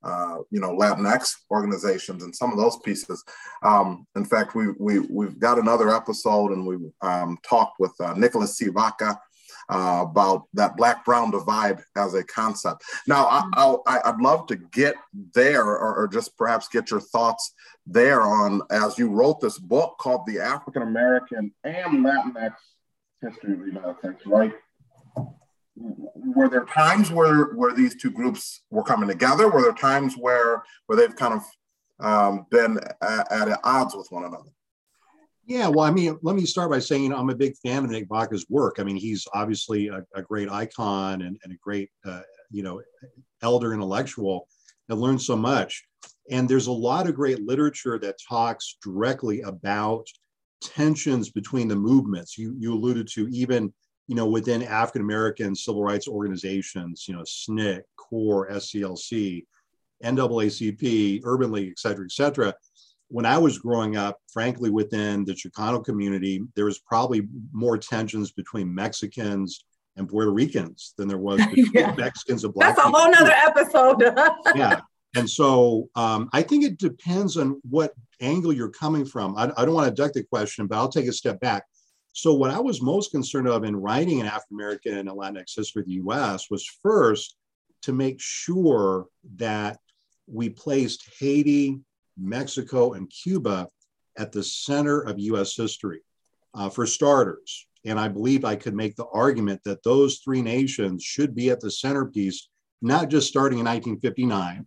uh, 0.03 0.39
you 0.51 0.61
know 0.61 0.77
Latinx 0.77 1.35
organizations 1.51 2.25
and 2.25 2.35
some 2.35 2.51
of 2.51 2.59
those 2.59 2.77
pieces. 2.85 3.23
Um, 3.63 4.07
in 4.17 4.25
fact, 4.25 4.55
we 4.55 4.73
we 4.79 5.01
we've 5.01 5.39
got 5.39 5.59
another 5.59 5.95
episode 5.95 6.53
and 6.53 6.67
we 6.67 6.77
um, 7.03 7.39
talked 7.49 7.79
with 7.79 7.93
uh, 8.01 8.15
Nicholas 8.15 8.57
C. 8.57 8.69
Vaca. 8.69 9.19
Uh, 9.71 10.05
about 10.11 10.43
that 10.53 10.77
black 10.77 11.07
brown 11.07 11.31
divide 11.31 11.83
as 11.97 12.13
a 12.13 12.23
concept. 12.25 12.83
Now, 13.07 13.49
I, 13.57 14.11
would 14.11 14.21
love 14.21 14.47
to 14.49 14.57
get 14.57 14.95
there 15.35 15.65
or, 15.65 16.03
or, 16.03 16.07
just 16.07 16.37
perhaps 16.37 16.69
get 16.69 16.91
your 16.91 17.01
thoughts 17.01 17.55
there 17.87 18.21
on 18.21 18.61
as 18.71 18.99
you 18.99 19.09
wrote 19.09 19.41
this 19.41 19.59
book 19.59 19.97
called 19.99 20.27
The 20.27 20.39
African 20.39 20.83
American 20.83 21.51
and 21.65 22.05
Latinx 22.05 22.53
history 23.25 23.55
of 23.55 23.67
United 23.67 23.97
States, 23.99 24.27
right? 24.27 24.53
Were 25.77 26.49
there 26.49 26.65
times 26.65 27.11
where 27.11 27.55
where 27.55 27.75
these 27.75 27.97
two 27.97 28.11
groups 28.11 28.63
were 28.71 28.83
coming 28.83 29.09
together? 29.09 29.51
Were 29.51 29.63
there 29.63 29.73
times 29.73 30.15
where 30.17 30.63
where 30.87 30.97
they've 30.97 31.17
kind 31.17 31.35
of 31.35 31.43
um, 32.01 32.47
been 32.51 32.79
at, 33.03 33.33
at, 33.33 33.61
odds 33.65 33.95
with 33.95 34.07
one 34.11 34.25
another? 34.25 34.51
Yeah, 35.47 35.69
well, 35.69 35.85
I 35.85 35.91
mean, 35.91 36.19
let 36.23 36.37
me 36.37 36.47
start 36.47 36.71
by 36.71 36.79
saying, 36.79 37.13
I'm 37.13 37.29
a 37.29 37.35
big 37.35 37.55
fan 37.59 37.85
of 37.85 37.91
Nick 37.91 38.07
Vaca's 38.11 38.47
work. 38.49 38.77
I 38.79 38.83
mean, 38.83 38.97
he's 38.97 39.27
obviously 39.35 39.89
a, 39.89 40.03
a 40.15 40.23
great 40.23 40.51
icon 40.51 41.23
and, 41.23 41.39
and 41.45 41.53
a 41.53 41.57
great, 41.63 41.91
uh, 42.07 42.23
you 42.51 42.63
know, 42.63 42.81
elder 43.43 43.75
intellectual. 43.75 44.49
I 44.91 44.95
learned 44.95 45.21
so 45.21 45.37
much. 45.37 45.85
And 46.31 46.49
there's 46.49 46.69
a 46.69 46.73
lot 46.73 47.07
of 47.09 47.15
great 47.15 47.45
literature 47.45 47.99
that 47.99 48.17
talks 48.27 48.79
directly 48.83 49.43
about 49.43 50.07
tensions 50.65 51.31
between 51.31 51.69
the 51.69 51.77
movements. 51.77 52.39
You 52.39 52.55
you 52.59 52.73
alluded 52.73 53.09
to 53.09 53.29
even 53.29 53.73
you 54.07 54.15
know 54.15 54.27
within 54.27 54.63
African 54.63 55.03
American 55.03 55.55
civil 55.55 55.83
rights 55.83 56.09
organizations, 56.09 57.07
you 57.07 57.15
know 57.15 57.23
SNCC, 57.23 57.83
CORE, 57.97 58.51
SCLC, 58.51 59.45
NAACP, 60.03 61.21
Urban 61.25 61.53
League, 61.53 61.71
et 61.71 61.79
cetera, 61.79 62.05
et 62.05 62.13
cetera. 62.13 62.55
When 63.09 63.27
I 63.27 63.39
was 63.39 63.59
growing 63.59 63.97
up, 63.97 64.19
frankly, 64.33 64.71
within 64.71 65.25
the 65.25 65.33
Chicano 65.33 65.85
community, 65.85 66.43
there 66.57 66.65
was 66.65 66.79
probably 66.79 67.29
more 67.53 67.79
tensions 67.79 68.33
between 68.33 68.75
Mexicans 68.75 69.65
and 69.97 70.09
Puerto 70.09 70.33
Ricans 70.33 70.95
than 70.97 71.07
there 71.07 71.19
was 71.19 71.45
between 71.55 71.71
yeah. 71.73 71.95
Mexicans 71.97 72.45
and 72.45 72.53
Black. 72.55 72.75
That's 72.75 72.87
a 72.87 72.91
whole 72.91 73.11
nother 73.11 73.31
episode. 73.31 74.03
yeah, 74.57 74.81
and 75.15 75.29
so 75.29 75.89
um, 75.95 76.29
I 76.33 76.43
think 76.43 76.65
it 76.65 76.79
depends 76.79 77.37
on 77.37 77.61
what 77.69 77.95
angle 78.21 78.53
you're 78.53 78.71
coming 78.71 79.05
from. 79.05 79.37
I, 79.37 79.53
I 79.57 79.65
don't 79.65 79.75
want 79.75 79.89
to 79.89 80.03
duck 80.03 80.13
the 80.13 80.25
question, 80.25 80.67
but 80.67 80.77
I'll 80.77 80.89
take 80.89 81.07
a 81.07 81.13
step 81.13 81.41
back. 81.41 81.65
So, 82.13 82.33
what 82.33 82.51
I 82.51 82.61
was 82.61 82.81
most 82.81 83.11
concerned 83.11 83.49
of 83.49 83.65
in 83.65 83.77
writing 83.77 84.21
an 84.21 84.27
African 84.27 84.57
American 84.57 84.99
and 84.99 85.09
Latinx 85.09 85.57
history 85.57 85.83
of 85.83 85.87
the 85.87 85.95
US 85.95 86.51
was 86.51 86.65
first 86.83 87.37
to 87.83 87.93
make 87.93 88.21
sure 88.21 89.07
that 89.37 89.79
we 90.27 90.49
placed 90.49 91.09
Haiti, 91.19 91.81
Mexico, 92.17 92.95
and 92.95 93.11
Cuba 93.11 93.69
at 94.17 94.33
the 94.33 94.43
center 94.43 95.01
of 95.01 95.19
US 95.19 95.57
history, 95.57 96.01
uh, 96.55 96.69
for 96.69 96.87
starters. 96.87 97.67
And 97.85 98.01
I 98.01 98.09
believe 98.09 98.45
I 98.45 98.57
could 98.57 98.75
make 98.75 98.97
the 98.97 99.07
argument 99.07 99.61
that 99.65 99.83
those 99.83 100.19
three 100.19 100.41
nations 100.41 101.03
should 101.03 101.35
be 101.35 101.51
at 101.51 101.61
the 101.61 101.71
centerpiece, 101.71 102.49
not 102.81 103.11
just 103.11 103.29
starting 103.29 103.59
in 103.59 103.67
1959, 103.67 104.67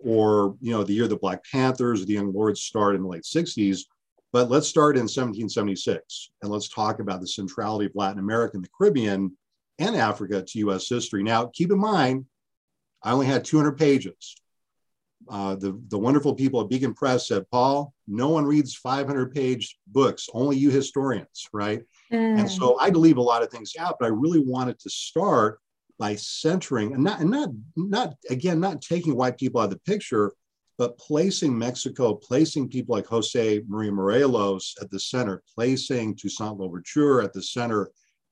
or 0.00 0.56
you 0.60 0.72
know 0.72 0.84
the 0.84 0.92
year 0.92 1.08
the 1.08 1.16
Black 1.16 1.42
Panthers, 1.50 2.04
the 2.04 2.14
Young 2.14 2.32
Lords 2.32 2.62
started 2.62 2.96
in 2.96 3.02
the 3.02 3.08
late 3.08 3.24
60s. 3.24 3.80
But 4.32 4.50
let's 4.50 4.68
start 4.68 4.96
in 4.96 5.04
1776 5.04 6.30
and 6.42 6.50
let's 6.50 6.68
talk 6.68 7.00
about 7.00 7.20
the 7.20 7.26
centrality 7.26 7.86
of 7.86 7.92
Latin 7.94 8.18
America 8.18 8.56
and 8.56 8.64
the 8.64 8.68
Caribbean 8.76 9.36
and 9.78 9.96
Africa 9.96 10.42
to 10.42 10.58
US 10.70 10.88
history. 10.88 11.22
Now, 11.22 11.46
keep 11.46 11.72
in 11.72 11.78
mind, 11.78 12.26
I 13.02 13.12
only 13.12 13.26
had 13.26 13.44
200 13.44 13.78
pages. 13.78 14.36
Uh, 15.28 15.56
the, 15.56 15.80
the 15.88 15.98
wonderful 15.98 16.34
people 16.34 16.60
at 16.60 16.68
Beacon 16.68 16.94
Press 16.94 17.28
said, 17.28 17.50
Paul, 17.50 17.92
no 18.06 18.28
one 18.28 18.44
reads 18.44 18.74
500 18.74 19.34
page 19.34 19.78
books, 19.86 20.28
only 20.32 20.56
you 20.56 20.70
historians, 20.70 21.48
right? 21.52 21.82
Mm. 22.12 22.40
And 22.40 22.50
so 22.50 22.78
I'd 22.80 22.96
leave 22.96 23.18
a 23.18 23.22
lot 23.22 23.42
of 23.42 23.50
things 23.50 23.74
out, 23.78 23.96
but 23.98 24.06
I 24.06 24.10
really 24.10 24.40
wanted 24.40 24.78
to 24.80 24.90
start 24.90 25.60
by 25.98 26.14
centering 26.14 26.94
and 26.94 27.02
not 27.02 27.20
and 27.20 27.30
not 27.30 27.50
not 27.76 28.14
again 28.30 28.60
not 28.60 28.80
taking 28.80 29.16
white 29.16 29.36
people 29.36 29.60
out 29.60 29.64
of 29.64 29.70
the 29.70 29.78
picture, 29.80 30.32
but 30.78 30.96
placing 30.98 31.56
Mexico, 31.56 32.14
placing 32.14 32.68
people 32.68 32.94
like 32.94 33.06
Jose 33.06 33.62
Maria 33.66 33.92
Morelos 33.92 34.74
at 34.80 34.90
the 34.90 35.00
center, 35.00 35.42
placing 35.54 36.14
Toussaint 36.14 36.58
Louverture 36.58 37.20
at 37.20 37.32
the 37.32 37.42
center, 37.42 37.90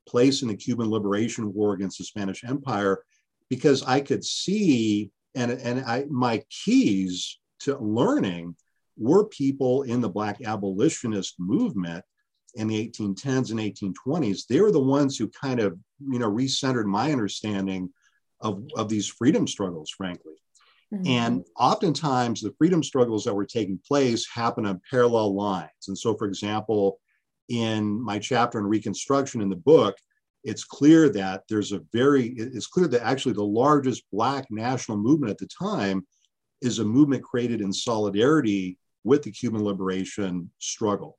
placing 0.08 0.48
the 0.48 0.56
Cuban 0.56 0.88
Liberation 0.88 1.52
War 1.52 1.74
against 1.74 1.98
the 1.98 2.04
Spanish 2.04 2.44
Empire, 2.44 3.02
because 3.50 3.82
I 3.82 4.00
could 4.00 4.24
see 4.24 5.10
and 5.34 5.50
and 5.50 5.80
I 5.84 6.06
my 6.08 6.42
keys 6.50 7.38
to 7.60 7.76
learning 7.78 8.56
were 8.96 9.26
people 9.26 9.82
in 9.82 10.00
the 10.00 10.08
Black 10.08 10.40
abolitionist 10.42 11.34
movement 11.38 12.04
in 12.56 12.68
the 12.68 12.88
1810s 12.88 13.50
and 13.50 13.60
1820s. 13.60 14.46
They 14.46 14.60
were 14.60 14.72
the 14.72 14.80
ones 14.80 15.16
who 15.16 15.28
kind 15.28 15.60
of 15.60 15.78
you 16.00 16.18
know 16.18 16.30
recentered 16.30 16.86
my 16.86 17.12
understanding 17.12 17.90
of, 18.40 18.64
of 18.76 18.88
these 18.88 19.06
freedom 19.06 19.46
struggles, 19.46 19.90
frankly. 19.90 20.34
Mm-hmm. 20.92 21.06
And 21.06 21.44
oftentimes, 21.58 22.40
the 22.40 22.54
freedom 22.58 22.82
struggles 22.82 23.24
that 23.24 23.34
were 23.34 23.46
taking 23.46 23.80
place 23.86 24.26
happen 24.32 24.66
on 24.66 24.80
parallel 24.88 25.34
lines. 25.34 25.88
And 25.88 25.98
so, 25.98 26.14
for 26.14 26.26
example, 26.26 27.00
in 27.48 28.00
my 28.02 28.18
chapter 28.18 28.58
on 28.58 28.66
Reconstruction 28.66 29.40
in 29.40 29.48
the 29.48 29.56
book, 29.56 29.96
it's 30.44 30.64
clear 30.64 31.08
that 31.08 31.42
there's 31.48 31.72
a 31.72 31.80
very, 31.92 32.28
it's 32.28 32.68
clear 32.68 32.86
that 32.86 33.04
actually 33.04 33.32
the 33.32 33.42
largest 33.42 34.04
Black 34.12 34.46
national 34.50 34.98
movement 34.98 35.30
at 35.30 35.38
the 35.38 35.48
time 35.48 36.06
is 36.62 36.78
a 36.78 36.84
movement 36.84 37.24
created 37.24 37.60
in 37.60 37.72
solidarity 37.72 38.78
with 39.02 39.22
the 39.22 39.30
Cuban 39.32 39.64
liberation 39.64 40.50
struggle. 40.58 41.18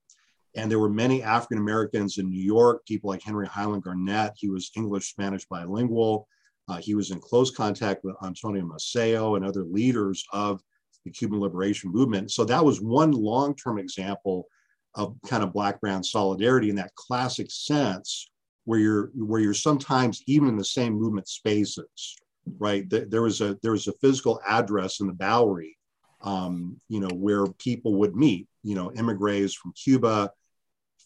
And 0.58 0.70
there 0.72 0.80
were 0.80 0.89
many 0.89 1.22
African 1.22 1.60
Americans 1.60 2.17
in 2.17 2.30
New 2.30 2.41
York, 2.41 2.86
people 2.86 3.10
like 3.10 3.22
Henry 3.22 3.48
Highland 3.48 3.84
Garnet. 3.84 4.34
He 4.36 4.50
was 4.50 4.72
English 4.76 5.10
Spanish 5.10 5.46
bilingual. 5.46 6.28
Uh, 6.67 6.78
he 6.78 6.96
was 6.96 7.12
in 7.12 7.20
close 7.20 7.52
contact 7.52 8.04
with 8.04 8.15
Antonio 8.24 8.65
Maceo 8.65 9.36
and 9.36 9.46
other 9.46 9.63
leaders 9.63 10.26
of 10.34 10.62
the 11.06 11.12
Cuban 11.12 11.39
liberation 11.39 11.91
movement. 11.91 12.32
So 12.32 12.43
that 12.46 12.65
was 12.65 12.82
one 12.82 13.12
long 13.12 13.56
term 13.56 13.78
example 13.78 14.48
of 14.96 15.15
kind 15.28 15.43
of 15.43 15.54
black 15.54 15.80
brown 15.80 16.04
solidarity 16.04 16.70
in 16.70 16.76
that 16.76 16.96
classic 16.96 17.52
sense 17.52 18.30
where 18.65 18.80
you're 18.80 19.12
where 19.15 19.39
you're 19.39 19.54
sometimes 19.54 20.24
even 20.28 20.50
in 20.50 20.58
the 20.58 20.65
same 20.65 20.93
movement 20.93 21.28
spaces 21.28 22.17
right 22.58 22.89
there 22.89 23.22
was 23.22 23.39
a 23.39 23.58
there 23.62 23.72
was 23.72 23.88
a 23.88 23.93
physical 24.02 24.41
address 24.48 25.00
in 25.00 25.08
the 25.08 25.13
bowery 25.13 25.78
um, 26.22 26.76
you 26.89 27.00
know 27.00 27.10
where 27.13 27.46
people 27.60 27.96
would 27.96 28.15
meet 28.15 28.48
you 28.63 28.76
know 28.76 28.91
immigrants 28.93 29.54
from 29.54 29.72
cuba 29.74 30.32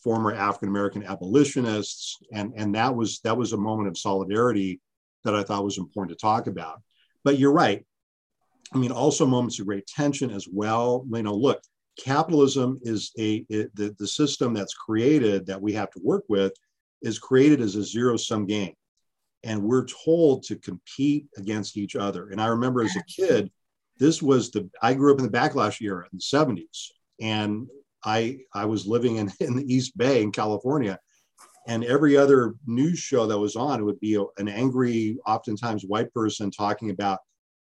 former 0.03 0.33
african 0.33 0.69
american 0.69 1.03
abolitionists 1.03 2.17
and 2.33 2.53
and 2.55 2.73
that 2.75 2.95
was 2.95 3.19
that 3.23 3.37
was 3.37 3.53
a 3.53 3.57
moment 3.57 3.87
of 3.87 3.97
solidarity 3.97 4.81
that 5.23 5.35
I 5.35 5.43
thought 5.43 5.63
was 5.63 5.77
important 5.77 6.17
to 6.17 6.21
talk 6.21 6.47
about. 6.47 6.81
But 7.23 7.37
you're 7.37 7.53
right. 7.53 7.85
I 8.73 8.77
mean, 8.77 8.91
also 8.91 9.25
moments 9.25 9.59
of 9.59 9.65
great 9.65 9.87
tension 9.87 10.31
as 10.31 10.47
well. 10.51 11.05
You 11.11 11.23
know, 11.23 11.35
look, 11.35 11.61
capitalism 11.99 12.79
is 12.83 13.11
a 13.19 13.45
it, 13.49 13.75
the, 13.75 13.95
the 13.99 14.07
system 14.07 14.53
that's 14.53 14.73
created 14.73 15.45
that 15.47 15.61
we 15.61 15.73
have 15.73 15.91
to 15.91 16.01
work 16.03 16.23
with 16.29 16.53
is 17.01 17.19
created 17.19 17.61
as 17.61 17.75
a 17.75 17.83
zero 17.83 18.17
sum 18.17 18.45
game. 18.45 18.73
And 19.43 19.63
we're 19.63 19.85
told 19.85 20.43
to 20.43 20.55
compete 20.55 21.25
against 21.35 21.75
each 21.75 21.95
other. 21.95 22.29
And 22.29 22.39
I 22.39 22.47
remember 22.47 22.83
as 22.83 22.95
a 22.95 23.03
kid, 23.03 23.51
this 23.97 24.21
was 24.21 24.51
the 24.51 24.69
I 24.81 24.93
grew 24.93 25.11
up 25.13 25.19
in 25.19 25.25
the 25.25 25.31
backlash 25.31 25.81
era 25.81 26.07
in 26.11 26.19
the 26.19 26.37
70s. 26.37 26.87
And 27.19 27.67
I 28.03 28.39
I 28.53 28.65
was 28.65 28.85
living 28.85 29.17
in, 29.17 29.31
in 29.39 29.55
the 29.55 29.73
East 29.73 29.97
Bay 29.97 30.21
in 30.21 30.31
California 30.31 30.99
and 31.67 31.83
every 31.83 32.17
other 32.17 32.55
news 32.65 32.99
show 32.99 33.27
that 33.27 33.37
was 33.37 33.55
on 33.55 33.79
it 33.79 33.83
would 33.83 33.99
be 33.99 34.15
an 34.37 34.47
angry 34.47 35.17
oftentimes 35.27 35.83
white 35.85 36.11
person 36.13 36.49
talking 36.49 36.89
about 36.89 37.19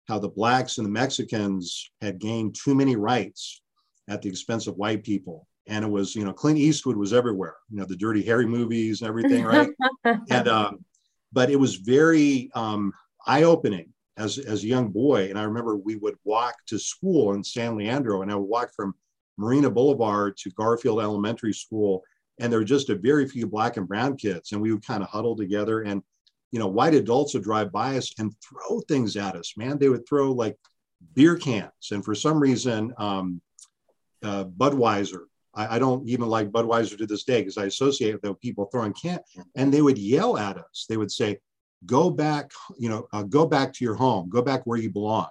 how 0.07 0.17
the 0.17 0.29
blacks 0.29 0.77
and 0.77 0.85
the 0.85 0.91
mexicans 0.91 1.91
had 2.01 2.19
gained 2.19 2.55
too 2.55 2.73
many 2.73 2.95
rights 2.95 3.61
at 4.07 4.21
the 4.21 4.29
expense 4.29 4.67
of 4.67 4.75
white 4.75 5.03
people. 5.03 5.47
And 5.67 5.85
it 5.85 5.87
was 5.87 6.15
you 6.15 6.25
know 6.25 6.33
clint 6.33 6.57
eastwood 6.57 6.97
was 6.97 7.13
everywhere 7.13 7.55
you 7.69 7.77
know 7.77 7.85
the 7.85 7.95
dirty 7.95 8.23
harry 8.23 8.47
movies 8.47 9.01
and 9.01 9.09
everything 9.09 9.43
right? 9.43 9.69
And 10.31 10.47
um, 10.47 10.85
but 11.31 11.51
it 11.51 11.57
was 11.57 11.75
very 11.75 12.49
um, 12.55 12.91
eye-opening 13.27 13.93
as, 14.17 14.39
as 14.39 14.63
a 14.63 14.67
young 14.67 14.89
boy. 14.89 15.29
And 15.29 15.37
i 15.37 15.43
remember 15.43 15.75
we 15.75 15.95
would 15.97 16.15
walk 16.23 16.55
to 16.67 16.79
school 16.79 17.33
in 17.33 17.43
san 17.43 17.77
leandro 17.77 18.23
and 18.23 18.31
i 18.31 18.35
would 18.35 18.49
walk 18.49 18.71
from 18.75 18.95
marina 19.39 19.69
boulevard 19.69 20.35
to 20.37 20.49
garfield 20.51 21.01
elementary 21.01 21.53
school 21.53 22.03
and 22.39 22.51
there 22.51 22.59
were 22.59 22.65
just 22.65 22.89
a 22.89 22.95
very 22.95 23.27
few 23.27 23.45
black 23.45 23.77
and 23.77 23.87
brown 23.87 24.15
kids 24.15 24.51
and 24.51 24.61
we 24.61 24.71
would 24.71 24.85
kind 24.85 25.03
of 25.03 25.09
huddle 25.09 25.35
together 25.35 25.81
and 25.81 26.01
you 26.51 26.59
know 26.59 26.67
white 26.67 26.93
adults 26.93 27.33
would 27.33 27.43
drive 27.43 27.71
by 27.71 27.97
us 27.97 28.11
and 28.17 28.33
throw 28.41 28.79
things 28.81 29.15
at 29.15 29.35
us 29.35 29.53
man. 29.57 29.77
They 29.77 29.89
would 29.89 30.07
throw 30.07 30.31
like 30.31 30.57
beer 31.13 31.35
cans 31.35 31.91
and 31.91 32.03
for 32.03 32.15
some 32.15 32.39
reason 32.39 32.93
um, 32.97 33.41
uh, 34.23 34.45
budweiser. 34.45 35.23
I, 35.55 35.75
I, 35.75 35.79
don't 35.79 36.07
even 36.07 36.27
like 36.27 36.51
budweiser 36.51 36.97
to 36.97 37.07
this 37.07 37.23
day 37.23 37.41
because 37.41 37.57
i 37.57 37.65
associate 37.65 38.21
with 38.21 38.39
people 38.39 38.65
throwing 38.65 38.93
can 38.93 39.19
and 39.55 39.73
they 39.73 39.81
would 39.81 39.97
yell 39.97 40.37
at 40.37 40.57
us. 40.57 40.85
They 40.87 40.97
would 40.97 41.11
say 41.11 41.39
go 41.85 42.09
back 42.09 42.51
you 42.77 42.89
know 42.89 43.07
uh, 43.13 43.23
go 43.23 43.45
back 43.45 43.73
to 43.73 43.85
your 43.85 43.95
home. 43.95 44.29
Go 44.29 44.41
back 44.41 44.65
where 44.65 44.79
you 44.79 44.89
belong. 44.89 45.29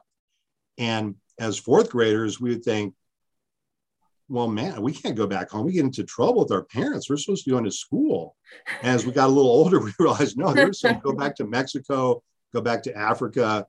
And 0.79 1.17
as 1.39 1.59
fourth 1.59 1.91
graders 1.91 2.41
we 2.41 2.51
would 2.51 2.65
think 2.65 2.95
well, 4.29 4.49
man, 4.49 4.83
we 4.83 4.93
can't 4.93 5.17
go 5.17 5.27
back 5.27 5.51
home. 5.51 5.65
We 5.65 5.73
get 5.73 5.85
into 5.85 6.05
trouble 6.05 6.41
with 6.41 6.53
our 6.53 6.65
parents. 6.65 7.09
We're 7.09 7.17
supposed 7.17 7.45
to 7.45 7.51
be 7.51 7.55
going 7.55 7.65
to 7.65 7.71
school. 7.71 8.37
And 8.83 8.93
as 8.95 9.07
we 9.07 9.13
got 9.13 9.29
a 9.29 9.33
little 9.33 9.51
older, 9.59 9.81
we 9.81 9.93
realized 9.99 10.37
no, 10.37 10.53
they 10.53 10.65
were 10.65 10.73
saying 10.73 11.01
go 11.03 11.13
back 11.13 11.37
to 11.37 11.47
Mexico, 11.47 12.23
go 12.53 12.61
back 12.61 12.83
to 12.85 12.97
Africa. 12.97 13.67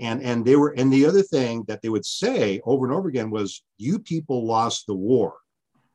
And 0.00 0.22
and 0.22 0.44
they 0.44 0.56
were, 0.56 0.74
and 0.76 0.92
the 0.92 1.06
other 1.06 1.22
thing 1.22 1.64
that 1.66 1.80
they 1.80 1.88
would 1.88 2.04
say 2.04 2.60
over 2.64 2.86
and 2.86 2.94
over 2.94 3.08
again 3.08 3.30
was, 3.30 3.62
you 3.78 3.98
people 3.98 4.46
lost 4.46 4.86
the 4.86 4.94
war, 4.94 5.36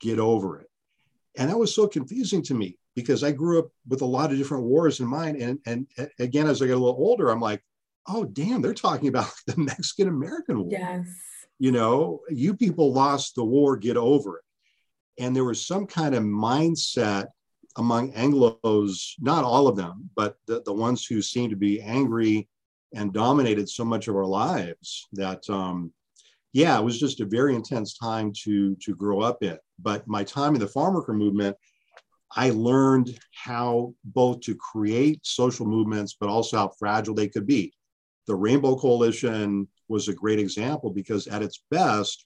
get 0.01 0.17
over 0.17 0.59
it. 0.59 0.67
And 1.37 1.49
that 1.49 1.57
was 1.57 1.73
so 1.73 1.87
confusing 1.87 2.41
to 2.43 2.55
me 2.55 2.79
because 2.95 3.23
I 3.23 3.31
grew 3.31 3.59
up 3.59 3.67
with 3.87 4.01
a 4.01 4.05
lot 4.05 4.31
of 4.31 4.37
different 4.37 4.63
wars 4.63 4.99
in 4.99 5.05
mind. 5.05 5.37
And 5.37 5.59
and 5.67 5.87
again, 6.17 6.47
as 6.47 6.61
I 6.61 6.65
get 6.65 6.75
a 6.75 6.79
little 6.79 6.97
older, 6.97 7.29
I'm 7.29 7.39
like, 7.39 7.61
oh 8.07 8.25
damn, 8.25 8.63
they're 8.63 8.73
talking 8.73 9.09
about 9.09 9.31
the 9.45 9.57
Mexican 9.57 10.07
American 10.07 10.59
War. 10.59 10.69
Yes 10.71 11.05
you 11.59 11.71
know, 11.71 12.21
you 12.29 12.53
people 12.53 12.93
lost 12.93 13.35
the 13.35 13.43
war, 13.43 13.77
get 13.77 13.97
over 13.97 14.37
it. 14.37 15.23
And 15.23 15.35
there 15.35 15.43
was 15.43 15.65
some 15.65 15.87
kind 15.87 16.13
of 16.13 16.23
mindset 16.23 17.27
among 17.77 18.11
Anglos, 18.13 19.13
not 19.19 19.43
all 19.43 19.67
of 19.67 19.75
them, 19.75 20.09
but 20.15 20.35
the, 20.47 20.61
the 20.63 20.73
ones 20.73 21.05
who 21.05 21.21
seemed 21.21 21.51
to 21.51 21.55
be 21.55 21.81
angry 21.81 22.47
and 22.93 23.13
dominated 23.13 23.69
so 23.69 23.83
much 23.83 24.07
of 24.07 24.15
our 24.15 24.25
lives 24.25 25.07
that, 25.13 25.47
um, 25.49 25.91
yeah, 26.53 26.77
it 26.79 26.83
was 26.83 26.99
just 26.99 27.19
a 27.19 27.25
very 27.25 27.55
intense 27.55 27.97
time 27.97 28.31
to, 28.43 28.75
to 28.77 28.95
grow 28.95 29.21
up 29.21 29.43
in. 29.43 29.57
But 29.79 30.07
my 30.07 30.23
time 30.23 30.55
in 30.55 30.59
the 30.59 30.67
farm 30.67 30.95
worker 30.95 31.13
movement, 31.13 31.55
I 32.35 32.49
learned 32.51 33.17
how 33.33 33.93
both 34.03 34.41
to 34.41 34.55
create 34.55 35.19
social 35.23 35.65
movements, 35.65 36.17
but 36.19 36.29
also 36.29 36.57
how 36.57 36.71
fragile 36.79 37.15
they 37.15 37.27
could 37.27 37.47
be. 37.47 37.73
The 38.27 38.35
Rainbow 38.35 38.75
Coalition 38.75 39.67
was 39.87 40.07
a 40.07 40.13
great 40.13 40.39
example 40.39 40.89
because 40.89 41.27
at 41.27 41.41
its 41.41 41.63
best, 41.71 42.25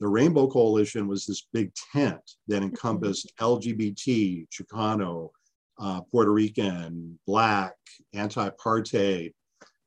the 0.00 0.08
Rainbow 0.08 0.46
Coalition 0.46 1.08
was 1.08 1.26
this 1.26 1.46
big 1.52 1.72
tent 1.92 2.20
that 2.46 2.62
encompassed 2.62 3.32
LGBT, 3.40 4.46
Chicano, 4.48 5.30
uh, 5.80 6.00
Puerto 6.02 6.32
Rican, 6.32 7.18
Black, 7.26 7.74
anti-apartheid, 8.12 9.32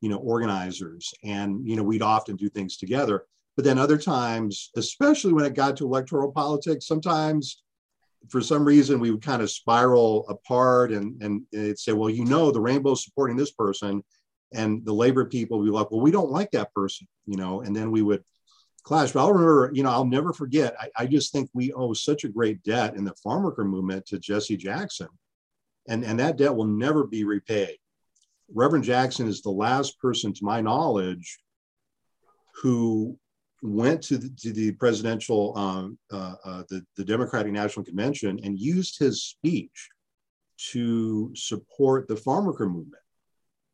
you 0.02 0.10
know, 0.10 0.18
organizers, 0.18 1.14
and 1.24 1.66
you 1.68 1.76
know, 1.76 1.84
we'd 1.84 2.02
often 2.02 2.36
do 2.36 2.50
things 2.50 2.78
together. 2.78 3.26
But 3.56 3.66
then 3.66 3.78
other 3.78 3.98
times, 3.98 4.72
especially 4.76 5.34
when 5.34 5.46
it 5.46 5.54
got 5.54 5.78
to 5.78 5.86
electoral 5.86 6.32
politics, 6.32 6.88
sometimes 6.88 7.62
for 8.30 8.42
some 8.42 8.64
reason 8.64 9.00
we 9.00 9.12
would 9.12 9.24
kind 9.24 9.42
of 9.42 9.50
spiral 9.50 10.26
apart 10.30 10.92
and 10.92 11.22
and 11.22 11.44
it'd 11.52 11.80
say, 11.80 11.94
well, 11.94 12.10
you 12.10 12.26
know, 12.26 12.52
the 12.52 12.62
rainbow's 12.62 13.04
supporting 13.04 13.38
this 13.38 13.52
person, 13.52 14.04
and 14.54 14.86
the 14.86 14.94
labor 14.94 15.26
people 15.26 15.60
would 15.60 15.66
be 15.66 15.72
like, 15.72 15.92
well, 15.92 16.02
we 16.02 16.12
don't 16.12 16.32
like 16.32 16.52
that 16.52 16.74
person, 16.74 17.08
you 17.26 17.38
know, 17.38 17.62
and 17.62 17.76
then 17.76 17.92
we 17.92 18.02
would 18.02 18.24
clash. 18.84 19.12
But 19.12 19.22
I'll 19.22 19.34
remember, 19.34 19.72
you 19.74 19.84
know, 19.84 19.92
I'll 19.92 20.06
never 20.06 20.34
forget. 20.34 20.76
I, 20.80 20.90
I 20.98 21.06
just 21.06 21.32
think 21.32 21.50
we 21.54 21.72
owe 21.74 21.94
such 21.94 22.24
a 22.24 22.30
great 22.30 22.64
debt 22.64 22.96
in 22.96 23.06
the 23.06 23.16
farm 23.16 23.44
worker 23.44 23.64
movement 23.64 24.06
to 24.08 24.20
Jesse 24.20 24.58
Jackson, 24.58 25.08
and 25.88 26.04
and 26.04 26.20
that 26.20 26.38
debt 26.38 26.56
will 26.56 26.66
never 26.66 27.06
be 27.06 27.24
repaid. 27.24 27.78
Reverend 28.54 28.84
Jackson 28.84 29.28
is 29.28 29.42
the 29.42 29.50
last 29.50 30.00
person, 30.00 30.34
to 30.34 30.44
my 30.44 30.60
knowledge, 30.60 31.40
who 32.62 33.18
went 33.62 34.02
to 34.02 34.18
the, 34.18 34.30
to 34.42 34.52
the 34.52 34.72
presidential, 34.74 35.58
um, 35.58 35.98
uh, 36.12 36.36
uh, 36.44 36.64
the, 36.70 36.84
the 36.98 37.06
Democratic 37.06 37.54
National 37.54 37.86
Convention 37.86 38.40
and 38.44 38.60
used 38.60 39.00
his 39.00 39.24
speech 39.24 39.90
to 40.72 41.32
support 41.36 42.08
the 42.08 42.16
farm 42.16 42.46
worker 42.46 42.68
movement 42.68 43.02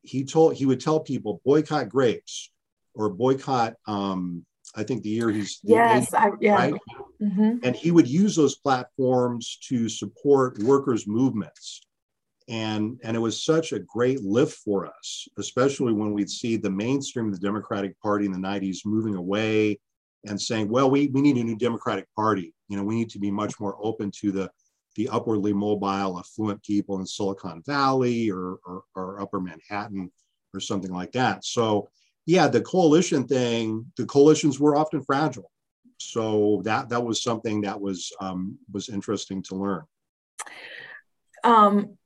he 0.08 0.24
told 0.24 0.56
he 0.56 0.66
would 0.66 0.80
tell 0.80 1.00
people 1.00 1.42
boycott 1.46 1.90
grapes 1.90 2.52
or 2.94 3.10
boycott 3.10 3.76
um, 3.88 4.46
I 4.76 4.84
think 4.84 5.04
the 5.04 5.10
year 5.10 5.30
he's 5.30 5.60
yes, 5.64 6.14
I, 6.14 6.30
yeah. 6.42 6.56
right, 6.56 6.74
mm-hmm. 7.22 7.58
and 7.64 7.76
he 7.76 7.92
would 7.92 8.08
use 8.08 8.36
those 8.36 8.58
platforms 8.58 9.58
to 9.70 9.88
support 9.90 10.60
workers' 10.60 11.08
movements. 11.08 11.82
and 12.48 13.00
and 13.04 13.16
it 13.16 13.20
was 13.20 13.44
such 13.44 13.72
a 13.74 13.80
great 13.80 14.22
lift 14.22 14.58
for 14.66 14.88
us 14.88 15.28
especially 15.38 15.94
when 15.94 16.14
we'd 16.14 16.30
see 16.30 16.56
the 16.58 16.70
mainstream 16.70 17.28
of 17.28 17.34
the 17.34 17.46
democratic 17.48 18.00
party 18.00 18.26
in 18.26 18.32
the 18.32 18.38
90s 18.38 18.86
moving 18.86 19.16
away 19.16 19.78
and 20.26 20.42
saying 20.42 20.70
well 20.70 20.90
we, 20.90 21.08
we 21.08 21.22
need 21.22 21.38
a 21.38 21.44
new 21.44 21.58
democratic 21.58 22.08
party 22.16 22.54
you 22.70 22.78
know 22.78 22.84
we 22.84 22.96
need 22.96 23.10
to 23.10 23.20
be 23.20 23.32
much 23.32 23.60
more 23.60 23.76
open 23.82 24.12
to 24.12 24.32
the 24.32 24.50
the 24.98 25.08
upwardly 25.10 25.54
mobile 25.54 26.20
affluent 26.20 26.62
people 26.64 27.00
in 27.00 27.06
silicon 27.06 27.64
valley 27.66 28.30
or, 28.30 28.58
or, 28.66 28.84
or 28.96 29.22
upper 29.22 29.40
manhattan 29.40 30.12
or 30.54 30.60
something 30.60 30.92
like 30.92 31.12
that 31.14 31.46
so 31.46 31.90
yeah 32.26 32.48
the 32.48 32.62
coalition 32.62 33.26
thing 33.26 33.86
the 33.96 34.06
coalitions 34.06 34.60
were 34.60 34.76
often 34.76 35.02
fragile 35.02 35.52
so 36.00 36.62
that 36.66 36.90
that 36.90 37.04
was 37.04 37.24
something 37.24 37.62
that 37.62 37.80
was 37.80 38.12
um, 38.20 38.58
was 38.72 38.90
interesting 38.90 39.42
to 39.42 39.56
learn 39.56 39.84
um, 41.44 41.98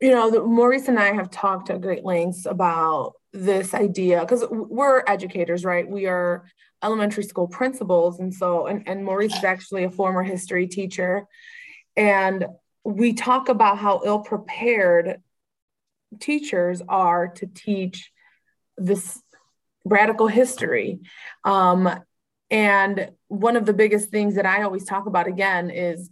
you 0.00 0.10
know, 0.10 0.30
the, 0.30 0.42
Maurice 0.42 0.88
and 0.88 0.98
I 0.98 1.12
have 1.12 1.30
talked 1.30 1.70
at 1.70 1.82
great 1.82 2.04
lengths 2.04 2.46
about 2.46 3.14
this 3.32 3.74
idea 3.74 4.20
because 4.20 4.44
we're 4.50 5.04
educators, 5.06 5.64
right? 5.64 5.88
We 5.88 6.06
are 6.06 6.46
elementary 6.82 7.24
school 7.24 7.46
principals. 7.46 8.18
And 8.18 8.32
so, 8.32 8.66
and, 8.66 8.88
and 8.88 9.04
Maurice 9.04 9.36
is 9.36 9.44
actually 9.44 9.84
a 9.84 9.90
former 9.90 10.22
history 10.22 10.66
teacher. 10.66 11.26
And 12.00 12.46
we 12.82 13.12
talk 13.12 13.50
about 13.50 13.76
how 13.76 14.00
ill 14.06 14.20
prepared 14.20 15.20
teachers 16.18 16.80
are 16.88 17.28
to 17.28 17.46
teach 17.46 18.10
this 18.78 19.22
radical 19.84 20.26
history. 20.26 21.00
Um, 21.44 21.90
and 22.50 23.10
one 23.28 23.54
of 23.54 23.66
the 23.66 23.74
biggest 23.74 24.08
things 24.08 24.36
that 24.36 24.46
I 24.46 24.62
always 24.62 24.86
talk 24.86 25.04
about 25.04 25.26
again 25.26 25.68
is 25.68 26.08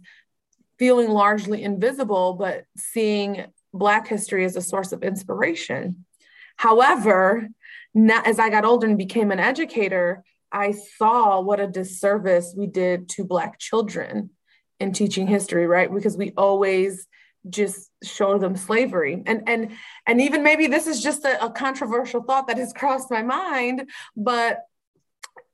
feeling 0.77 1.09
largely 1.09 1.63
invisible, 1.63 2.33
but 2.33 2.65
seeing 2.77 3.45
Black 3.73 4.07
history 4.07 4.45
as 4.45 4.55
a 4.55 4.61
source 4.61 4.91
of 4.91 5.01
inspiration. 5.01 6.05
However, 6.55 7.49
as 7.95 8.37
I 8.37 8.51
got 8.51 8.63
older 8.63 8.85
and 8.85 8.95
became 8.95 9.31
an 9.31 9.39
educator, 9.39 10.23
I 10.51 10.73
saw 10.97 11.41
what 11.41 11.59
a 11.59 11.65
disservice 11.65 12.53
we 12.55 12.67
did 12.67 13.09
to 13.09 13.23
Black 13.23 13.57
children 13.57 14.29
in 14.79 14.93
teaching 14.93 15.27
history, 15.27 15.67
right? 15.67 15.93
Because 15.93 16.17
we 16.17 16.33
always 16.37 17.07
just 17.49 17.89
show 18.03 18.37
them 18.37 18.57
slavery 18.57 19.23
and 19.25 19.47
and 19.47 19.71
and 20.05 20.19
even 20.19 20.43
maybe 20.43 20.67
this 20.67 20.87
is 20.87 21.01
just 21.01 21.23
a, 21.23 21.41
a, 21.41 21.49
controversial 21.49 22.21
thought 22.21 22.47
that 22.47 22.57
has 22.57 22.73
crossed 22.73 23.09
my 23.09 23.21
mind 23.21 23.89
but 24.17 24.59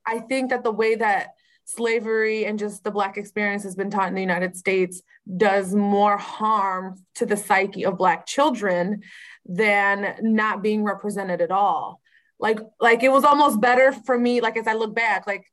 i 0.04 0.18
think 0.18 0.50
that 0.50 0.64
the 0.64 0.72
way 0.72 0.96
that 0.96 1.28
slavery 1.66 2.46
and 2.46 2.58
just 2.58 2.84
the 2.84 2.90
Black 2.90 3.18
experience 3.18 3.64
has 3.64 3.74
been 3.74 3.90
taught 3.90 4.08
in 4.08 4.14
the 4.14 4.20
United 4.20 4.56
States 4.56 5.02
does 5.36 5.74
more 5.74 6.16
harm 6.16 6.96
to 7.16 7.26
the 7.26 7.36
psyche 7.36 7.84
of 7.84 7.98
Black 7.98 8.24
children 8.24 9.02
than 9.44 10.14
not 10.22 10.62
being 10.62 10.84
represented 10.84 11.40
at 11.40 11.50
all. 11.50 12.00
Like, 12.38 12.60
like 12.80 13.02
it 13.02 13.10
was 13.10 13.24
almost 13.24 13.60
better 13.60 13.92
for 13.92 14.16
me, 14.16 14.40
like 14.40 14.56
as 14.56 14.68
I 14.68 14.74
look 14.74 14.94
back, 14.94 15.26
like, 15.26 15.44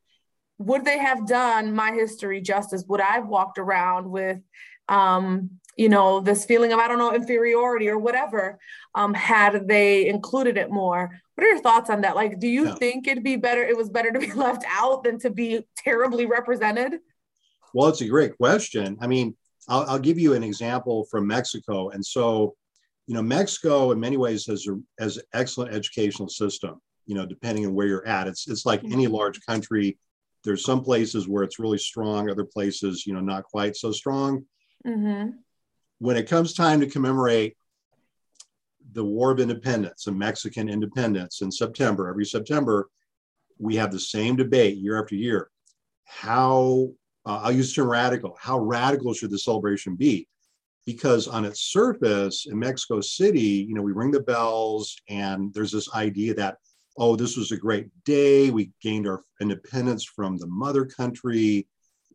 would 0.58 0.86
they 0.86 0.98
have 0.98 1.28
done 1.28 1.74
my 1.74 1.92
history 1.92 2.42
justice? 2.42 2.84
Would 2.88 3.02
I 3.02 3.13
have 3.13 3.28
walked 3.28 3.58
around 3.58 4.10
with 4.10 4.39
um, 4.89 5.50
you 5.76 5.89
know, 5.89 6.20
this 6.20 6.46
feeling 6.46 6.72
of, 6.72 6.80
I 6.80 6.88
don't 6.88 7.00
know, 7.00 7.13
inferiority 7.13 7.89
or 7.89 7.98
whatever, 7.98 8.60
um, 8.96 9.13
had 9.13 9.68
they 9.68 10.08
included 10.08 10.58
it 10.58 10.70
more. 10.70 11.10
What 11.36 11.46
are 11.46 11.50
your 11.50 11.62
thoughts 11.62 11.89
on 11.89 12.02
that? 12.02 12.16
Like, 12.16 12.39
do 12.39 12.48
you 12.48 12.68
yeah. 12.68 12.76
think 12.76 13.08
it'd 13.08 13.24
be 13.24 13.38
better, 13.38 13.63
it 13.63 13.76
was 13.76 13.89
better 13.89 14.12
to 14.12 14.20
be 14.20 14.32
left 14.34 14.63
out 14.70 15.04
than 15.04 15.20
to 15.20 15.30
be 15.30 15.66
terribly 15.78 16.26
represented? 16.26 17.00
Well, 17.74 17.88
it's 17.88 18.02
a 18.02 18.08
great 18.08 18.38
question. 18.38 18.98
I 19.02 19.08
mean, 19.08 19.36
I'll, 19.68 19.84
I'll 19.84 20.00
give 20.00 20.20
you 20.20 20.34
an 20.34 20.44
example 20.44 21.06
from 21.10 21.26
Mexico. 21.26 21.89
And 21.89 22.06
so, 22.06 22.56
you 23.08 23.16
know, 23.16 23.24
Mexico 23.24 23.92
in 23.92 24.00
many 24.00 24.16
ways 24.16 24.46
has 24.46 24.68
a 24.68 24.80
has 25.00 25.18
an 25.18 25.24
excellent 25.34 25.74
educational 25.74 26.30
system, 26.30 26.80
you 27.06 27.16
know, 27.16 27.26
depending 27.26 27.66
on 27.66 27.74
where 27.74 27.88
you're 27.88 28.08
at. 28.08 28.28
It's, 28.28 28.48
it's 28.48 28.66
like 28.66 28.84
any 28.84 29.06
mm-hmm. 29.06 29.16
large 29.16 29.44
country. 29.46 29.98
There's 30.43 30.65
some 30.65 30.84
places 30.84 31.27
where 31.27 31.43
it's 31.43 31.60
really 31.60 31.77
strong, 31.77 32.29
other 32.29 32.45
places, 32.45 33.08
you 33.08 33.13
know, 33.13 33.21
not 33.21 33.43
quite 33.43 33.75
so 33.75 33.91
strong. 33.91 34.45
Mm-hmm 34.86 35.29
when 36.03 36.17
it 36.17 36.27
comes 36.27 36.53
time 36.53 36.82
to 36.82 36.86
commemorate 36.86 37.56
the 38.91 39.06
War 39.06 39.32
of 39.32 39.39
Independence 39.39 40.08
and 40.08 40.19
Mexican 40.19 40.67
independence 40.67 41.41
in 41.41 41.49
September, 41.49 42.10
every 42.10 42.25
September, 42.25 42.89
we 43.58 43.77
have 43.77 43.89
the 43.89 43.99
same 44.01 44.36
debate 44.36 44.75
year 44.75 45.01
after 45.01 45.15
year. 45.15 45.49
How, 46.03 46.89
uh, 47.25 47.39
I'll 47.41 47.53
use 47.53 47.69
the 47.69 47.82
term 47.82 47.89
radical, 47.89 48.36
how 48.38 48.60
radical 48.60 49.13
should 49.13 49.32
the 49.32 49.39
celebration 49.39 49.95
be? 49.95 50.27
Because 50.86 51.29
on 51.29 51.45
its 51.45 51.62
surface 51.62 52.47
in 52.47 52.60
Mexico 52.60 52.99
City, 52.99 53.65
you 53.65 53.73
know, 53.73 53.82
we 53.82 53.93
ring 53.93 54.12
the 54.12 54.19
bells 54.19 54.97
and 55.08 55.53
there's 55.53 55.71
this 55.71 55.93
idea 55.95 56.34
that, 56.34 56.58
oh, 56.97 57.15
this 57.15 57.38
was 57.38 57.51
a 57.51 57.58
great 57.58 57.88
day. 58.06 58.49
We 58.49 58.71
gained 58.82 59.08
our 59.08 59.23
independence 59.41 60.03
from 60.03 60.38
the 60.38 60.47
mother 60.47 60.86
country 60.86 61.67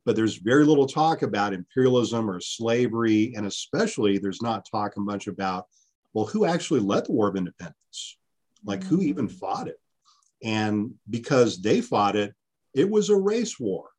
but 0.08 0.16
there's 0.16 0.36
very 0.36 0.64
little 0.64 0.86
talk 0.86 1.20
about 1.20 1.52
imperialism 1.52 2.30
or 2.30 2.40
slavery. 2.40 3.34
And 3.36 3.44
especially, 3.44 4.16
there's 4.16 4.40
not 4.40 4.64
talk 4.64 4.96
much 4.96 5.26
about, 5.26 5.66
well, 6.14 6.24
who 6.24 6.46
actually 6.46 6.80
led 6.80 7.04
the 7.04 7.12
War 7.12 7.28
of 7.28 7.36
Independence? 7.36 8.16
Like, 8.64 8.82
who 8.82 9.02
even 9.02 9.28
mm. 9.28 9.32
fought 9.32 9.68
it? 9.68 9.78
And 10.42 10.94
because 11.10 11.60
they 11.60 11.82
fought 11.82 12.16
it, 12.16 12.34
it 12.72 12.88
was 12.88 13.10
a 13.10 13.16
race 13.16 13.60
war. 13.60 13.90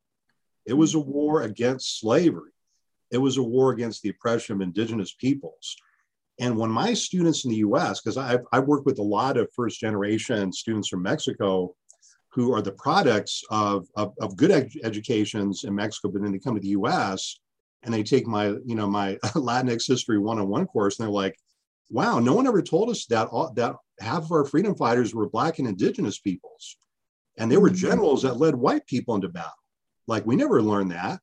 It 0.65 0.73
was 0.73 0.95
a 0.95 0.99
war 0.99 1.43
against 1.43 1.99
slavery. 1.99 2.53
It 3.11 3.19
was 3.19 3.37
a 3.37 3.43
war 3.43 3.71
against 3.71 4.01
the 4.01 4.09
oppression 4.09 4.55
of 4.55 4.61
indigenous 4.61 5.13
peoples. 5.13 5.75
And 6.39 6.57
when 6.57 6.71
my 6.71 6.93
students 6.93 7.43
in 7.43 7.51
the 7.51 7.57
US, 7.57 7.99
because 8.01 8.17
I've, 8.17 8.41
I've 8.51 8.65
worked 8.65 8.85
with 8.85 8.99
a 8.99 9.03
lot 9.03 9.37
of 9.37 9.49
first 9.55 9.79
generation 9.79 10.51
students 10.51 10.87
from 10.87 11.03
Mexico 11.03 11.75
who 12.31 12.53
are 12.53 12.61
the 12.61 12.71
products 12.73 13.43
of, 13.49 13.87
of, 13.95 14.13
of 14.21 14.37
good 14.37 14.51
ed- 14.51 14.71
educations 14.83 15.63
in 15.63 15.75
Mexico, 15.75 16.09
but 16.09 16.21
then 16.21 16.31
they 16.31 16.39
come 16.39 16.55
to 16.55 16.61
the 16.61 16.69
US 16.69 17.39
and 17.83 17.93
they 17.93 18.03
take 18.03 18.27
my, 18.27 18.47
you 18.65 18.75
know, 18.75 18.87
my 18.87 19.15
Latinx 19.35 19.87
history 19.87 20.17
one-on-one 20.17 20.67
course 20.67 20.99
and 20.99 21.07
they're 21.07 21.13
like, 21.13 21.35
wow, 21.89 22.19
no 22.19 22.33
one 22.33 22.47
ever 22.47 22.61
told 22.61 22.89
us 22.89 23.05
that, 23.07 23.27
all, 23.27 23.51
that 23.55 23.75
half 23.99 24.23
of 24.23 24.31
our 24.31 24.45
freedom 24.45 24.75
fighters 24.75 25.13
were 25.13 25.29
black 25.29 25.59
and 25.59 25.67
indigenous 25.67 26.19
peoples. 26.19 26.77
And 27.37 27.51
they 27.51 27.57
were 27.57 27.69
mm-hmm. 27.69 27.87
generals 27.87 28.21
that 28.23 28.37
led 28.37 28.55
white 28.55 28.85
people 28.85 29.15
into 29.15 29.29
battle. 29.29 29.51
Like 30.07 30.25
we 30.25 30.35
never 30.35 30.61
learned 30.61 30.91
that. 30.91 31.19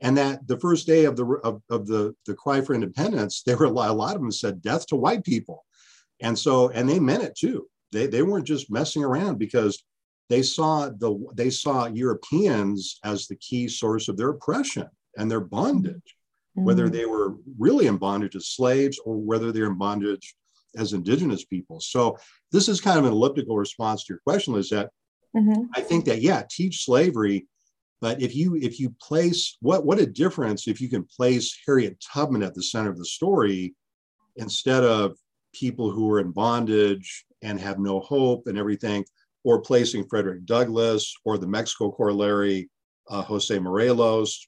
And 0.00 0.16
that 0.16 0.46
the 0.46 0.58
first 0.58 0.86
day 0.86 1.04
of 1.04 1.16
the 1.16 1.26
of, 1.44 1.62
of 1.70 1.86
the, 1.86 2.14
the 2.26 2.34
cry 2.34 2.60
for 2.62 2.74
independence, 2.74 3.42
there 3.44 3.56
were 3.56 3.66
a 3.66 3.70
lot, 3.70 3.90
a 3.90 3.92
lot 3.92 4.14
of 4.14 4.22
them 4.22 4.32
said 4.32 4.62
death 4.62 4.86
to 4.86 4.96
white 4.96 5.24
people. 5.24 5.64
And 6.22 6.38
so, 6.38 6.70
and 6.70 6.88
they 6.88 6.98
meant 6.98 7.22
it 7.22 7.36
too. 7.36 7.66
They, 7.92 8.06
they 8.06 8.22
weren't 8.22 8.46
just 8.46 8.70
messing 8.70 9.04
around 9.04 9.38
because 9.38 9.82
they 10.30 10.42
saw 10.42 10.88
the 10.88 11.18
they 11.34 11.50
saw 11.50 11.86
Europeans 11.86 12.98
as 13.04 13.26
the 13.26 13.36
key 13.36 13.68
source 13.68 14.08
of 14.08 14.16
their 14.16 14.30
oppression 14.30 14.88
and 15.16 15.30
their 15.30 15.40
bondage, 15.40 15.94
mm-hmm. 16.56 16.64
whether 16.64 16.88
they 16.88 17.04
were 17.04 17.34
really 17.58 17.88
in 17.88 17.96
bondage 17.96 18.36
as 18.36 18.48
slaves 18.48 18.98
or 19.04 19.16
whether 19.16 19.50
they're 19.50 19.66
in 19.66 19.76
bondage 19.76 20.34
as 20.76 20.92
indigenous 20.92 21.44
people. 21.44 21.80
So 21.80 22.16
this 22.52 22.68
is 22.68 22.80
kind 22.80 22.98
of 22.98 23.06
an 23.06 23.12
elliptical 23.12 23.56
response 23.56 24.04
to 24.04 24.12
your 24.12 24.20
question, 24.24 24.54
is 24.54 24.70
that 24.70 24.90
mm-hmm. 25.36 25.64
I 25.74 25.80
think 25.80 26.04
that 26.04 26.22
yeah, 26.22 26.44
teach 26.48 26.84
slavery, 26.84 27.48
but 28.00 28.20
if 28.20 28.34
you 28.34 28.56
if 28.56 28.80
you 28.80 28.94
place 29.00 29.56
what 29.60 29.84
what 29.84 29.98
a 29.98 30.06
difference 30.06 30.68
if 30.68 30.80
you 30.80 30.88
can 30.88 31.04
place 31.04 31.56
Harriet 31.66 32.02
Tubman 32.12 32.42
at 32.42 32.54
the 32.54 32.62
center 32.62 32.90
of 32.90 32.98
the 32.98 33.04
story 33.04 33.74
instead 34.36 34.84
of 34.84 35.16
people 35.52 35.90
who 35.90 36.10
are 36.10 36.20
in 36.20 36.30
bondage 36.30 37.24
and 37.42 37.60
have 37.60 37.78
no 37.78 38.00
hope 38.00 38.46
and 38.46 38.58
everything 38.58 39.04
or 39.44 39.60
placing 39.60 40.06
Frederick 40.06 40.44
Douglass 40.44 41.14
or 41.24 41.38
the 41.38 41.46
Mexico 41.46 41.90
corollary, 41.90 42.70
uh, 43.08 43.22
Jose 43.22 43.58
Morelos, 43.58 44.46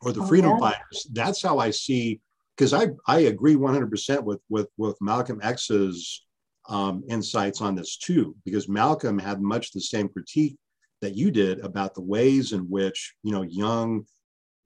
or 0.00 0.12
the 0.12 0.22
oh, 0.22 0.26
Freedom 0.26 0.52
yeah. 0.52 0.58
Fighters. 0.58 1.06
That's 1.12 1.42
how 1.42 1.58
I 1.58 1.70
see, 1.70 2.20
because 2.56 2.72
I, 2.72 2.88
I 3.06 3.20
agree 3.20 3.54
100% 3.54 4.22
with, 4.22 4.40
with, 4.48 4.68
with 4.78 4.96
Malcolm 5.00 5.40
X's 5.42 6.22
um, 6.68 7.04
insights 7.08 7.60
on 7.60 7.74
this 7.74 7.98
too, 7.98 8.34
because 8.44 8.68
Malcolm 8.68 9.18
had 9.18 9.42
much 9.42 9.72
the 9.72 9.80
same 9.80 10.08
critique 10.08 10.56
that 11.04 11.16
you 11.16 11.30
did 11.30 11.60
about 11.60 11.94
the 11.94 12.00
ways 12.00 12.52
in 12.52 12.62
which, 12.62 13.14
you 13.22 13.30
know, 13.30 13.42
young 13.42 14.06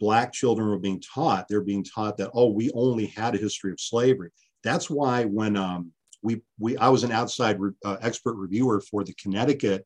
Black 0.00 0.32
children 0.32 0.68
were 0.68 0.78
being 0.78 1.00
taught. 1.00 1.46
They're 1.48 1.60
being 1.60 1.84
taught 1.84 2.16
that, 2.18 2.30
oh, 2.32 2.50
we 2.50 2.70
only 2.72 3.06
had 3.06 3.34
a 3.34 3.38
history 3.38 3.72
of 3.72 3.80
slavery. 3.80 4.30
That's 4.62 4.88
why 4.88 5.24
when 5.24 5.56
um, 5.56 5.92
we, 6.22 6.42
we 6.58 6.76
I 6.76 6.88
was 6.88 7.02
an 7.02 7.10
outside 7.10 7.58
re, 7.58 7.72
uh, 7.84 7.96
expert 8.00 8.34
reviewer 8.34 8.80
for 8.80 9.02
the 9.02 9.14
Connecticut 9.14 9.84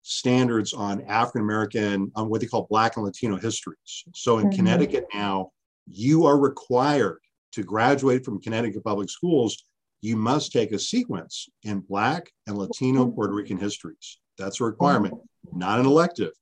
standards 0.00 0.72
on 0.72 1.02
African 1.02 1.42
American, 1.42 2.10
on 2.14 2.30
what 2.30 2.40
they 2.40 2.46
call 2.46 2.66
Black 2.70 2.96
and 2.96 3.04
Latino 3.04 3.36
histories. 3.36 4.04
So 4.14 4.38
in 4.38 4.46
mm-hmm. 4.46 4.56
Connecticut 4.56 5.06
now, 5.12 5.50
you 5.90 6.24
are 6.24 6.38
required 6.38 7.18
to 7.52 7.62
graduate 7.62 8.24
from 8.24 8.40
Connecticut 8.40 8.82
public 8.84 9.10
schools. 9.10 9.64
You 10.00 10.16
must 10.16 10.52
take 10.52 10.72
a 10.72 10.78
sequence 10.78 11.48
in 11.62 11.80
Black 11.80 12.30
and 12.46 12.56
Latino 12.56 13.04
mm-hmm. 13.04 13.14
Puerto 13.14 13.34
Rican 13.34 13.58
histories. 13.58 14.18
That's 14.38 14.60
a 14.60 14.64
requirement, 14.64 15.14
mm-hmm. 15.14 15.26
Not 15.54 15.78
an 15.78 15.86
elective. 15.86 16.32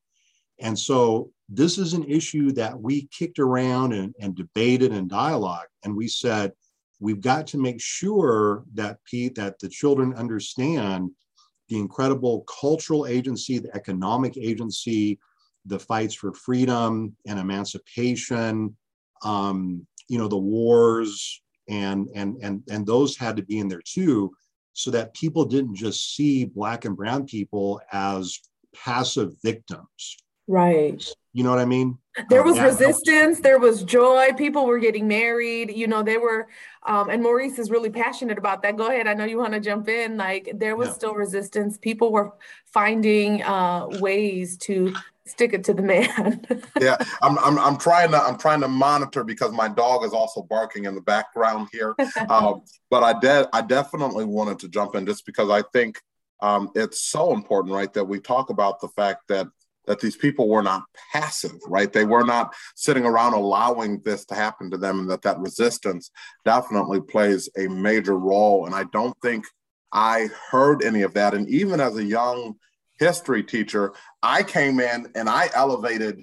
And 0.61 0.79
so 0.79 1.31
this 1.49 1.79
is 1.79 1.95
an 1.95 2.05
issue 2.05 2.53
that 2.53 2.79
we 2.79 3.09
kicked 3.17 3.39
around 3.39 3.93
and, 3.93 4.15
and 4.21 4.35
debated 4.35 4.93
and 4.93 5.09
dialogue. 5.09 5.67
And 5.85 5.97
we 5.97 6.07
said, 6.07 6.53
we've 7.01 7.21
got 7.21 7.47
to 7.49 7.59
make 7.59 7.81
sure 7.81 8.65
that 8.75 8.99
Pete, 9.05 9.35
that 9.37 9.59
the 9.59 9.69
children 9.69 10.15
understand 10.15 11.11
the 11.69 11.79
incredible 11.79 12.45
cultural 12.61 13.07
agency, 13.07 13.59
the 13.59 13.75
economic 13.75 14.37
agency, 14.37 15.19
the 15.67 15.79
fights 15.79 16.15
for 16.15 16.33
freedom 16.33 17.17
and 17.27 17.39
emancipation, 17.39 18.77
um, 19.23 19.87
you 20.09 20.19
know, 20.19 20.29
the 20.29 20.37
wars, 20.37 21.43
and 21.69 22.09
and 22.15 22.37
and 22.43 22.63
and 22.69 22.87
those 22.87 23.17
had 23.17 23.37
to 23.37 23.43
be 23.43 23.59
in 23.59 23.69
there 23.69 23.83
too, 23.85 24.33
so 24.73 24.91
that 24.91 25.15
people 25.15 25.45
didn't 25.45 25.77
just 25.77 26.17
see 26.17 26.45
black 26.45 26.85
and 26.85 26.97
brown 26.97 27.25
people 27.25 27.81
as 27.93 28.41
passive 28.75 29.35
victims. 29.43 30.17
Right. 30.47 31.05
You 31.33 31.45
know 31.45 31.51
what 31.51 31.61
I 31.61 31.65
mean? 31.65 31.97
There 32.29 32.43
was 32.43 32.59
resistance, 32.59 33.39
there 33.39 33.61
was 33.61 33.85
joy, 33.85 34.31
people 34.37 34.67
were 34.67 34.81
getting 34.81 35.07
married, 35.07 35.71
you 35.71 35.87
know, 35.87 36.03
they 36.03 36.17
were, 36.17 36.49
um, 36.85 37.09
and 37.09 37.23
Maurice 37.23 37.57
is 37.59 37.71
really 37.71 37.89
passionate 37.89 38.37
about 38.37 38.63
that. 38.65 38.77
Go 38.77 38.89
ahead, 38.89 39.07
I 39.07 39.15
know 39.15 39.25
you 39.25 39.39
want 39.39 39.53
to 39.53 39.61
jump 39.61 39.89
in. 39.89 40.17
Like, 40.17 40.51
there 40.57 40.75
was 40.75 40.89
yeah. 40.89 40.95
still 40.95 41.15
resistance. 41.15 41.79
People 41.79 42.11
were 42.11 42.33
finding 42.67 43.45
uh, 43.45 43.87
ways 44.01 44.57
to 44.59 44.93
stick 45.25 45.53
it 45.53 45.63
to 45.65 45.75
the 45.75 45.83
man. 45.95 46.45
yeah, 46.81 46.97
I'm, 47.23 47.39
I'm, 47.39 47.59
I'm 47.59 47.77
trying 47.77 48.11
to 48.11 48.21
I'm 48.21 48.37
trying 48.37 48.61
to 48.61 48.69
monitor 48.69 49.23
because 49.23 49.53
my 49.53 49.69
dog 49.69 50.05
is 50.05 50.13
also 50.13 50.43
barking 50.43 50.85
in 50.85 50.95
the 50.95 51.01
background 51.01 51.69
here. 51.73 51.95
Um, 52.29 52.63
but 52.91 53.03
I 53.03 53.19
did 53.19 53.47
I 53.53 53.63
definitely 53.63 54.25
wanted 54.25 54.59
to 54.61 54.69
jump 54.69 54.95
in 54.95 55.07
just 55.07 55.25
because 55.27 55.49
I 55.49 55.63
think 55.73 56.01
um, 56.43 56.71
it's 56.75 57.03
so 57.03 57.33
important, 57.33 57.75
right, 57.75 57.93
that 57.93 58.05
we 58.05 58.21
talk 58.21 58.51
about 58.51 58.81
the 58.81 58.89
fact 58.89 59.29
that 59.29 59.47
that 59.87 59.99
these 59.99 60.17
people 60.17 60.49
were 60.49 60.63
not 60.63 60.85
passive, 61.13 61.59
right? 61.67 61.93
They 61.93 62.05
were 62.05 62.23
not 62.23 62.55
sitting 62.77 63.05
around 63.05 63.33
allowing 63.33 64.01
this 64.03 64.25
to 64.27 64.35
happen 64.35 64.71
to 64.71 64.77
them, 64.77 65.01
and 65.01 65.11
that 65.11 65.23
that 65.23 65.41
resistance 65.41 66.11
definitely 66.45 67.01
plays 67.01 67.49
a 67.59 67.67
major 67.67 68.17
role. 68.17 68.67
And 68.67 68.75
I 68.75 68.85
don't 68.85 69.17
think 69.21 69.45
I 69.93 70.29
heard 70.51 70.85
any 70.85 71.03
of 71.03 71.15
that. 71.15 71.35
And 71.35 71.49
even 71.49 71.81
as 71.81 71.97
a 71.97 72.05
young 72.05 72.55
history 72.99 73.43
teacher, 73.43 73.95
I 74.23 74.43
came 74.43 74.79
in 74.79 75.11
and 75.15 75.29
I 75.29 75.51
elevated 75.55 76.23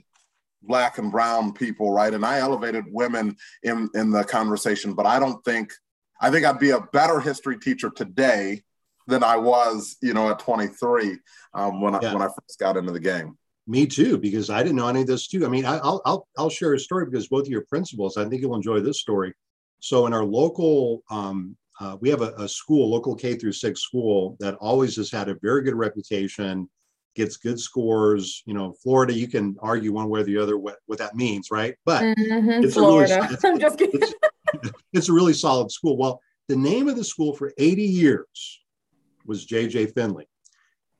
black 0.61 0.97
and 0.97 1.11
brown 1.11 1.53
people, 1.53 1.91
right? 1.91 2.13
And 2.13 2.25
I 2.25 2.39
elevated 2.39 2.85
women 2.87 3.35
in 3.63 3.89
in 3.95 4.11
the 4.11 4.23
conversation. 4.23 4.93
But 4.93 5.05
I 5.05 5.19
don't 5.19 5.43
think 5.43 5.73
I 6.21 6.29
think 6.31 6.45
I'd 6.45 6.59
be 6.59 6.71
a 6.71 6.81
better 6.93 7.19
history 7.19 7.57
teacher 7.57 7.89
today 7.89 8.63
than 9.07 9.23
I 9.23 9.37
was, 9.37 9.97
you 10.01 10.13
know, 10.13 10.29
at 10.29 10.39
23 10.39 11.17
um, 11.53 11.81
when 11.81 11.95
I 11.95 12.13
when 12.13 12.21
I 12.21 12.27
first 12.27 12.59
got 12.59 12.77
into 12.77 12.91
the 12.91 12.99
game. 12.99 13.37
Me 13.65 13.85
too, 13.85 14.17
because 14.17 14.49
I 14.49 14.63
didn't 14.63 14.77
know 14.77 14.87
any 14.87 15.01
of 15.01 15.07
this 15.07 15.27
too. 15.27 15.45
I 15.45 15.49
mean, 15.49 15.65
I, 15.65 15.77
will 15.77 16.01
I'll 16.05 16.27
I'll 16.37 16.49
share 16.49 16.73
a 16.73 16.79
story 16.79 17.05
because 17.05 17.27
both 17.27 17.43
of 17.43 17.49
your 17.49 17.65
principals, 17.65 18.17
I 18.17 18.25
think 18.25 18.41
you'll 18.41 18.55
enjoy 18.55 18.79
this 18.79 19.01
story. 19.01 19.33
So 19.79 20.07
in 20.07 20.13
our 20.13 20.23
local, 20.23 21.03
um, 21.09 21.55
uh, 21.79 21.97
we 21.99 22.09
have 22.09 22.21
a, 22.21 22.33
a, 22.37 22.49
school, 22.49 22.89
local 22.89 23.15
K 23.15 23.35
through 23.35 23.51
six 23.51 23.81
school 23.81 24.35
that 24.39 24.55
always 24.55 24.95
has 24.95 25.11
had 25.11 25.29
a 25.29 25.35
very 25.41 25.61
good 25.61 25.75
reputation, 25.75 26.67
gets 27.15 27.37
good 27.37 27.59
scores. 27.59 28.41
You 28.45 28.55
know, 28.55 28.73
Florida, 28.81 29.13
you 29.13 29.27
can 29.27 29.55
argue 29.59 29.91
one 29.93 30.09
way 30.09 30.21
or 30.21 30.23
the 30.23 30.37
other 30.37 30.57
what, 30.57 30.77
what 30.87 30.97
that 30.97 31.15
means, 31.15 31.51
right? 31.51 31.75
But 31.85 32.03
mm-hmm, 32.03 32.63
it's 32.63 32.73
Florida. 32.73 33.13
a 33.13 33.21
really, 33.21 33.33
it's, 33.33 33.45
I'm 33.45 33.59
just 33.59 33.77
kidding. 33.77 34.01
It's, 34.01 34.13
it's 34.93 35.09
a 35.09 35.13
really 35.13 35.33
solid 35.33 35.71
school. 35.71 35.97
Well, 35.97 36.19
the 36.47 36.55
name 36.55 36.87
of 36.87 36.95
the 36.95 37.03
school 37.03 37.35
for 37.35 37.53
80 37.57 37.83
years 37.83 38.61
was 39.27 39.45
J.J. 39.45 39.87
Finley. 39.87 40.27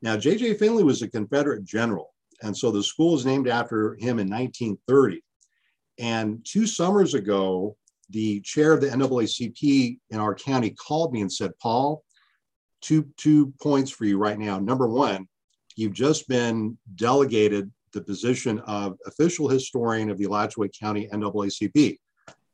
Now, 0.02 0.16
J.J. 0.16 0.54
Finley 0.54 0.84
was 0.84 1.02
a 1.02 1.08
Confederate 1.08 1.64
general 1.64 2.12
and 2.42 2.56
so 2.56 2.70
the 2.70 2.82
school 2.82 3.16
is 3.16 3.26
named 3.26 3.48
after 3.48 3.94
him 3.94 4.18
in 4.18 4.28
1930. 4.28 5.22
And 5.98 6.44
two 6.44 6.66
summers 6.66 7.14
ago, 7.14 7.76
the 8.10 8.40
chair 8.40 8.72
of 8.72 8.80
the 8.80 8.88
NAACP 8.88 9.98
in 10.10 10.18
our 10.18 10.34
county 10.34 10.70
called 10.70 11.12
me 11.12 11.20
and 11.20 11.32
said, 11.32 11.50
Paul, 11.60 12.04
two, 12.80 13.08
two 13.16 13.52
points 13.60 13.90
for 13.90 14.04
you 14.04 14.18
right 14.18 14.38
now. 14.38 14.58
Number 14.58 14.88
one, 14.88 15.26
you've 15.76 15.92
just 15.92 16.28
been 16.28 16.78
delegated 16.94 17.70
the 17.92 18.00
position 18.00 18.60
of 18.60 18.96
official 19.06 19.48
historian 19.48 20.10
of 20.10 20.18
the 20.18 20.24
Alachua 20.24 20.68
County 20.68 21.08
NAACP. 21.12 21.98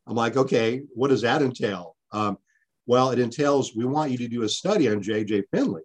I'm 0.07 0.17
like, 0.17 0.37
okay, 0.37 0.83
what 0.95 1.09
does 1.09 1.23
that 1.23 1.43
entail? 1.43 1.97
Um, 2.13 2.39
well, 2.87 3.11
it 3.11 3.19
entails 3.19 3.75
we 3.75 3.85
want 3.85 4.11
you 4.11 4.19
to 4.19 4.29
do 4.29 4.43
a 4.43 4.49
study 4.49 4.89
on 4.89 5.03
J.J. 5.03 5.45
Finley 5.53 5.83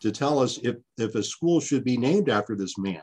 to 0.00 0.12
tell 0.12 0.38
us 0.38 0.58
if, 0.58 0.76
if 0.98 1.14
a 1.14 1.22
school 1.22 1.60
should 1.60 1.84
be 1.84 1.96
named 1.96 2.28
after 2.28 2.54
this 2.54 2.76
man. 2.76 3.02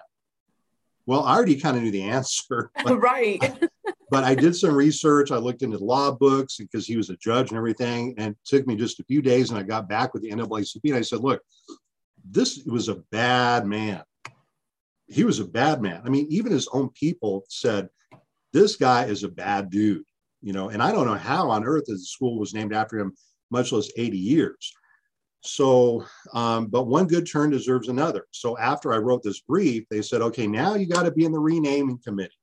Well, 1.06 1.24
I 1.24 1.36
already 1.36 1.60
kind 1.60 1.76
of 1.76 1.84
knew 1.84 1.92
the 1.92 2.04
answer. 2.04 2.72
But, 2.84 3.00
right. 3.00 3.70
but 4.10 4.24
I 4.24 4.36
did 4.36 4.56
some 4.56 4.76
research. 4.76 5.32
I 5.32 5.38
looked 5.38 5.64
into 5.64 5.78
law 5.78 6.12
books 6.12 6.58
because 6.58 6.86
he 6.86 6.98
was 6.98 7.10
a 7.10 7.18
judge 7.18 7.50
and 7.50 7.58
everything. 7.58 8.14
And 8.18 8.32
it 8.32 8.38
took 8.46 8.68
me 8.68 8.76
just 8.76 9.00
a 9.00 9.06
few 9.06 9.22
days. 9.22 9.50
And 9.50 9.60
I 9.60 9.64
got 9.64 9.90
back 9.90 10.14
with 10.14 10.24
the 10.24 10.32
NAACP 10.32 10.82
and 10.86 10.96
I 10.96 11.02
said, 11.02 11.20
look, 11.20 11.42
this 12.30 12.64
was 12.66 12.90
a 12.90 13.02
bad 13.12 13.66
man. 13.66 14.04
He 15.08 15.24
was 15.24 15.40
a 15.40 15.46
bad 15.46 15.82
man. 15.82 16.02
I 16.06 16.10
mean, 16.10 16.28
even 16.30 16.52
his 16.52 16.68
own 16.72 16.90
people 16.90 17.44
said, 17.50 17.90
this 18.54 18.76
guy 18.76 19.06
is 19.06 19.24
a 19.24 19.30
bad 19.30 19.70
dude, 19.70 20.06
you 20.44 20.52
know, 20.52 20.70
and 20.70 20.84
I 20.84 20.92
don't 20.92 21.08
know 21.08 21.16
how 21.16 21.50
on 21.50 21.64
earth 21.64 21.86
the 21.88 21.98
school 21.98 22.38
was 22.38 22.54
named 22.54 22.74
after 22.74 23.00
him, 23.00 23.14
much 23.50 23.72
less 23.72 23.90
80 23.96 24.18
years. 24.18 24.74
So, 25.42 26.06
um, 26.34 26.68
but 26.68 26.88
one 26.88 27.08
good 27.08 27.26
turn 27.26 27.50
deserves 27.50 27.88
another. 27.88 28.26
So 28.32 28.58
after 28.58 28.94
I 28.94 28.98
wrote 28.98 29.24
this 29.24 29.40
brief, 29.40 29.86
they 29.90 30.02
said, 30.02 30.22
okay, 30.22 30.46
now 30.46 30.76
you 30.76 30.86
got 30.86 31.04
to 31.04 31.12
be 31.12 31.26
in 31.26 31.32
the 31.32 31.40
renaming 31.40 32.00
committee. 32.04 32.38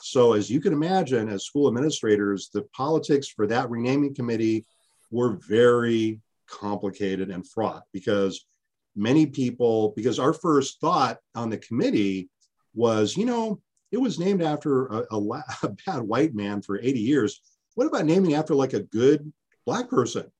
So 0.00 0.34
as 0.34 0.48
you 0.50 0.60
can 0.60 0.72
imagine, 0.72 1.28
as 1.28 1.44
school 1.44 1.68
administrators, 1.68 2.50
the 2.52 2.62
politics 2.74 3.28
for 3.28 3.46
that 3.48 3.68
renaming 3.70 4.14
committee 4.14 4.64
were 5.10 5.38
very 5.48 6.20
complicated 6.48 7.30
and 7.30 7.48
fraught 7.48 7.82
because 7.92 8.46
many 8.94 9.26
people, 9.26 9.92
because 9.96 10.18
our 10.18 10.32
first 10.32 10.80
thought 10.80 11.18
on 11.34 11.50
the 11.50 11.58
committee 11.58 12.28
was, 12.74 13.16
you 13.16 13.24
know, 13.24 13.60
it 13.90 13.98
was 13.98 14.18
named 14.18 14.42
after 14.42 14.86
a, 14.86 15.06
a, 15.10 15.18
a 15.62 15.68
bad 15.86 16.00
white 16.02 16.34
man 16.34 16.62
for 16.62 16.78
80 16.78 17.00
years. 17.00 17.40
What 17.74 17.86
about 17.86 18.06
naming 18.06 18.34
after 18.34 18.54
like 18.54 18.72
a 18.72 18.80
good 18.80 19.32
black 19.64 19.88
person? 19.88 20.30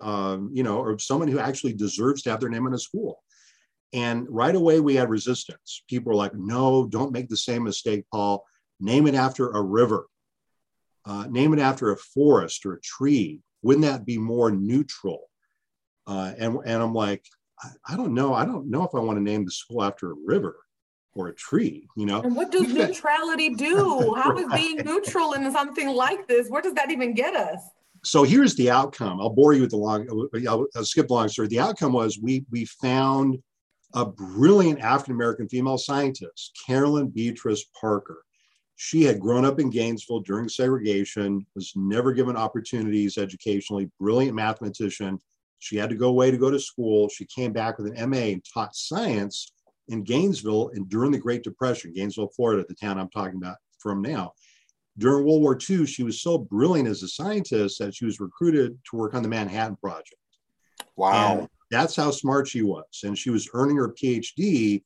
um, 0.00 0.50
you 0.52 0.62
know, 0.62 0.78
or 0.78 0.98
someone 0.98 1.28
who 1.28 1.38
actually 1.38 1.74
deserves 1.74 2.22
to 2.22 2.30
have 2.30 2.40
their 2.40 2.48
name 2.48 2.66
in 2.66 2.74
a 2.74 2.78
school. 2.78 3.22
And 3.92 4.26
right 4.28 4.54
away, 4.54 4.80
we 4.80 4.94
had 4.94 5.10
resistance. 5.10 5.82
People 5.88 6.10
were 6.10 6.16
like, 6.16 6.34
no, 6.34 6.86
don't 6.86 7.12
make 7.12 7.28
the 7.28 7.36
same 7.36 7.64
mistake, 7.64 8.04
Paul. 8.12 8.44
Name 8.78 9.06
it 9.06 9.14
after 9.14 9.50
a 9.50 9.60
river, 9.60 10.06
uh, 11.04 11.26
name 11.28 11.52
it 11.52 11.60
after 11.60 11.90
a 11.90 11.96
forest 11.96 12.64
or 12.64 12.74
a 12.74 12.80
tree. 12.80 13.40
Wouldn't 13.62 13.84
that 13.84 14.06
be 14.06 14.16
more 14.16 14.50
neutral? 14.50 15.28
Uh, 16.06 16.32
and, 16.38 16.58
and 16.64 16.82
I'm 16.82 16.94
like, 16.94 17.24
I, 17.62 17.68
I, 17.88 17.96
don't 17.96 18.14
know. 18.14 18.32
I 18.32 18.46
don't 18.46 18.70
know 18.70 18.84
if 18.84 18.94
I 18.94 19.00
want 19.00 19.18
to 19.18 19.22
name 19.22 19.44
the 19.44 19.50
school 19.50 19.82
after 19.82 20.10
a 20.10 20.16
river 20.24 20.56
or 21.14 21.28
a 21.28 21.34
tree, 21.34 21.88
you 21.96 22.06
know? 22.06 22.22
And 22.22 22.36
what 22.36 22.50
does 22.50 22.72
neutrality 22.72 23.54
do? 23.54 24.14
How 24.16 24.36
is 24.36 24.46
being 24.54 24.76
neutral 24.84 25.32
in 25.32 25.50
something 25.52 25.88
like 25.88 26.28
this? 26.28 26.48
Where 26.48 26.62
does 26.62 26.74
that 26.74 26.90
even 26.90 27.14
get 27.14 27.34
us? 27.34 27.60
so 28.02 28.22
here's 28.22 28.54
the 28.54 28.70
outcome. 28.70 29.20
I'll 29.20 29.30
bore 29.30 29.52
you 29.52 29.62
with 29.62 29.70
the 29.70 29.76
long. 29.76 30.06
I'll, 30.48 30.66
I'll 30.74 30.84
skip 30.84 31.08
the 31.08 31.14
long 31.14 31.28
story. 31.28 31.48
The 31.48 31.60
outcome 31.60 31.92
was 31.92 32.18
we 32.18 32.44
we 32.50 32.64
found 32.64 33.38
a 33.94 34.06
brilliant 34.06 34.80
African 34.80 35.14
American 35.14 35.48
female 35.48 35.78
scientist, 35.78 36.58
Carolyn 36.66 37.08
Beatrice 37.08 37.64
Parker. 37.78 38.24
She 38.76 39.04
had 39.04 39.20
grown 39.20 39.44
up 39.44 39.60
in 39.60 39.68
Gainesville 39.68 40.20
during 40.20 40.48
segregation, 40.48 41.44
was 41.54 41.72
never 41.76 42.12
given 42.12 42.36
opportunities 42.36 43.18
educationally, 43.18 43.90
brilliant 44.00 44.34
mathematician. 44.34 45.18
She 45.58 45.76
had 45.76 45.90
to 45.90 45.96
go 45.96 46.08
away 46.08 46.30
to 46.30 46.38
go 46.38 46.50
to 46.50 46.58
school. 46.58 47.10
She 47.10 47.26
came 47.26 47.52
back 47.52 47.76
with 47.76 47.92
an 47.92 48.10
MA 48.10 48.16
and 48.16 48.42
taught 48.54 48.74
science 48.74 49.52
in 49.90 50.02
Gainesville 50.02 50.70
and 50.74 50.88
during 50.88 51.10
the 51.10 51.18
Great 51.18 51.42
Depression, 51.42 51.92
Gainesville, 51.94 52.32
Florida, 52.34 52.64
the 52.68 52.74
town 52.74 52.98
I'm 52.98 53.10
talking 53.10 53.36
about 53.36 53.56
from 53.78 54.02
now 54.02 54.32
during 55.00 55.24
World 55.24 55.42
War 55.42 55.58
II, 55.58 55.86
she 55.86 56.02
was 56.02 56.20
so 56.20 56.38
brilliant 56.38 56.88
as 56.88 57.02
a 57.02 57.08
scientist 57.08 57.78
that 57.78 57.94
she 57.94 58.04
was 58.04 58.20
recruited 58.20 58.78
to 58.90 58.96
work 58.96 59.14
on 59.14 59.22
the 59.22 59.28
Manhattan 59.28 59.76
Project. 59.76 60.14
Wow. 60.96 61.38
And 61.38 61.48
that's 61.70 61.96
how 61.96 62.10
smart 62.10 62.48
she 62.48 62.62
was. 62.62 62.84
And 63.02 63.16
she 63.16 63.30
was 63.30 63.48
earning 63.54 63.76
her 63.76 63.88
PhD, 63.88 64.84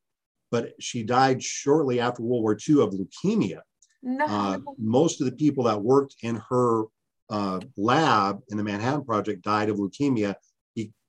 but 0.50 0.72
she 0.78 1.02
died 1.02 1.42
shortly 1.42 2.00
after 2.00 2.22
World 2.22 2.42
War 2.42 2.56
II 2.56 2.82
of 2.82 2.94
leukemia. 2.94 3.60
No. 4.02 4.24
Uh, 4.26 4.58
most 4.78 5.20
of 5.20 5.26
the 5.26 5.32
people 5.32 5.64
that 5.64 5.82
worked 5.82 6.14
in 6.22 6.40
her 6.48 6.84
uh, 7.30 7.60
lab 7.76 8.40
in 8.50 8.56
the 8.56 8.64
Manhattan 8.64 9.04
Project 9.04 9.42
died 9.42 9.68
of 9.68 9.78
leukemia, 9.78 10.36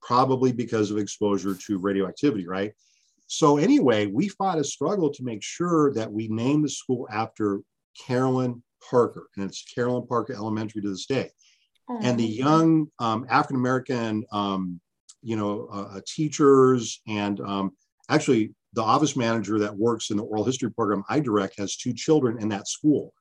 probably 0.02 0.52
because 0.52 0.92
of 0.92 0.98
exposure 0.98 1.56
to 1.56 1.78
radioactivity, 1.78 2.48
right? 2.48 2.74
So, 3.36 3.58
anyway, 3.58 4.06
we 4.06 4.30
fought 4.30 4.60
a 4.60 4.64
struggle 4.64 5.10
to 5.10 5.22
make 5.22 5.44
sure 5.44 5.92
that 5.92 6.10
we 6.10 6.30
named 6.30 6.64
the 6.64 6.70
school 6.70 7.06
after 7.12 7.60
Carolyn 8.08 8.64
Parker, 8.90 9.28
and 9.36 9.44
it's 9.44 9.62
Carolyn 9.76 10.08
Parker 10.08 10.32
Elementary 10.32 10.82
to 10.82 10.90
this 10.90 11.06
day. 11.06 11.32
And 12.02 12.18
the 12.18 12.26
young 12.26 12.88
um, 12.98 13.26
African 13.30 13.58
American, 13.58 14.24
um, 14.32 14.80
you 15.22 15.36
know, 15.36 15.68
uh, 15.70 15.98
uh, 15.98 16.02
teachers 16.08 17.02
and 17.10 17.42
um, 17.42 17.72
actually 18.10 18.54
the 18.72 18.82
office 18.82 19.18
manager 19.18 19.60
that 19.60 19.76
works 19.76 20.12
in 20.12 20.18
the 20.18 20.24
oral 20.24 20.46
history 20.46 20.72
program 20.72 21.04
I 21.10 21.20
direct 21.20 21.60
has 21.60 21.76
two 21.76 21.94
children 21.94 22.42
in 22.42 22.48
that 22.50 22.70
school. 22.70 23.14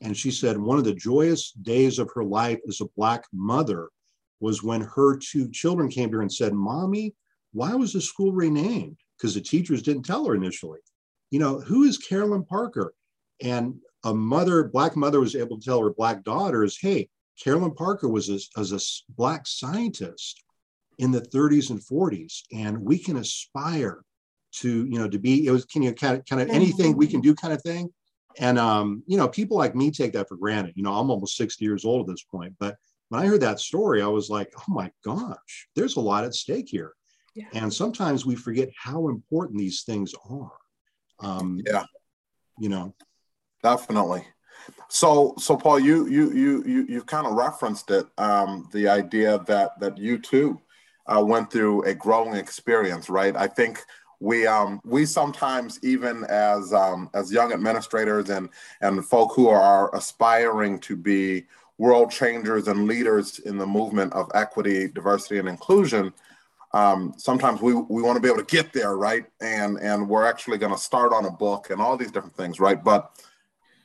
And 0.00 0.16
she 0.16 0.30
said 0.30 0.56
one 0.56 0.78
of 0.78 0.84
the 0.84 0.94
joyous 0.94 1.52
days 1.52 1.98
of 1.98 2.10
her 2.14 2.24
life 2.24 2.58
as 2.66 2.80
a 2.80 2.88
Black 2.96 3.24
mother 3.34 3.90
was 4.40 4.62
when 4.62 4.80
her 4.80 5.18
two 5.18 5.50
children 5.50 5.90
came 5.90 6.10
to 6.10 6.16
her 6.16 6.22
and 6.22 6.32
said, 6.32 6.54
Mommy, 6.54 7.14
why 7.52 7.74
was 7.74 7.92
the 7.92 8.00
school 8.00 8.32
renamed? 8.32 8.96
Because 9.18 9.34
the 9.34 9.40
teachers 9.40 9.82
didn't 9.82 10.04
tell 10.04 10.26
her 10.26 10.34
initially. 10.34 10.78
You 11.30 11.40
know, 11.40 11.60
who 11.60 11.84
is 11.84 11.98
Carolyn 11.98 12.44
Parker? 12.44 12.94
And 13.42 13.74
a 14.04 14.14
mother, 14.14 14.64
black 14.64 14.96
mother, 14.96 15.20
was 15.20 15.34
able 15.34 15.58
to 15.58 15.64
tell 15.64 15.82
her 15.82 15.90
black 15.90 16.24
daughters, 16.24 16.78
hey, 16.80 17.08
Carolyn 17.42 17.74
Parker 17.74 18.08
was 18.08 18.28
a, 18.28 18.38
was 18.58 18.72
a 18.72 19.12
black 19.14 19.46
scientist 19.46 20.42
in 20.98 21.12
the 21.12 21.20
30s 21.20 21.70
and 21.70 21.80
40s, 21.80 22.42
and 22.52 22.78
we 22.80 22.98
can 22.98 23.16
aspire 23.16 24.04
to, 24.50 24.86
you 24.86 24.98
know, 24.98 25.08
to 25.08 25.18
be, 25.18 25.46
it 25.46 25.50
was, 25.50 25.64
can 25.64 25.82
you 25.82 25.92
kind 25.92 26.18
of, 26.18 26.24
kind 26.24 26.42
of 26.42 26.48
anything 26.50 26.96
we 26.96 27.06
can 27.06 27.20
do 27.20 27.34
kind 27.34 27.52
of 27.52 27.62
thing. 27.62 27.90
And, 28.38 28.58
um, 28.58 29.02
you 29.06 29.16
know, 29.16 29.28
people 29.28 29.56
like 29.56 29.74
me 29.74 29.90
take 29.90 30.12
that 30.12 30.28
for 30.28 30.36
granted. 30.36 30.74
You 30.76 30.82
know, 30.82 30.94
I'm 30.94 31.10
almost 31.10 31.36
60 31.36 31.64
years 31.64 31.84
old 31.84 32.08
at 32.08 32.12
this 32.12 32.24
point, 32.24 32.54
but 32.58 32.76
when 33.08 33.22
I 33.22 33.26
heard 33.26 33.40
that 33.40 33.60
story, 33.60 34.02
I 34.02 34.06
was 34.06 34.30
like, 34.30 34.52
oh 34.56 34.72
my 34.72 34.90
gosh, 35.04 35.68
there's 35.74 35.96
a 35.96 36.00
lot 36.00 36.24
at 36.24 36.34
stake 36.34 36.68
here. 36.68 36.92
Yeah. 37.34 37.46
And 37.54 37.72
sometimes 37.72 38.26
we 38.26 38.34
forget 38.34 38.68
how 38.76 39.08
important 39.08 39.58
these 39.58 39.82
things 39.82 40.14
are. 40.28 40.52
Um, 41.20 41.60
yeah. 41.66 41.84
You 42.58 42.68
know, 42.68 42.94
definitely. 43.62 44.24
So, 44.88 45.34
so 45.38 45.56
Paul, 45.56 45.78
you 45.78 46.06
you 46.08 46.32
you 46.32 46.64
you 46.66 46.86
you've 46.88 47.06
kind 47.06 47.26
of 47.26 47.34
referenced 47.34 47.90
it, 47.90 48.06
um, 48.18 48.68
the 48.72 48.88
idea 48.88 49.38
that 49.46 49.78
that 49.80 49.98
you 49.98 50.18
too 50.18 50.60
uh, 51.06 51.22
went 51.24 51.50
through 51.50 51.82
a 51.82 51.94
growing 51.94 52.34
experience, 52.34 53.08
right? 53.08 53.36
I 53.36 53.46
think 53.46 53.80
we 54.20 54.46
um, 54.46 54.80
we 54.84 55.06
sometimes 55.06 55.78
even 55.82 56.24
as 56.24 56.72
um, 56.72 57.10
as 57.14 57.32
young 57.32 57.52
administrators 57.52 58.30
and 58.30 58.48
and 58.80 59.04
folk 59.04 59.32
who 59.34 59.48
are 59.48 59.94
aspiring 59.94 60.80
to 60.80 60.96
be 60.96 61.46
world 61.78 62.10
changers 62.10 62.66
and 62.68 62.86
leaders 62.86 63.38
in 63.40 63.56
the 63.56 63.66
movement 63.66 64.12
of 64.12 64.30
equity, 64.34 64.88
diversity, 64.88 65.38
and 65.38 65.48
inclusion. 65.48 66.12
Um, 66.78 67.14
sometimes 67.16 67.60
we, 67.60 67.74
we 67.74 68.02
want 68.02 68.16
to 68.16 68.20
be 68.20 68.28
able 68.28 68.44
to 68.44 68.56
get 68.56 68.72
there, 68.72 68.96
right? 68.96 69.24
And 69.40 69.78
and 69.78 70.08
we're 70.08 70.26
actually 70.26 70.58
going 70.58 70.72
to 70.72 70.78
start 70.78 71.12
on 71.12 71.24
a 71.24 71.30
book 71.30 71.70
and 71.70 71.80
all 71.80 71.96
these 71.96 72.12
different 72.12 72.36
things, 72.36 72.60
right? 72.60 72.82
But 72.82 73.10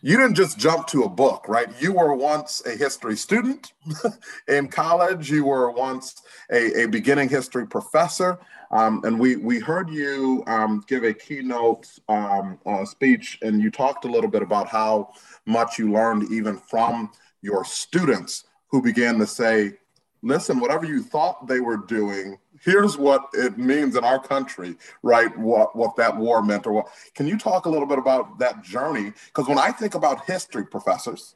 you 0.02 0.18
didn't 0.18 0.36
just 0.36 0.60
jump 0.60 0.86
to 0.88 1.04
a 1.04 1.10
book, 1.10 1.46
right? 1.48 1.70
You 1.82 1.94
were 1.94 2.14
once 2.14 2.62
a 2.66 2.72
history 2.72 3.16
student 3.16 3.72
in 4.50 4.68
college. 4.68 5.32
You 5.32 5.46
were 5.46 5.72
once 5.72 6.22
a, 6.52 6.84
a 6.84 6.86
beginning 6.88 7.30
history 7.30 7.66
professor. 7.66 8.38
Um, 8.70 9.02
and 9.06 9.18
we, 9.18 9.38
we 9.38 9.60
heard 9.60 9.90
you 9.90 10.44
um, 10.46 10.84
give 10.88 11.04
a 11.06 11.14
keynote 11.14 11.88
um, 12.10 12.60
uh, 12.66 12.84
speech, 12.84 13.40
and 13.44 13.62
you 13.62 13.72
talked 13.72 14.04
a 14.04 14.10
little 14.10 14.30
bit 14.30 14.42
about 14.42 14.68
how 14.68 15.14
much 15.46 15.80
you 15.80 15.92
learned 15.92 16.32
even 16.32 16.58
from 16.58 17.10
your 17.42 17.64
students 17.64 18.44
who 18.68 18.82
began 18.82 19.18
to 19.20 19.28
say, 19.28 19.78
listen, 20.24 20.60
whatever 20.60 20.86
you 20.86 21.04
thought 21.04 21.48
they 21.48 21.60
were 21.60 21.78
doing, 21.78 22.40
here's 22.62 22.98
what 22.98 23.28
it 23.34 23.58
means 23.58 23.96
in 23.96 24.04
our 24.04 24.20
country, 24.20 24.76
right? 25.04 25.38
What 25.38 25.76
what 25.76 25.96
that 25.98 26.18
war 26.18 26.42
meant, 26.42 26.66
or 26.66 26.74
what? 26.74 26.88
Can 27.14 27.28
you 27.28 27.38
talk 27.38 27.66
a 27.66 27.70
little 27.70 27.88
bit 27.88 28.00
about 28.00 28.40
that 28.40 28.64
journey? 28.64 29.14
Because 29.28 29.48
when 29.48 29.60
I 29.60 29.72
think 29.72 29.94
about 29.94 30.26
history 30.26 30.66
professors, 30.66 31.36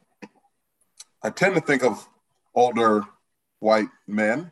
I 1.22 1.30
tend 1.30 1.54
to 1.54 1.60
think 1.60 1.84
of 1.84 2.08
older 2.54 3.02
white 3.60 3.88
men. 4.06 4.50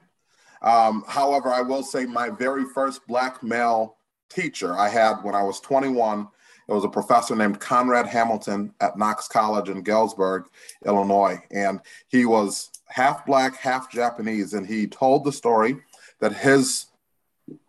Um, 0.62 1.04
however, 1.08 1.48
I 1.48 1.62
will 1.62 1.82
say 1.82 2.06
my 2.06 2.28
very 2.30 2.64
first 2.64 3.06
black 3.06 3.42
male 3.42 3.96
teacher 4.28 4.76
I 4.76 4.88
had 4.88 5.22
when 5.22 5.34
I 5.34 5.42
was 5.42 5.60
21 5.60 6.28
it 6.68 6.72
was 6.72 6.84
a 6.84 6.88
professor 6.88 7.36
named 7.36 7.60
Conrad 7.60 8.06
Hamilton 8.06 8.74
at 8.80 8.98
Knox 8.98 9.28
College 9.28 9.68
in 9.68 9.82
Galesburg, 9.82 10.46
Illinois. 10.84 11.40
And 11.52 11.80
he 12.08 12.26
was 12.26 12.70
half 12.88 13.26
black, 13.26 13.56
half 13.56 13.90
Japanese. 13.90 14.54
And 14.54 14.66
he 14.66 14.86
told 14.86 15.24
the 15.24 15.32
story 15.32 15.76
that 16.20 16.32
his 16.32 16.86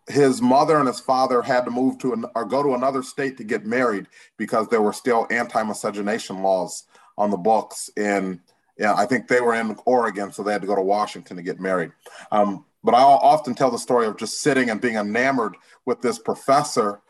his 0.08 0.42
mother 0.42 0.78
and 0.78 0.88
his 0.88 0.98
father 0.98 1.40
had 1.40 1.64
to 1.64 1.70
move 1.70 1.98
to 1.98 2.12
an, 2.12 2.24
or 2.34 2.44
go 2.44 2.62
to 2.64 2.74
another 2.74 3.02
state 3.02 3.36
to 3.36 3.44
get 3.44 3.64
married 3.64 4.06
because 4.36 4.66
there 4.68 4.82
were 4.82 4.92
still 4.92 5.26
anti-miscegenation 5.30 6.42
laws 6.42 6.84
on 7.16 7.30
the 7.30 7.36
books 7.36 7.88
in 7.96 8.40
yeah 8.76 8.92
i 8.96 9.06
think 9.06 9.28
they 9.28 9.40
were 9.40 9.54
in 9.54 9.76
oregon 9.86 10.32
so 10.32 10.42
they 10.42 10.50
had 10.50 10.60
to 10.60 10.66
go 10.66 10.74
to 10.74 10.82
washington 10.82 11.36
to 11.36 11.44
get 11.44 11.60
married 11.60 11.92
um, 12.32 12.64
but 12.82 12.92
i 12.92 13.00
often 13.00 13.54
tell 13.54 13.70
the 13.70 13.78
story 13.78 14.04
of 14.04 14.16
just 14.16 14.40
sitting 14.40 14.68
and 14.68 14.80
being 14.80 14.96
enamored 14.96 15.54
with 15.86 16.02
this 16.02 16.18
professor 16.18 17.00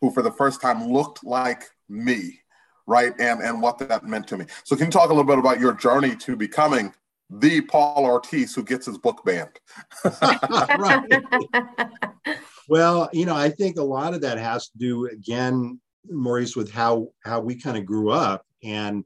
who 0.00 0.10
for 0.10 0.22
the 0.22 0.30
first 0.30 0.60
time 0.60 0.92
looked 0.92 1.24
like 1.24 1.64
me, 1.88 2.40
right? 2.86 3.12
And 3.18 3.40
and 3.40 3.60
what 3.60 3.78
that 3.78 4.04
meant 4.04 4.26
to 4.28 4.36
me. 4.36 4.46
So 4.64 4.76
can 4.76 4.86
you 4.86 4.92
talk 4.92 5.10
a 5.10 5.12
little 5.12 5.24
bit 5.24 5.38
about 5.38 5.60
your 5.60 5.72
journey 5.72 6.16
to 6.16 6.36
becoming 6.36 6.92
the 7.30 7.60
Paul 7.62 8.04
Ortiz 8.04 8.54
who 8.54 8.64
gets 8.64 8.86
his 8.86 8.98
book 8.98 9.22
banned? 9.24 9.58
well, 12.68 13.08
you 13.12 13.26
know, 13.26 13.36
I 13.36 13.50
think 13.50 13.78
a 13.78 13.82
lot 13.82 14.14
of 14.14 14.20
that 14.22 14.38
has 14.38 14.68
to 14.68 14.78
do 14.78 15.06
again, 15.06 15.80
Maurice, 16.08 16.56
with 16.56 16.70
how 16.70 17.08
how 17.24 17.40
we 17.40 17.54
kind 17.56 17.76
of 17.76 17.84
grew 17.84 18.10
up. 18.10 18.44
And 18.62 19.04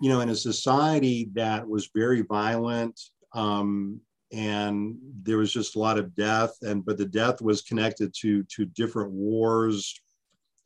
you 0.00 0.08
know, 0.08 0.20
in 0.20 0.28
a 0.28 0.36
society 0.36 1.30
that 1.34 1.66
was 1.66 1.90
very 1.94 2.22
violent, 2.22 3.00
um, 3.32 4.00
and 4.32 4.96
there 5.22 5.38
was 5.38 5.52
just 5.52 5.74
a 5.74 5.78
lot 5.78 5.98
of 5.98 6.14
death 6.14 6.54
and 6.62 6.84
but 6.84 6.98
the 6.98 7.06
death 7.06 7.40
was 7.40 7.62
connected 7.62 8.12
to 8.20 8.42
to 8.44 8.66
different 8.66 9.10
wars. 9.10 9.98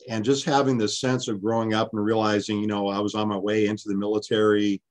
And 0.08 0.24
just 0.24 0.44
having 0.44 0.78
this 0.78 0.98
sense 0.98 1.28
of 1.28 1.40
growing 1.40 1.74
up 1.74 1.90
and 1.92 2.04
realizing, 2.04 2.58
you 2.58 2.66
know, 2.66 2.88
I 2.88 2.98
was 2.98 3.14
on 3.14 3.28
my 3.28 3.36
way 3.36 3.66
into 3.66 3.84
the 3.86 3.94
military, 3.94 4.82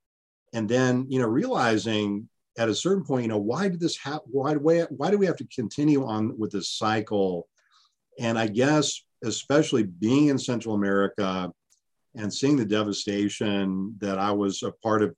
and 0.54 0.68
then 0.68 1.06
you 1.10 1.20
know 1.20 1.28
realizing 1.28 2.28
at 2.58 2.70
a 2.70 2.76
certain 2.76 3.04
point, 3.04 3.24
you 3.24 3.30
know, 3.30 3.38
why 3.38 3.70
did 3.70 3.80
this 3.80 3.98
happen? 3.98 4.28
Why, 4.32 4.56
why 4.56 4.82
why 4.90 5.12
do 5.12 5.18
we 5.18 5.26
have 5.26 5.38
to 5.38 5.48
continue 5.48 6.06
on 6.06 6.38
with 6.38 6.52
this 6.52 6.70
cycle? 6.70 7.48
And 8.20 8.38
I 8.38 8.48
guess 8.48 9.02
especially 9.24 9.84
being 9.84 10.28
in 10.28 10.38
Central 10.38 10.76
America 10.76 11.52
and 12.16 12.34
seeing 12.34 12.58
the 12.58 12.66
devastation 12.66 13.96
that 14.00 14.20
I 14.20 14.32
was 14.32 14.64
a 14.64 14.72
part 14.84 15.02
of 15.02 15.16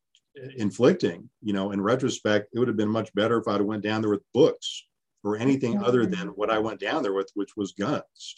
inflicting, 0.57 1.29
you 1.41 1.53
know, 1.53 1.71
in 1.71 1.81
retrospect, 1.81 2.49
it 2.53 2.59
would 2.59 2.67
have 2.67 2.77
been 2.77 2.89
much 2.89 3.13
better 3.13 3.37
if 3.37 3.47
I'd 3.47 3.61
went 3.61 3.83
down 3.83 4.01
there 4.01 4.11
with 4.11 4.23
books 4.33 4.85
or 5.23 5.37
anything 5.37 5.75
mm-hmm. 5.75 5.85
other 5.85 6.05
than 6.05 6.27
what 6.29 6.49
I 6.49 6.59
went 6.59 6.79
down 6.79 7.01
there 7.01 7.13
with, 7.13 7.31
which 7.33 7.55
was 7.55 7.71
guns. 7.71 8.35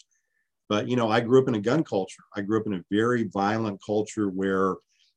But 0.68 0.88
you 0.88 0.96
know, 0.96 1.10
I 1.10 1.20
grew 1.20 1.40
up 1.40 1.48
in 1.48 1.54
a 1.54 1.60
gun 1.60 1.84
culture. 1.84 2.22
I 2.34 2.40
grew 2.40 2.60
up 2.60 2.66
in 2.66 2.74
a 2.74 2.84
very 2.90 3.24
violent 3.24 3.80
culture 3.84 4.28
where 4.28 4.76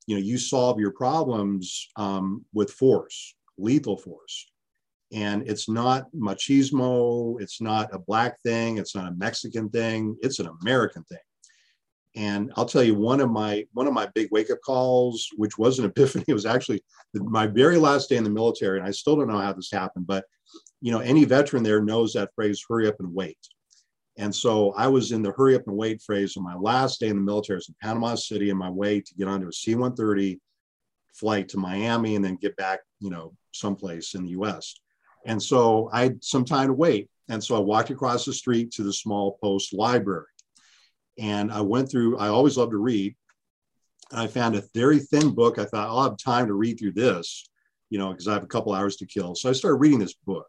you 0.09 0.15
know 0.15 0.21
you 0.21 0.39
solve 0.39 0.79
your 0.79 0.89
problems 0.89 1.87
um, 1.95 2.43
with 2.51 2.71
force, 2.71 3.35
lethal 3.59 3.95
force, 3.95 4.51
and 5.13 5.47
it's 5.47 5.69
not 5.69 6.07
machismo. 6.15 7.39
It's 7.39 7.61
not 7.61 7.93
a 7.93 7.99
black 7.99 8.41
thing. 8.41 8.79
It's 8.79 8.95
not 8.95 9.11
a 9.11 9.15
Mexican 9.15 9.69
thing. 9.69 10.17
It's 10.21 10.39
an 10.39 10.49
American 10.61 11.03
thing. 11.03 11.19
And 12.15 12.51
I'll 12.55 12.65
tell 12.65 12.81
you 12.81 12.95
one 12.95 13.19
of 13.19 13.29
my 13.29 13.65
one 13.73 13.85
of 13.85 13.93
my 13.93 14.07
big 14.15 14.29
wake 14.31 14.49
up 14.49 14.57
calls, 14.65 15.27
which 15.37 15.59
was 15.59 15.77
an 15.77 15.85
epiphany, 15.91 16.25
it 16.27 16.33
was 16.33 16.47
actually 16.47 16.83
my 17.13 17.45
very 17.45 17.77
last 17.77 18.09
day 18.09 18.15
in 18.15 18.23
the 18.23 18.31
military, 18.31 18.79
and 18.79 18.87
I 18.87 18.91
still 18.91 19.15
don't 19.15 19.27
know 19.27 19.37
how 19.37 19.53
this 19.53 19.69
happened, 19.71 20.07
but 20.07 20.25
you 20.81 20.91
know, 20.91 21.01
any 21.01 21.23
veteran 21.23 21.61
there 21.61 21.83
knows 21.83 22.13
that 22.13 22.33
phrase 22.33 22.65
"hurry 22.67 22.87
up 22.87 22.95
and 22.97 23.13
wait." 23.13 23.37
And 24.19 24.35
so 24.35 24.73
I 24.73 24.85
was 24.87 25.13
in 25.13 25.23
the 25.23 25.31
hurry 25.31 25.55
up 25.55 25.65
and 25.65 25.77
wait 25.77 26.01
phase 26.01 26.35
on 26.35 26.43
my 26.43 26.53
last 26.53 26.99
day 26.99 27.07
in 27.07 27.15
the 27.15 27.21
military. 27.21 27.55
I 27.55 27.59
was 27.59 27.69
in 27.69 27.75
Panama 27.81 28.15
City 28.15 28.51
on 28.51 28.57
my 28.57 28.69
way 28.69 28.99
to 28.99 29.15
get 29.15 29.29
onto 29.29 29.47
a 29.47 29.53
C 29.53 29.75
130 29.75 30.41
flight 31.13 31.47
to 31.49 31.57
Miami 31.57 32.17
and 32.17 32.23
then 32.23 32.35
get 32.35 32.53
back, 32.57 32.81
you 32.99 33.09
know, 33.09 33.33
someplace 33.53 34.15
in 34.15 34.25
the 34.25 34.31
US. 34.31 34.75
And 35.25 35.41
so 35.41 35.89
I 35.93 36.03
had 36.03 36.21
some 36.21 36.43
time 36.43 36.67
to 36.67 36.73
wait. 36.73 37.09
And 37.29 37.41
so 37.41 37.55
I 37.55 37.59
walked 37.59 37.91
across 37.91 38.25
the 38.25 38.33
street 38.33 38.71
to 38.71 38.83
the 38.83 38.91
small 38.91 39.37
post 39.41 39.73
library. 39.73 40.25
And 41.17 41.49
I 41.49 41.61
went 41.61 41.89
through, 41.89 42.17
I 42.17 42.27
always 42.27 42.57
love 42.57 42.71
to 42.71 42.77
read. 42.77 43.15
And 44.11 44.19
I 44.19 44.27
found 44.27 44.55
a 44.55 44.63
very 44.75 44.99
thin 44.99 45.33
book. 45.33 45.59
I 45.59 45.65
thought 45.65 45.87
I'll 45.87 46.03
have 46.03 46.17
time 46.17 46.47
to 46.47 46.55
read 46.55 46.77
through 46.77 46.93
this, 46.93 47.49
you 47.89 47.97
know, 47.97 48.09
because 48.09 48.27
I 48.27 48.33
have 48.33 48.43
a 48.43 48.47
couple 48.47 48.73
hours 48.73 48.97
to 48.97 49.05
kill. 49.05 49.33
So 49.33 49.49
I 49.49 49.53
started 49.53 49.77
reading 49.77 49.99
this 49.99 50.15
book. 50.25 50.47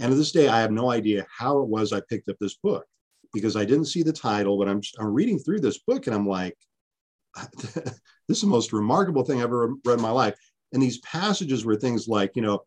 And 0.00 0.10
to 0.10 0.16
this 0.16 0.32
day, 0.32 0.48
I 0.48 0.60
have 0.60 0.72
no 0.72 0.90
idea 0.90 1.26
how 1.30 1.60
it 1.60 1.68
was 1.68 1.92
I 1.92 2.00
picked 2.08 2.28
up 2.30 2.36
this 2.40 2.56
book 2.56 2.86
because 3.34 3.54
I 3.54 3.66
didn't 3.66 3.84
see 3.84 4.02
the 4.02 4.12
title, 4.12 4.58
but 4.58 4.68
I'm, 4.68 4.80
I'm 4.98 5.12
reading 5.12 5.38
through 5.38 5.60
this 5.60 5.78
book 5.78 6.06
and 6.06 6.16
I'm 6.16 6.26
like, 6.26 6.56
this 7.62 7.92
is 8.28 8.40
the 8.40 8.46
most 8.46 8.72
remarkable 8.72 9.24
thing 9.24 9.38
I've 9.38 9.44
ever 9.44 9.74
read 9.84 9.98
in 9.98 10.02
my 10.02 10.10
life. 10.10 10.34
And 10.72 10.82
these 10.82 10.98
passages 11.00 11.64
were 11.64 11.76
things 11.76 12.08
like, 12.08 12.32
you 12.34 12.42
know, 12.42 12.64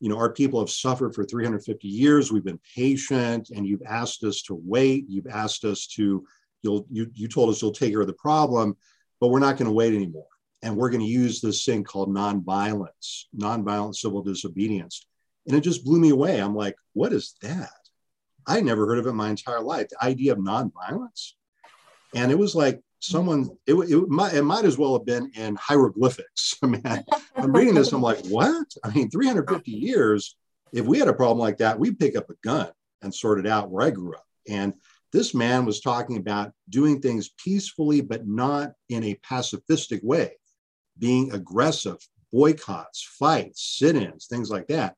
you 0.00 0.10
know, 0.10 0.18
our 0.18 0.30
people 0.30 0.60
have 0.60 0.70
suffered 0.70 1.14
for 1.14 1.24
350 1.24 1.88
years. 1.88 2.30
We've 2.30 2.44
been 2.44 2.60
patient, 2.76 3.50
and 3.50 3.66
you've 3.66 3.82
asked 3.84 4.22
us 4.22 4.42
to 4.42 4.60
wait. 4.62 5.06
You've 5.08 5.26
asked 5.26 5.64
us 5.64 5.86
to, 5.94 6.24
you'll, 6.62 6.86
you, 6.90 7.10
you 7.14 7.26
told 7.26 7.50
us 7.50 7.60
you'll 7.60 7.72
take 7.72 7.92
care 7.92 8.02
of 8.02 8.06
the 8.06 8.12
problem, 8.12 8.76
but 9.20 9.28
we're 9.28 9.40
not 9.40 9.56
going 9.56 9.66
to 9.66 9.74
wait 9.74 9.94
anymore. 9.94 10.26
And 10.62 10.76
we're 10.76 10.90
going 10.90 11.00
to 11.00 11.06
use 11.06 11.40
this 11.40 11.64
thing 11.64 11.82
called 11.82 12.14
nonviolence, 12.14 13.24
nonviolent 13.36 13.96
civil 13.96 14.22
disobedience. 14.22 15.07
And 15.48 15.56
it 15.56 15.62
just 15.62 15.84
blew 15.84 15.98
me 15.98 16.10
away. 16.10 16.38
I'm 16.38 16.54
like, 16.54 16.76
what 16.92 17.12
is 17.12 17.34
that? 17.42 17.70
I 18.46 18.60
never 18.60 18.86
heard 18.86 18.98
of 18.98 19.06
it 19.06 19.12
my 19.12 19.30
entire 19.30 19.60
life. 19.60 19.88
The 19.88 20.04
idea 20.04 20.32
of 20.32 20.38
nonviolence. 20.38 21.32
And 22.14 22.30
it 22.30 22.38
was 22.38 22.54
like 22.54 22.80
someone, 23.00 23.50
it, 23.66 23.74
it, 23.74 24.08
might, 24.08 24.34
it 24.34 24.42
might 24.42 24.64
as 24.64 24.78
well 24.78 24.92
have 24.94 25.06
been 25.06 25.30
in 25.34 25.56
hieroglyphics. 25.56 26.56
I 26.62 26.66
mean, 26.66 26.82
I'm 27.36 27.52
reading 27.52 27.74
this, 27.74 27.92
I'm 27.92 28.02
like, 28.02 28.24
what? 28.26 28.66
I 28.84 28.90
mean, 28.90 29.10
350 29.10 29.70
years. 29.70 30.36
if 30.72 30.84
we 30.84 30.98
had 30.98 31.08
a 31.08 31.14
problem 31.14 31.38
like 31.38 31.58
that, 31.58 31.78
we'd 31.78 31.98
pick 31.98 32.16
up 32.16 32.30
a 32.30 32.34
gun 32.42 32.70
and 33.02 33.14
sort 33.14 33.38
it 33.38 33.46
out 33.46 33.70
where 33.70 33.86
I 33.86 33.90
grew 33.90 34.14
up. 34.14 34.24
And 34.48 34.74
this 35.12 35.34
man 35.34 35.64
was 35.64 35.80
talking 35.80 36.16
about 36.16 36.52
doing 36.68 37.00
things 37.00 37.30
peacefully, 37.42 38.00
but 38.00 38.26
not 38.26 38.72
in 38.88 39.04
a 39.04 39.14
pacifistic 39.16 40.02
way, 40.02 40.32
being 40.98 41.32
aggressive, 41.32 41.96
boycotts, 42.32 43.02
fights, 43.18 43.76
sit 43.78 43.96
ins, 43.96 44.26
things 44.26 44.50
like 44.50 44.66
that. 44.68 44.96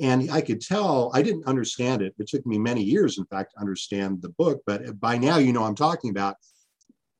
And 0.00 0.30
I 0.30 0.40
could 0.40 0.60
tell 0.60 1.10
I 1.14 1.22
didn't 1.22 1.46
understand 1.46 2.02
it. 2.02 2.14
It 2.18 2.28
took 2.28 2.46
me 2.46 2.58
many 2.58 2.82
years, 2.82 3.18
in 3.18 3.24
fact, 3.26 3.52
to 3.54 3.60
understand 3.60 4.22
the 4.22 4.28
book. 4.30 4.62
But 4.66 5.00
by 5.00 5.18
now, 5.18 5.38
you 5.38 5.52
know, 5.52 5.64
I'm 5.64 5.74
talking 5.74 6.10
about 6.10 6.36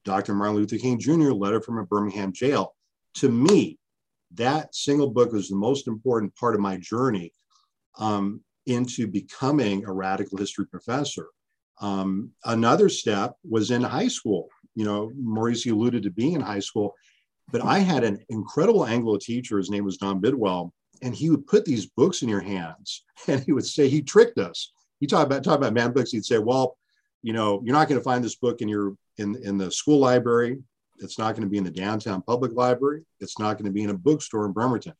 Dr. 0.05 0.35
Martin 0.35 0.57
Luther 0.57 0.79
King 0.79 0.99
Jr. 0.99 1.33
letter 1.33 1.61
from 1.61 1.79
a 1.79 1.85
Birmingham 1.85 2.33
jail. 2.33 2.75
To 3.17 3.29
me, 3.29 3.79
that 4.35 4.75
single 4.75 5.11
book 5.11 5.33
was 5.33 5.49
the 5.49 5.57
most 5.57 5.89
important 5.89 6.35
part 6.37 6.55
of 6.55 6.61
my 6.61 6.77
journey 6.77 7.33
um, 7.99 8.43
into 8.67 9.07
becoming 9.07 9.85
a 9.85 9.93
radical 9.93 10.39
history 10.39 10.67
professor. 10.67 11.29
Um, 11.81 12.31
another 12.45 12.89
step 12.89 13.37
was 13.49 13.71
in 13.71 13.83
high 13.83 14.09
school. 14.09 14.49
You 14.75 14.85
know, 14.85 15.11
Maurice 15.17 15.67
alluded 15.67 16.05
to 16.05 16.11
being 16.11 16.35
in 16.35 16.41
high 16.41 16.61
school, 16.61 16.95
but 17.51 17.65
I 17.65 17.79
had 17.79 18.05
an 18.05 18.25
incredible 18.29 18.87
Anglo 18.87 19.17
teacher. 19.17 19.59
His 19.59 19.71
name 19.71 19.85
was 19.85 19.97
Don 19.97 20.21
Bidwell, 20.21 20.73
and 21.03 21.15
he 21.15 21.31
would 21.31 21.47
put 21.47 21.65
these 21.65 21.87
books 21.87 22.23
in 22.23 22.29
your 22.29 22.41
hands, 22.41 23.05
and 23.29 23.43
he 23.43 23.53
would 23.53 23.67
say 23.67 23.89
he 23.89 24.03
tricked 24.03 24.39
us. 24.39 24.73
He 25.01 25.07
talked 25.07 25.27
about 25.27 25.45
talk 25.45 25.59
about 25.59 25.75
man 25.75 25.93
books. 25.93 26.11
He'd 26.11 26.25
say, 26.25 26.39
"Well, 26.39 26.77
you 27.23 27.33
know, 27.33 27.61
you're 27.65 27.75
not 27.75 27.89
going 27.89 28.01
to 28.01 28.05
find 28.05 28.25
this 28.25 28.37
book 28.37 28.61
in 28.61 28.69
your 28.69 28.97
in 29.17 29.37
in 29.43 29.59
the 29.59 29.71
school 29.71 29.99
library. 29.99 30.59
It's 31.01 31.19
not 31.19 31.33
going 31.33 31.43
to 31.43 31.49
be 31.49 31.59
in 31.59 31.65
the 31.65 31.71
downtown 31.71 32.23
public 32.23 32.53
library. 32.53 33.05
It's 33.21 33.39
not 33.39 33.55
going 33.55 33.67
to 33.67 33.73
be 33.73 33.85
in 33.85 33.91
a 33.91 33.95
bookstore 33.95 34.47
in 34.47 34.53
Bremerton. 34.53 34.95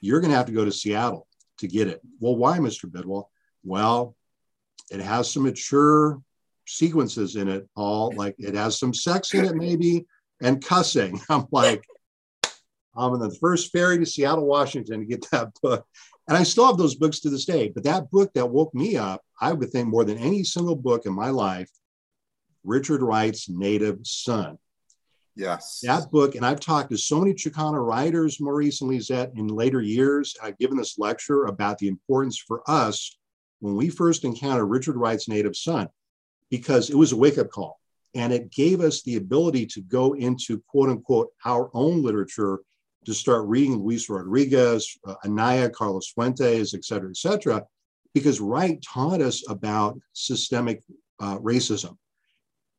You're 0.00 0.20
going 0.20 0.30
to 0.30 0.36
have 0.36 0.46
to 0.46 0.52
go 0.52 0.64
to 0.64 0.72
Seattle 0.72 1.26
to 1.58 1.68
get 1.68 1.88
it." 1.88 2.00
Well, 2.20 2.36
why, 2.36 2.58
Mr. 2.58 2.90
Bidwell? 2.90 3.30
Well, 3.64 4.16
it 4.90 5.00
has 5.00 5.30
some 5.30 5.44
mature 5.44 6.20
sequences 6.66 7.36
in 7.36 7.48
it, 7.48 7.68
all 7.76 8.12
like 8.16 8.34
it 8.38 8.54
has 8.54 8.78
some 8.78 8.94
sex 8.94 9.34
in 9.34 9.44
it, 9.44 9.54
maybe, 9.54 10.06
and 10.40 10.64
cussing. 10.64 11.20
I'm 11.28 11.46
like, 11.50 11.84
Um, 12.94 13.14
I'm 13.14 13.22
in 13.22 13.28
the 13.28 13.34
first 13.36 13.72
ferry 13.72 13.98
to 13.98 14.06
Seattle, 14.06 14.46
Washington 14.46 15.00
to 15.00 15.06
get 15.06 15.26
that 15.32 15.48
book. 15.62 15.86
And 16.28 16.36
I 16.36 16.44
still 16.44 16.66
have 16.66 16.76
those 16.76 16.94
books 16.94 17.20
to 17.20 17.30
this 17.30 17.44
day. 17.44 17.68
But 17.68 17.84
that 17.84 18.10
book 18.10 18.32
that 18.34 18.46
woke 18.46 18.74
me 18.74 18.96
up, 18.96 19.22
I 19.40 19.52
would 19.52 19.70
think 19.70 19.88
more 19.88 20.04
than 20.04 20.18
any 20.18 20.44
single 20.44 20.76
book 20.76 21.06
in 21.06 21.12
my 21.12 21.30
life, 21.30 21.70
Richard 22.64 23.02
Wright's 23.02 23.48
Native 23.48 23.98
Son. 24.04 24.58
Yes. 25.34 25.80
That 25.82 26.10
book, 26.10 26.34
and 26.34 26.44
I've 26.44 26.60
talked 26.60 26.90
to 26.90 26.98
so 26.98 27.18
many 27.18 27.32
Chicano 27.32 27.84
writers, 27.84 28.40
more 28.40 28.54
recently, 28.54 28.96
Lisette, 28.96 29.32
in 29.34 29.48
later 29.48 29.80
years. 29.80 30.36
I've 30.42 30.58
given 30.58 30.76
this 30.76 30.98
lecture 30.98 31.46
about 31.46 31.78
the 31.78 31.88
importance 31.88 32.38
for 32.38 32.62
us 32.68 33.18
when 33.60 33.74
we 33.74 33.88
first 33.88 34.24
encountered 34.24 34.66
Richard 34.66 34.96
Wright's 34.96 35.28
native 35.28 35.56
son, 35.56 35.88
because 36.50 36.90
it 36.90 36.96
was 36.96 37.12
a 37.12 37.16
wake 37.16 37.38
up 37.38 37.50
call. 37.50 37.80
And 38.14 38.32
it 38.32 38.52
gave 38.52 38.82
us 38.82 39.02
the 39.02 39.16
ability 39.16 39.66
to 39.66 39.80
go 39.80 40.12
into 40.12 40.62
quote 40.68 40.90
unquote 40.90 41.30
our 41.46 41.70
own 41.72 42.02
literature 42.02 42.60
to 43.04 43.14
start 43.14 43.46
reading 43.46 43.76
Luis 43.76 44.08
Rodriguez, 44.08 44.96
uh, 45.06 45.14
Anaya, 45.24 45.70
Carlos 45.70 46.08
Fuentes, 46.08 46.74
et 46.74 46.84
cetera, 46.84 47.10
et 47.10 47.16
cetera, 47.16 47.64
because 48.14 48.40
Wright 48.40 48.80
taught 48.82 49.20
us 49.20 49.42
about 49.48 49.98
systemic 50.12 50.82
uh, 51.20 51.38
racism. 51.38 51.96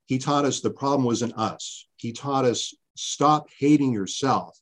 He 0.06 0.18
taught 0.18 0.46
us 0.46 0.60
the 0.60 0.70
problem 0.70 1.04
wasn't 1.04 1.38
us. 1.38 1.88
He 1.98 2.12
taught 2.12 2.46
us 2.46 2.74
stop 2.96 3.48
hating 3.58 3.94
yourself. 3.94 4.58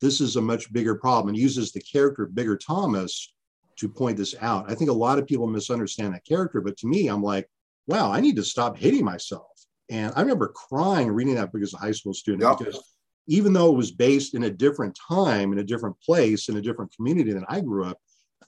This 0.00 0.20
is 0.20 0.36
a 0.36 0.42
much 0.42 0.72
bigger 0.72 0.94
problem 0.94 1.28
and 1.28 1.38
uses 1.38 1.72
the 1.72 1.80
character 1.80 2.24
of 2.24 2.34
Bigger 2.34 2.56
Thomas 2.56 3.32
to 3.76 3.88
point 3.88 4.16
this 4.16 4.34
out. 4.40 4.70
I 4.70 4.74
think 4.74 4.90
a 4.90 4.94
lot 4.94 5.18
of 5.18 5.26
people 5.26 5.46
misunderstand 5.46 6.14
that 6.14 6.24
character, 6.24 6.60
but 6.60 6.76
to 6.78 6.86
me, 6.86 7.08
I'm 7.08 7.22
like, 7.22 7.48
wow, 7.86 8.10
I 8.10 8.20
need 8.20 8.36
to 8.36 8.42
stop 8.42 8.76
hating 8.76 9.04
myself. 9.04 9.46
And 9.88 10.12
I 10.16 10.20
remember 10.20 10.48
crying 10.48 11.10
reading 11.10 11.36
that 11.36 11.52
book 11.52 11.62
as 11.62 11.74
a 11.74 11.78
high 11.78 11.92
school 11.92 12.14
student 12.14 12.42
yep. 12.42 12.58
because 12.58 12.82
even 13.26 13.52
though 13.52 13.72
it 13.72 13.76
was 13.76 13.90
based 13.90 14.34
in 14.34 14.44
a 14.44 14.50
different 14.50 14.96
time, 15.08 15.52
in 15.52 15.58
a 15.58 15.64
different 15.64 16.00
place, 16.00 16.48
in 16.48 16.56
a 16.56 16.62
different 16.62 16.94
community 16.94 17.32
than 17.32 17.44
I 17.48 17.60
grew 17.60 17.84
up, 17.84 17.98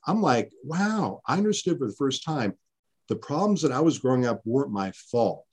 I'm 0.06 0.22
like, 0.22 0.52
wow, 0.62 1.20
I 1.26 1.36
understood 1.36 1.78
for 1.78 1.86
the 1.86 1.94
first 1.94 2.24
time 2.24 2.54
the 3.08 3.16
problems 3.16 3.62
that 3.62 3.72
I 3.72 3.80
was 3.80 3.98
growing 3.98 4.26
up 4.26 4.40
weren't 4.44 4.70
my 4.70 4.92
fault. 4.92 5.46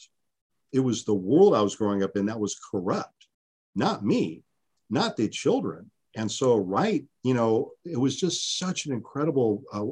It 0.71 0.79
was 0.79 1.03
the 1.03 1.13
world 1.13 1.55
I 1.55 1.61
was 1.61 1.75
growing 1.75 2.03
up 2.03 2.15
in 2.15 2.25
that 2.27 2.39
was 2.39 2.59
corrupt, 2.71 3.27
not 3.75 4.05
me, 4.05 4.43
not 4.89 5.17
the 5.17 5.27
children. 5.27 5.89
And 6.15 6.31
so, 6.31 6.57
right, 6.57 7.03
you 7.23 7.33
know, 7.33 7.71
it 7.83 7.99
was 7.99 8.19
just 8.19 8.59
such 8.59 8.85
an 8.85 8.93
incredible. 8.93 9.63
Uh, 9.73 9.85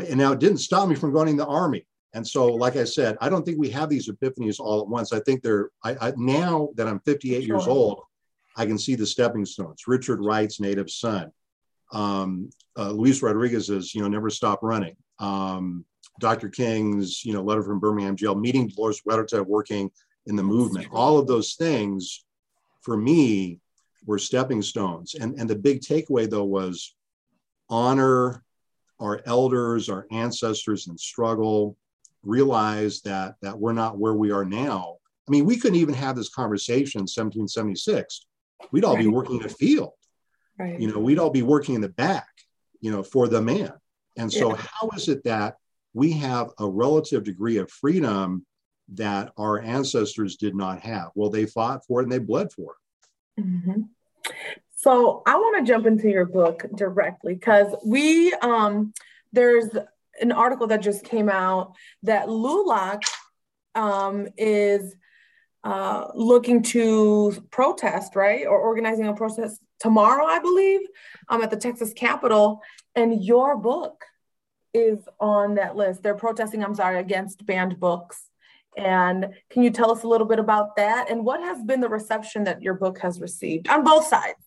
and 0.00 0.18
now 0.18 0.32
it 0.32 0.40
didn't 0.40 0.58
stop 0.58 0.88
me 0.88 0.94
from 0.94 1.12
going 1.12 1.28
in 1.28 1.36
the 1.36 1.46
army. 1.46 1.86
And 2.14 2.26
so, 2.26 2.46
like 2.46 2.76
I 2.76 2.84
said, 2.84 3.16
I 3.20 3.28
don't 3.28 3.44
think 3.44 3.58
we 3.58 3.70
have 3.70 3.88
these 3.88 4.08
epiphanies 4.08 4.60
all 4.60 4.80
at 4.80 4.88
once. 4.88 5.12
I 5.12 5.20
think 5.20 5.42
they're 5.42 5.70
I, 5.84 6.08
I 6.08 6.12
now 6.16 6.70
that 6.76 6.88
I'm 6.88 7.00
58 7.00 7.44
sure. 7.44 7.56
years 7.56 7.66
old, 7.66 8.02
I 8.58 8.66
can 8.66 8.76
see 8.76 8.96
the 8.96 9.06
stepping 9.06 9.46
stones. 9.46 9.84
Richard 9.86 10.20
Wright's 10.20 10.60
native 10.60 10.90
son, 10.90 11.30
um, 11.92 12.50
uh, 12.76 12.90
Luis 12.90 13.22
Rodriguez's, 13.22 13.94
you 13.94 14.02
know, 14.02 14.08
never 14.08 14.30
stop 14.30 14.58
running. 14.62 14.96
Um, 15.20 15.84
Dr. 16.20 16.48
King's, 16.48 17.24
you 17.24 17.32
know, 17.32 17.42
letter 17.42 17.62
from 17.62 17.78
Birmingham 17.78 18.16
jail, 18.16 18.34
meeting 18.34 18.66
Dolores 18.66 19.00
Huerta, 19.00 19.44
working 19.46 19.90
in 20.26 20.34
the 20.34 20.42
movement. 20.42 20.88
All 20.92 21.18
of 21.18 21.28
those 21.28 21.54
things, 21.54 22.24
for 22.82 22.96
me, 22.96 23.60
were 24.04 24.18
stepping 24.18 24.60
stones. 24.60 25.14
And, 25.14 25.38
and 25.38 25.48
the 25.48 25.56
big 25.56 25.80
takeaway, 25.80 26.28
though, 26.28 26.44
was 26.44 26.96
honor 27.70 28.42
our 28.98 29.20
elders, 29.24 29.88
our 29.88 30.06
ancestors 30.10 30.88
in 30.88 30.98
struggle, 30.98 31.76
realize 32.24 33.02
that, 33.02 33.36
that 33.42 33.56
we're 33.56 33.72
not 33.72 33.98
where 33.98 34.14
we 34.14 34.32
are 34.32 34.44
now. 34.44 34.96
I 35.28 35.30
mean, 35.30 35.44
we 35.44 35.56
couldn't 35.56 35.78
even 35.78 35.94
have 35.94 36.16
this 36.16 36.28
conversation 36.28 36.98
in 36.98 37.02
1776. 37.02 38.26
We'd 38.72 38.84
all 38.84 38.94
right. 38.94 39.02
be 39.02 39.08
working 39.08 39.40
in 39.40 39.44
a 39.44 39.48
field. 39.48 39.92
Right. 40.58 40.78
You 40.78 40.90
know, 40.90 40.98
we'd 40.98 41.18
all 41.18 41.30
be 41.30 41.42
working 41.42 41.74
in 41.74 41.80
the 41.80 41.88
back, 41.88 42.28
you 42.80 42.90
know, 42.90 43.02
for 43.02 43.28
the 43.28 43.40
man. 43.40 43.72
And 44.16 44.32
so, 44.32 44.50
yeah. 44.50 44.56
how 44.60 44.90
is 44.96 45.08
it 45.08 45.24
that 45.24 45.56
we 45.94 46.12
have 46.12 46.50
a 46.58 46.68
relative 46.68 47.24
degree 47.24 47.58
of 47.58 47.70
freedom 47.70 48.44
that 48.94 49.32
our 49.36 49.60
ancestors 49.60 50.36
did 50.36 50.54
not 50.54 50.80
have? 50.80 51.10
Well, 51.14 51.30
they 51.30 51.46
fought 51.46 51.86
for 51.86 52.00
it 52.00 52.04
and 52.04 52.12
they 52.12 52.18
bled 52.18 52.52
for 52.52 52.74
it. 53.36 53.42
Mm-hmm. 53.42 53.82
So 54.76 55.22
I 55.26 55.36
want 55.36 55.64
to 55.64 55.72
jump 55.72 55.86
into 55.86 56.08
your 56.08 56.24
book 56.24 56.64
directly 56.74 57.34
because 57.34 57.74
we 57.84 58.32
um, 58.34 58.92
there's 59.32 59.68
an 60.20 60.32
article 60.32 60.68
that 60.68 60.82
just 60.82 61.04
came 61.04 61.28
out 61.28 61.74
that 62.02 62.28
LULAC 62.28 63.02
um, 63.74 64.28
is 64.36 64.94
uh, 65.64 66.08
looking 66.14 66.62
to 66.62 67.34
protest, 67.50 68.14
right, 68.14 68.46
or 68.46 68.58
organizing 68.58 69.06
a 69.06 69.14
protest 69.14 69.60
tomorrow, 69.80 70.24
I 70.24 70.38
believe, 70.38 70.80
um, 71.28 71.42
at 71.42 71.50
the 71.50 71.56
Texas 71.56 71.92
Capitol, 71.92 72.60
and 72.94 73.22
your 73.22 73.56
book 73.56 74.04
is 74.74 74.98
on 75.18 75.56
that 75.56 75.76
list. 75.76 76.02
They're 76.02 76.14
protesting, 76.14 76.62
I'm 76.62 76.74
sorry, 76.74 76.98
against 76.98 77.44
banned 77.44 77.80
books. 77.80 78.28
And 78.76 79.34
can 79.50 79.62
you 79.62 79.70
tell 79.70 79.90
us 79.90 80.04
a 80.04 80.08
little 80.08 80.26
bit 80.26 80.38
about 80.38 80.76
that? 80.76 81.10
And 81.10 81.24
what 81.24 81.40
has 81.40 81.62
been 81.62 81.80
the 81.80 81.88
reception 81.88 82.44
that 82.44 82.62
your 82.62 82.74
book 82.74 82.98
has 83.00 83.20
received 83.20 83.68
on 83.68 83.82
both 83.82 84.06
sides? 84.06 84.38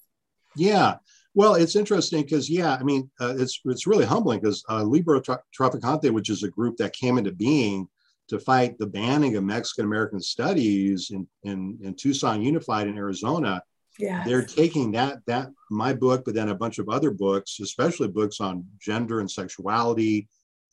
Yeah. 0.55 0.95
Well, 1.33 1.55
it's 1.55 1.75
interesting 1.75 2.23
because, 2.23 2.49
yeah, 2.49 2.75
I 2.75 2.83
mean, 2.83 3.09
uh, 3.19 3.35
it's 3.37 3.59
it's 3.65 3.87
really 3.87 4.05
humbling 4.05 4.39
because 4.39 4.63
uh, 4.69 4.83
Librotraficante, 4.83 6.11
which 6.11 6.29
is 6.29 6.43
a 6.43 6.49
group 6.49 6.77
that 6.77 6.93
came 6.93 7.17
into 7.17 7.31
being 7.31 7.87
to 8.31 8.39
fight 8.39 8.77
the 8.77 8.87
banning 8.87 9.35
of 9.35 9.43
Mexican 9.43 9.83
American 9.83 10.21
studies 10.21 11.11
in, 11.11 11.27
in, 11.43 11.77
in 11.83 11.93
Tucson 11.93 12.41
Unified 12.41 12.87
in 12.87 12.97
Arizona, 12.97 13.61
yes. 13.99 14.25
they're 14.25 14.45
taking 14.45 14.89
that 14.93 15.19
that 15.27 15.49
my 15.69 15.91
book, 15.91 16.23
but 16.23 16.33
then 16.33 16.47
a 16.47 16.55
bunch 16.55 16.79
of 16.79 16.87
other 16.87 17.11
books, 17.11 17.59
especially 17.59 18.07
books 18.07 18.39
on 18.39 18.65
gender 18.79 19.19
and 19.19 19.29
sexuality, 19.29 20.29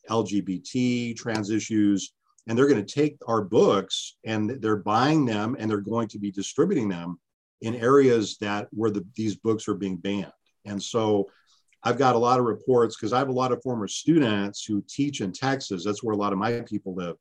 LGBT, 0.09 1.17
trans 1.17 1.49
issues, 1.49 2.13
and 2.47 2.57
they're 2.57 2.65
going 2.65 2.83
to 2.83 2.93
take 2.93 3.17
our 3.27 3.41
books 3.41 4.15
and 4.25 4.49
they're 4.61 4.77
buying 4.77 5.25
them 5.25 5.57
and 5.59 5.69
they're 5.69 5.81
going 5.81 6.07
to 6.07 6.17
be 6.17 6.31
distributing 6.31 6.87
them 6.87 7.19
in 7.59 7.75
areas 7.75 8.37
that 8.37 8.69
where 8.71 8.89
the, 8.89 9.05
these 9.17 9.35
books 9.35 9.67
are 9.67 9.75
being 9.75 9.97
banned. 9.97 10.31
And 10.63 10.81
so 10.81 11.29
I've 11.83 11.97
got 11.97 12.15
a 12.15 12.19
lot 12.19 12.39
of 12.39 12.45
reports 12.45 12.95
because 12.95 13.11
I 13.11 13.19
have 13.19 13.27
a 13.27 13.33
lot 13.33 13.51
of 13.51 13.61
former 13.61 13.89
students 13.89 14.63
who 14.63 14.81
teach 14.87 15.19
in 15.19 15.33
Texas. 15.33 15.83
That's 15.83 16.01
where 16.01 16.15
a 16.15 16.17
lot 16.17 16.31
of 16.31 16.39
my 16.39 16.61
people 16.61 16.95
live. 16.95 17.17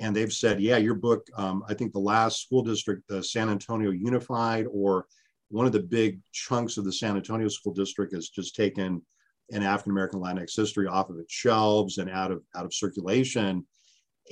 And 0.00 0.14
they've 0.14 0.32
said, 0.32 0.60
yeah, 0.60 0.76
your 0.76 0.94
book, 0.94 1.26
um, 1.36 1.62
I 1.68 1.74
think 1.74 1.92
the 1.92 2.00
last 2.00 2.42
school 2.42 2.62
district, 2.62 3.06
the 3.08 3.22
San 3.22 3.48
Antonio 3.48 3.90
Unified, 3.90 4.66
or 4.70 5.06
one 5.50 5.66
of 5.66 5.72
the 5.72 5.80
big 5.80 6.20
chunks 6.32 6.76
of 6.78 6.84
the 6.84 6.92
San 6.92 7.16
Antonio 7.16 7.48
School 7.48 7.72
District 7.72 8.12
has 8.12 8.28
just 8.28 8.56
taken 8.56 9.02
an 9.50 9.62
African 9.62 9.92
American 9.92 10.20
Latinx 10.20 10.56
history 10.56 10.86
off 10.86 11.10
of 11.10 11.18
its 11.18 11.32
shelves 11.32 11.98
and 11.98 12.10
out 12.10 12.32
of 12.32 12.42
out 12.56 12.64
of 12.64 12.74
circulation. 12.74 13.64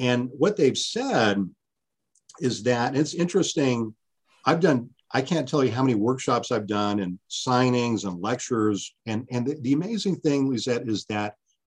And 0.01 0.31
what 0.33 0.57
they've 0.57 0.77
said 0.77 1.49
is 2.41 2.63
that 2.65 2.97
it's 2.97 3.15
interesting. 3.15 3.95
I've 4.47 4.61
done 4.61 4.91
I 5.15 5.21
can't 5.21 5.47
tell 5.47 5.63
you 5.63 5.71
how 5.71 5.83
many 5.83 5.95
workshops 5.95 6.51
I've 6.51 6.67
done 6.67 7.01
and 7.01 7.19
signings 7.31 8.05
and 8.07 8.21
lectures. 8.23 8.95
And, 9.05 9.29
and 9.31 9.47
the, 9.47 9.57
the 9.61 9.75
amazing 9.75 10.17
thing 10.17 10.55
is 10.55 10.65
that 10.65 10.89
is 10.89 11.05
that 11.07 11.37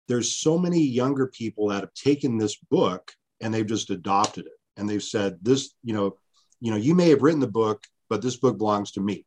there's 0.07 0.37
so 0.37 0.59
many 0.59 0.83
younger 0.83 1.29
people 1.29 1.69
that 1.69 1.81
have 1.81 1.95
taken 1.95 2.37
this 2.37 2.57
book 2.71 3.13
and 3.43 3.53
they've 3.53 3.67
just 3.67 3.91
adopted 3.91 4.47
it. 4.47 4.53
And 4.77 4.89
they've 4.89 5.03
said 5.03 5.39
this 5.43 5.75
you 5.83 5.95
know 5.95 6.17
you 6.61 6.71
know 6.71 6.77
you 6.77 6.95
may 6.95 7.11
have 7.11 7.23
written 7.23 7.41
the 7.41 7.47
book 7.47 7.85
but 8.09 8.23
this 8.23 8.37
book 8.37 8.59
belongs 8.59 8.93
to 8.93 9.01
me. 9.01 9.27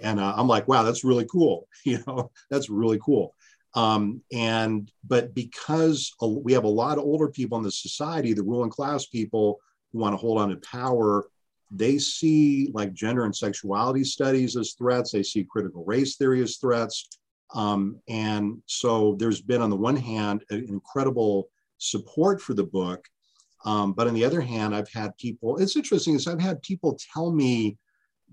And 0.00 0.18
uh, 0.18 0.34
i'm 0.36 0.48
like 0.48 0.68
wow 0.68 0.82
that's 0.82 1.04
really 1.04 1.26
cool. 1.26 1.68
You 1.84 2.02
know 2.06 2.30
that's 2.50 2.70
really 2.70 3.00
cool. 3.04 3.34
Um, 3.74 4.22
and 4.32 4.90
but 5.02 5.34
because 5.34 6.12
we 6.22 6.52
have 6.52 6.64
a 6.64 6.68
lot 6.68 6.98
of 6.98 7.04
older 7.04 7.28
people 7.28 7.58
in 7.58 7.64
the 7.64 7.72
society 7.72 8.32
the 8.32 8.42
ruling 8.42 8.70
class 8.70 9.06
people 9.06 9.58
who 9.92 9.98
want 9.98 10.12
to 10.12 10.16
hold 10.16 10.38
on 10.38 10.50
to 10.50 10.56
power 10.56 11.26
they 11.70 11.98
see 11.98 12.70
like 12.72 12.92
gender 12.92 13.24
and 13.24 13.34
sexuality 13.34 14.04
studies 14.04 14.56
as 14.56 14.74
threats. 14.74 15.10
They 15.10 15.22
see 15.22 15.44
critical 15.44 15.84
race 15.84 16.16
theory 16.16 16.42
as 16.42 16.56
threats. 16.56 17.08
Um, 17.54 18.00
and 18.08 18.62
so 18.66 19.16
there's 19.18 19.40
been 19.40 19.62
on 19.62 19.70
the 19.70 19.76
one 19.76 19.96
hand 19.96 20.44
an 20.50 20.66
incredible 20.68 21.48
support 21.78 22.40
for 22.40 22.54
the 22.54 22.64
book 22.64 23.04
um, 23.64 23.94
but 23.94 24.06
on 24.06 24.14
the 24.14 24.24
other 24.24 24.42
hand, 24.42 24.74
I've 24.74 24.92
had 24.92 25.16
people, 25.16 25.56
it's 25.56 25.76
interesting 25.76 26.14
is 26.14 26.26
I've 26.26 26.40
had 26.40 26.62
people 26.62 26.98
tell 27.12 27.32
me 27.32 27.78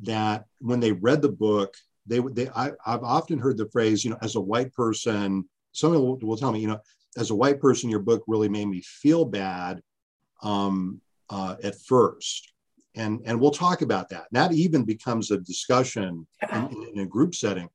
that 0.03 0.45
when 0.59 0.79
they 0.79 0.91
read 0.91 1.21
the 1.21 1.29
book, 1.29 1.75
they, 2.05 2.19
they 2.19 2.49
I, 2.49 2.71
have 2.86 3.03
often 3.03 3.39
heard 3.39 3.57
the 3.57 3.69
phrase, 3.69 4.03
you 4.03 4.11
know, 4.11 4.17
as 4.21 4.36
a 4.36 4.41
white 4.41 4.73
person, 4.73 5.45
someone 5.71 6.01
will, 6.01 6.17
will, 6.19 6.38
tell 6.38 6.51
me, 6.51 6.59
you 6.59 6.67
know, 6.67 6.79
as 7.17 7.29
a 7.29 7.36
white 7.36 7.61
person, 7.61 7.89
your 7.89 7.99
book 7.99 8.23
really 8.27 8.49
made 8.49 8.67
me 8.67 8.82
feel 8.82 9.23
bad 9.23 9.82
um, 10.43 10.99
uh, 11.29 11.55
at 11.63 11.79
first. 11.79 12.51
And, 12.95 13.21
and 13.23 13.39
we'll 13.39 13.51
talk 13.51 13.82
about 13.82 14.09
that. 14.09 14.25
That 14.32 14.51
even 14.51 14.84
becomes 14.84 15.32
a 15.32 15.38
discussion 15.38 16.27
in, 16.51 16.88
in 16.93 16.99
a 16.99 17.05
group 17.05 17.36
setting. 17.36 17.69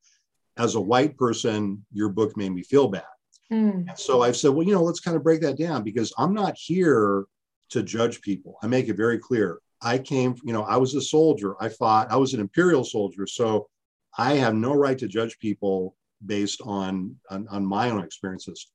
As 0.58 0.74
a 0.74 0.80
white 0.80 1.16
person, 1.16 1.86
your 1.92 2.10
book 2.10 2.36
made 2.36 2.52
me 2.52 2.62
feel 2.62 2.88
bad. 2.88 3.04
Mm. 3.50 3.98
So 3.98 4.22
I've 4.22 4.36
said, 4.36 4.50
well, 4.50 4.66
you 4.66 4.74
know, 4.74 4.82
let's 4.82 5.00
kind 5.00 5.16
of 5.16 5.22
break 5.22 5.40
that 5.40 5.56
down 5.56 5.84
because 5.84 6.12
I'm 6.18 6.34
not 6.34 6.54
here 6.56 7.24
to 7.70 7.82
judge 7.82 8.20
people. 8.20 8.58
I 8.62 8.66
make 8.66 8.88
it 8.88 8.96
very 8.96 9.18
clear. 9.18 9.58
I 9.82 9.98
came, 9.98 10.34
you 10.44 10.52
know, 10.52 10.62
I 10.62 10.76
was 10.76 10.94
a 10.94 11.00
soldier. 11.00 11.54
I 11.60 11.68
fought, 11.68 12.10
I 12.10 12.16
was 12.16 12.34
an 12.34 12.40
imperial 12.40 12.84
soldier. 12.84 13.26
So 13.26 13.68
I 14.16 14.34
have 14.34 14.54
no 14.54 14.74
right 14.74 14.98
to 14.98 15.08
judge 15.08 15.38
people 15.38 15.94
based 16.24 16.60
on, 16.62 17.16
on, 17.30 17.46
on 17.48 17.66
my 17.66 17.90
own 17.90 18.02
experiences. 18.02 18.70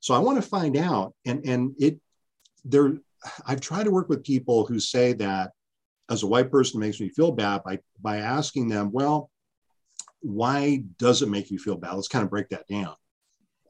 So 0.00 0.14
I 0.14 0.18
want 0.18 0.40
to 0.40 0.48
find 0.48 0.76
out, 0.76 1.14
and, 1.24 1.44
and 1.44 1.74
it, 1.78 1.98
there, 2.64 2.98
I've 3.46 3.60
tried 3.60 3.84
to 3.84 3.90
work 3.90 4.08
with 4.08 4.22
people 4.22 4.66
who 4.66 4.78
say 4.78 5.14
that 5.14 5.52
as 6.10 6.22
a 6.22 6.26
white 6.26 6.50
person 6.50 6.78
makes 6.80 7.00
me 7.00 7.08
feel 7.08 7.32
bad 7.32 7.62
by, 7.64 7.80
by 8.00 8.18
asking 8.18 8.68
them, 8.68 8.92
well, 8.92 9.30
why 10.20 10.82
does 10.98 11.22
it 11.22 11.28
make 11.28 11.50
you 11.50 11.58
feel 11.58 11.76
bad? 11.76 11.94
Let's 11.94 12.08
kind 12.08 12.24
of 12.24 12.30
break 12.30 12.48
that 12.50 12.66
down. 12.68 12.94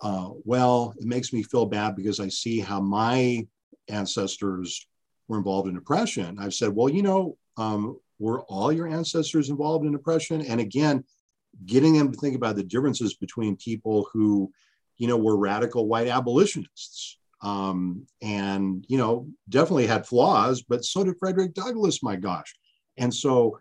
Uh, 0.01 0.31
well, 0.45 0.93
it 0.99 1.07
makes 1.07 1.33
me 1.33 1.43
feel 1.43 1.67
bad 1.67 1.97
because 1.97 2.21
I 2.21 2.29
see 2.29 2.61
how 2.61 2.81
my 2.81 3.47
ancestors 3.89 4.87
were 5.29 5.39
involved 5.39 5.69
in 5.69 5.77
oppression. 5.77 6.39
I've 6.39 6.55
said, 6.55 6.75
well, 6.75 6.89
you 6.89 7.03
know, 7.03 7.37
um, 7.57 7.99
were 8.19 8.43
all 8.43 8.73
your 8.73 8.87
ancestors 8.87 9.51
involved 9.51 9.87
in 9.87 9.95
oppression? 9.95 10.43
And 10.43 10.61
again, 10.61 11.05
getting 11.67 11.97
them 11.97 12.13
to 12.13 12.19
think 12.19 12.37
about 12.37 12.57
the 12.57 12.63
differences 12.63 13.15
between 13.15 13.57
people 13.57 14.09
who, 14.13 14.53
you 14.97 15.09
know, 15.09 15.17
were 15.17 15.37
radical 15.37 15.87
white 15.87 16.09
abolitionists 16.09 17.19
um, 17.43 18.07
and, 18.23 18.85
you 18.89 18.99
know, 18.99 19.29
definitely 19.49 19.87
had 19.87 20.07
flaws, 20.07 20.63
but 20.63 20.85
so 20.85 21.05
did 21.05 21.19
Frederick 21.19 21.55
Douglass, 21.55 22.03
my 22.03 22.17
gosh. 22.17 22.55
And 22.97 23.13
so 23.13 23.59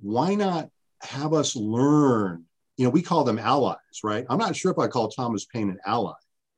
why 0.00 0.34
not 0.34 0.68
have 1.02 1.32
us 1.32 1.56
learn? 1.56 2.44
You 2.76 2.84
know, 2.84 2.90
we 2.90 3.02
call 3.02 3.24
them 3.24 3.38
allies, 3.38 3.76
right? 4.04 4.26
I'm 4.28 4.38
not 4.38 4.56
sure 4.56 4.70
if 4.70 4.78
I 4.78 4.86
call 4.88 5.08
Thomas 5.08 5.46
Paine 5.46 5.70
an 5.70 5.78
ally. 5.86 6.14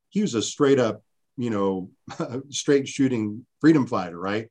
He 0.08 0.20
was 0.22 0.34
a 0.34 0.42
straight 0.42 0.78
up 0.78 1.02
you 1.36 1.50
know, 1.50 1.90
straight 2.50 2.88
shooting 2.88 3.44
freedom 3.60 3.86
fighter, 3.86 4.18
right? 4.18 4.48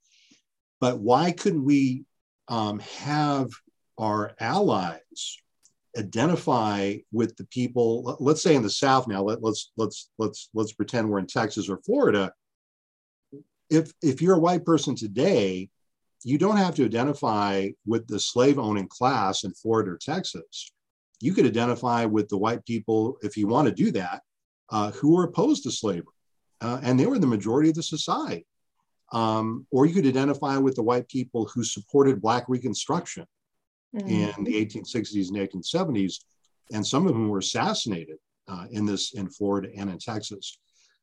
But 0.79 0.99
why 0.99 1.31
couldn't 1.31 1.63
we 1.63 2.03
um, 2.47 2.79
have 2.79 3.49
our 3.97 4.35
allies 4.39 5.37
identify 5.97 6.97
with 7.11 7.37
the 7.37 7.45
people? 7.45 8.17
Let's 8.19 8.41
say 8.41 8.55
in 8.55 8.63
the 8.63 8.69
South 8.69 9.07
now. 9.07 9.23
Let, 9.23 9.41
let's 9.41 9.71
let's 9.77 10.09
let's 10.17 10.49
let's 10.53 10.73
pretend 10.73 11.09
we're 11.09 11.19
in 11.19 11.27
Texas 11.27 11.69
or 11.69 11.77
Florida. 11.85 12.33
If 13.69 13.93
if 14.01 14.21
you're 14.21 14.35
a 14.35 14.39
white 14.39 14.65
person 14.65 14.95
today, 14.95 15.69
you 16.23 16.37
don't 16.37 16.57
have 16.57 16.75
to 16.75 16.85
identify 16.85 17.69
with 17.85 18.07
the 18.07 18.19
slave 18.19 18.59
owning 18.59 18.87
class 18.87 19.43
in 19.43 19.53
Florida 19.53 19.91
or 19.91 19.97
Texas. 19.97 20.71
You 21.21 21.33
could 21.33 21.45
identify 21.45 22.05
with 22.05 22.27
the 22.27 22.37
white 22.37 22.65
people 22.65 23.17
if 23.21 23.37
you 23.37 23.47
want 23.47 23.69
to 23.69 23.73
do 23.73 23.91
that, 23.91 24.21
uh, 24.69 24.91
who 24.91 25.17
are 25.17 25.23
opposed 25.23 25.63
to 25.63 25.71
slavery 25.71 26.12
uh, 26.63 26.79
and 26.81 26.99
they 26.99 27.05
were 27.05 27.19
the 27.19 27.27
majority 27.27 27.69
of 27.69 27.75
the 27.75 27.83
society. 27.83 28.45
Um, 29.11 29.67
or 29.69 29.85
you 29.85 29.93
could 29.93 30.07
identify 30.07 30.57
with 30.57 30.75
the 30.75 30.81
white 30.81 31.07
people 31.07 31.45
who 31.45 31.63
supported 31.63 32.21
Black 32.21 32.45
Reconstruction 32.47 33.27
mm-hmm. 33.95 34.07
in 34.09 34.43
the 34.43 34.65
1860s 34.65 35.27
and 35.27 35.37
1870s, 35.37 36.15
and 36.71 36.87
some 36.87 37.05
of 37.05 37.13
them 37.13 37.29
were 37.29 37.39
assassinated 37.39 38.17
uh, 38.47 38.65
in 38.71 38.85
this 38.85 39.13
in 39.13 39.29
Florida 39.29 39.69
and 39.77 39.89
in 39.89 39.99
Texas. 39.99 40.57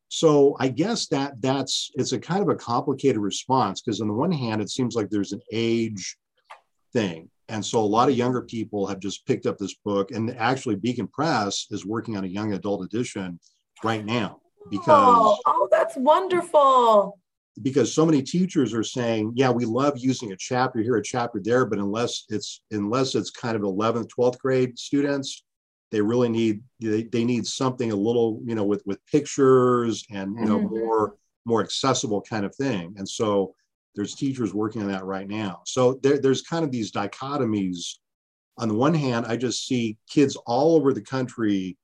So 0.09 0.57
I 0.59 0.67
guess 0.67 1.07
that 1.07 1.41
that's 1.41 1.91
it's 1.93 2.11
a 2.11 2.19
kind 2.19 2.41
of 2.41 2.49
a 2.49 2.55
complicated 2.55 3.19
response 3.19 3.81
because 3.81 4.01
on 4.01 4.07
the 4.07 4.13
one 4.13 4.31
hand, 4.31 4.61
it 4.61 4.69
seems 4.69 4.93
like 4.93 5.09
there's 5.09 5.31
an 5.31 5.41
age 5.53 6.17
thing. 6.91 7.29
And 7.47 7.65
so 7.65 7.79
a 7.79 7.85
lot 7.85 8.09
of 8.09 8.17
younger 8.17 8.41
people 8.41 8.87
have 8.87 8.99
just 8.99 9.25
picked 9.25 9.45
up 9.45 9.57
this 9.57 9.75
book, 9.85 10.11
and 10.11 10.35
actually 10.37 10.75
Beacon 10.75 11.07
Press 11.07 11.67
is 11.69 11.85
working 11.85 12.17
on 12.17 12.25
a 12.25 12.27
young 12.27 12.53
adult 12.53 12.83
edition 12.83 13.39
right 13.83 14.03
now 14.03 14.41
because 14.69 14.87
oh, 14.89 15.39
oh 15.45 15.67
that's 15.71 15.95
wonderful. 15.97 17.19
because 17.61 17.93
so 17.93 18.05
many 18.05 18.21
teachers 18.21 18.73
are 18.73 18.83
saying 18.83 19.33
yeah 19.35 19.49
we 19.49 19.65
love 19.65 19.97
using 19.97 20.31
a 20.31 20.37
chapter 20.37 20.79
here 20.79 20.97
a 20.97 21.03
chapter 21.03 21.39
there 21.43 21.65
but 21.65 21.79
unless 21.79 22.25
it's 22.29 22.61
unless 22.71 23.15
it's 23.15 23.29
kind 23.31 23.55
of 23.55 23.61
11th 23.63 24.07
12th 24.17 24.37
grade 24.39 24.77
students 24.77 25.43
they 25.91 26.01
really 26.01 26.29
need 26.29 26.61
they, 26.79 27.03
they 27.03 27.25
need 27.25 27.45
something 27.45 27.91
a 27.91 27.95
little 27.95 28.41
you 28.45 28.55
know 28.55 28.63
with 28.63 28.81
with 28.85 29.05
pictures 29.05 30.05
and 30.11 30.37
you 30.37 30.45
know 30.45 30.59
mm-hmm. 30.59 30.77
more 30.77 31.15
more 31.45 31.61
accessible 31.61 32.21
kind 32.21 32.45
of 32.45 32.55
thing. 32.55 32.93
And 32.97 33.07
so 33.07 33.55
there's 33.95 34.15
teachers 34.15 34.53
working 34.53 34.81
on 34.81 34.87
that 34.89 35.05
right 35.05 35.27
now. 35.27 35.61
So 35.65 35.99
there, 36.03 36.19
there's 36.19 36.43
kind 36.43 36.63
of 36.63 36.71
these 36.71 36.91
dichotomies. 36.91 37.95
On 38.57 38.67
the 38.67 38.75
one 38.75 38.93
hand 38.93 39.25
i 39.25 39.37
just 39.37 39.65
see 39.65 39.97
kids 40.07 40.35
all 40.45 40.75
over 40.75 40.93
the 40.93 41.01
country 41.01 41.77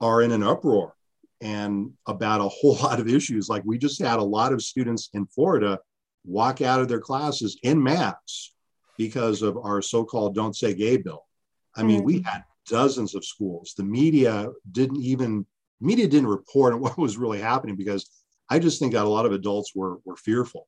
are 0.00 0.22
in 0.22 0.32
an 0.32 0.42
uproar 0.42 0.94
and 1.40 1.92
about 2.06 2.40
a 2.40 2.48
whole 2.48 2.76
lot 2.82 3.00
of 3.00 3.08
issues. 3.08 3.48
Like 3.48 3.62
we 3.64 3.78
just 3.78 4.00
had 4.00 4.18
a 4.18 4.24
lot 4.24 4.52
of 4.52 4.62
students 4.62 5.10
in 5.14 5.26
Florida 5.26 5.78
walk 6.24 6.60
out 6.60 6.80
of 6.80 6.88
their 6.88 7.00
classes 7.00 7.58
in 7.62 7.82
mass 7.82 8.52
because 8.96 9.42
of 9.42 9.56
our 9.56 9.80
so-called 9.80 10.34
"Don't 10.34 10.56
Say 10.56 10.74
Gay" 10.74 10.96
bill. 10.96 11.24
I 11.76 11.82
mean, 11.82 11.98
mm-hmm. 11.98 12.06
we 12.06 12.22
had 12.22 12.44
dozens 12.68 13.14
of 13.14 13.24
schools. 13.24 13.74
The 13.76 13.84
media 13.84 14.48
didn't 14.72 15.00
even 15.00 15.46
media 15.80 16.08
didn't 16.08 16.28
report 16.28 16.72
on 16.74 16.80
what 16.80 16.98
was 16.98 17.16
really 17.16 17.40
happening 17.40 17.76
because 17.76 18.10
I 18.50 18.58
just 18.58 18.78
think 18.78 18.92
that 18.92 19.04
a 19.04 19.08
lot 19.08 19.26
of 19.26 19.32
adults 19.32 19.72
were 19.74 19.98
were 20.04 20.16
fearful 20.16 20.66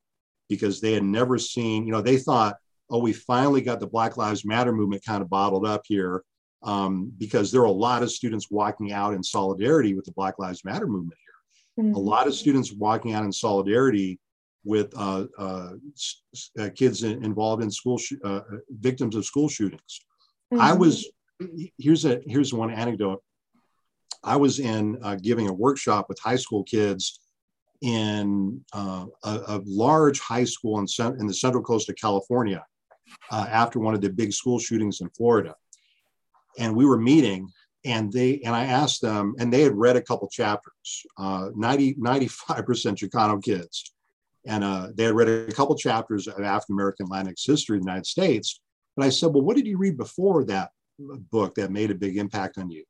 because 0.49 0.81
they 0.81 0.93
had 0.93 1.05
never 1.05 1.39
seen. 1.39 1.87
You 1.87 1.93
know, 1.93 2.03
they 2.03 2.17
thought, 2.17 2.57
"Oh, 2.89 2.99
we 2.99 3.13
finally 3.13 3.61
got 3.61 3.81
the 3.81 3.87
Black 3.87 4.17
Lives 4.17 4.45
Matter 4.45 4.73
movement 4.73 5.05
kind 5.05 5.23
of 5.23 5.31
bottled 5.31 5.67
up 5.67 5.83
here." 5.87 6.25
Um, 6.63 7.13
because 7.19 7.51
there 7.51 7.63
are 7.63 7.67
a 7.67 7.71
lot 7.71 8.03
of 8.03 8.11
students 8.11 8.51
walking 8.51 8.93
out 8.93 9.15
in 9.15 9.23
solidarity 9.23 9.95
with 9.95 10.05
the 10.05 10.13
Black 10.13 10.39
Lives 10.39 10.65
Matter 10.65 10.87
movement 10.87 11.19
here. 11.25 11.85
Mm-hmm. 11.85 11.95
A 11.95 11.99
lot 11.99 12.27
of 12.27 12.35
students 12.35 12.73
walking 12.73 13.15
out 13.15 13.25
in 13.25 13.33
solidarity 13.33 14.19
with 14.65 14.93
uh, 14.97 15.25
uh, 15.39 15.73
uh, 16.59 16.69
kids 16.75 17.03
in, 17.03 17.25
involved 17.25 17.63
in 17.63 17.71
school 17.71 17.97
sh- 17.97 18.13
uh, 18.25 18.41
victims 18.71 19.17
of 19.17 19.25
school 19.25 19.49
shootings. 19.49 20.01
Mm-hmm. 20.53 20.61
I 20.61 20.75
was 20.75 21.09
here's 21.79 22.05
a 22.05 22.21
here's 22.27 22.53
one 22.53 22.71
anecdote. 22.71 23.23
I 24.23 24.37
was 24.37 24.61
in 24.61 24.99
uh, 25.03 25.15
giving 25.15 25.49
a 25.49 25.53
workshop 25.53 26.07
with 26.11 26.19
high 26.19 26.37
school 26.37 26.63
kids 26.65 27.21
in 27.81 28.63
uh, 28.75 29.07
a, 29.25 29.31
a, 29.49 29.63
large 29.65 30.21
high 30.21 30.45
school 30.45 30.79
in, 30.79 30.87
in 31.19 31.27
the 31.27 31.33
central 31.33 31.63
coast 31.63 31.89
of 31.89 31.97
California 31.97 32.63
after 33.33 33.81
one 33.81 33.95
of 33.95 34.03
the 34.03 34.11
big 34.11 34.35
school 34.35 34.59
shootings 34.59 35.01
in 35.01 35.09
Florida 35.17 35.55
and 36.61 36.77
we 36.77 36.87
were 36.87 36.99
meeting 36.99 37.51
and 37.85 38.13
they 38.13 38.41
and 38.45 38.55
I 38.55 38.65
asked 38.67 39.01
them, 39.01 39.35
and 39.39 39.53
they 39.53 39.63
had 39.63 39.75
read 39.75 39.97
a 39.97 40.03
couple 40.03 40.29
chapters, 40.29 41.07
uh, 41.19 41.51
90, 41.55 41.95
95% 41.95 42.37
Chicano 42.97 43.43
kids. 43.43 43.93
And 44.47 44.65
uh, 44.65 44.89
they 44.95 45.05
had 45.05 45.15
read 45.15 45.29
a 45.29 45.53
couple 45.53 45.77
chapters 45.77 46.27
of 46.27 46.41
African 46.41 46.75
American 46.75 47.09
Latinx 47.09 47.47
history 47.47 47.77
in 47.77 47.83
the 47.83 47.91
United 47.91 48.07
States. 48.07 48.61
And 48.97 49.05
I 49.05 49.09
said, 49.09 49.33
Well, 49.33 49.43
what 49.43 49.57
did 49.57 49.67
you 49.67 49.79
read 49.79 49.97
before 49.97 50.45
that 50.45 50.71
book 50.99 51.55
that 51.55 51.71
made 51.71 51.91
a 51.91 51.95
big 51.95 52.17
impact 52.17 52.59
on 52.59 52.71
you? 52.71 52.85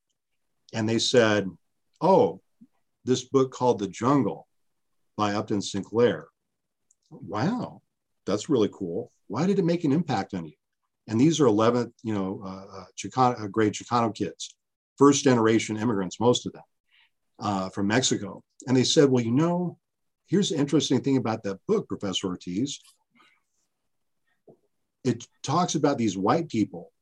And 0.73 0.89
they 0.89 0.99
said, 0.99 1.49
Oh, 2.01 2.41
this 3.05 3.25
book 3.25 3.53
called 3.53 3.79
The 3.79 3.89
Jungle 3.89 4.47
by 5.17 5.35
Upton 5.35 5.63
Sinclair. 5.63 6.29
Wow, 7.11 7.83
that's 8.27 8.49
really 8.49 8.71
cool. 8.73 9.13
Why 9.27 9.47
did 9.47 9.59
it 9.59 9.65
make 9.65 9.85
an 9.85 9.93
impact 9.93 10.35
on 10.35 10.47
you? 10.47 10.55
And 11.09 11.21
these 11.21 11.41
are 11.41 11.47
11th, 11.47 11.93
you 12.03 12.15
know, 12.15 12.43
uh, 12.45 12.79
uh 12.79 12.85
Chicano, 12.97 13.41
uh, 13.43 13.47
grade 13.49 13.73
Chicano 13.73 14.15
kids, 14.15 14.55
first 14.99 15.25
generation 15.25 15.77
immigrants, 15.77 16.21
most 16.21 16.47
of 16.47 16.53
them. 16.53 16.63
uh, 17.41 17.71
from 17.71 17.87
Mexico. 17.87 18.43
And 18.67 18.77
they 18.77 18.85
said, 18.85 19.09
well, 19.09 19.25
you 19.25 19.31
know, 19.31 19.79
here's 20.27 20.51
the 20.51 20.59
interesting 20.59 21.01
thing 21.01 21.17
about 21.17 21.43
that 21.45 21.59
book, 21.67 21.89
Professor 21.89 22.29
Ortiz. 22.29 22.79
It 25.05 25.27
talks 25.43 25.75
about 25.75 25.97
these 25.97 26.19
white 26.19 26.49
people, 26.49 26.93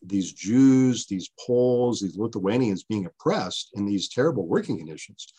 these 0.00 0.32
Jews, 0.32 1.06
these 1.06 1.30
Poles, 1.44 2.00
these 2.00 2.16
Lithuanians 2.16 2.84
being 2.84 3.06
oppressed 3.06 3.70
in 3.74 3.84
these 3.84 4.08
terrible 4.08 4.46
working 4.46 4.78
conditions. 4.78 5.32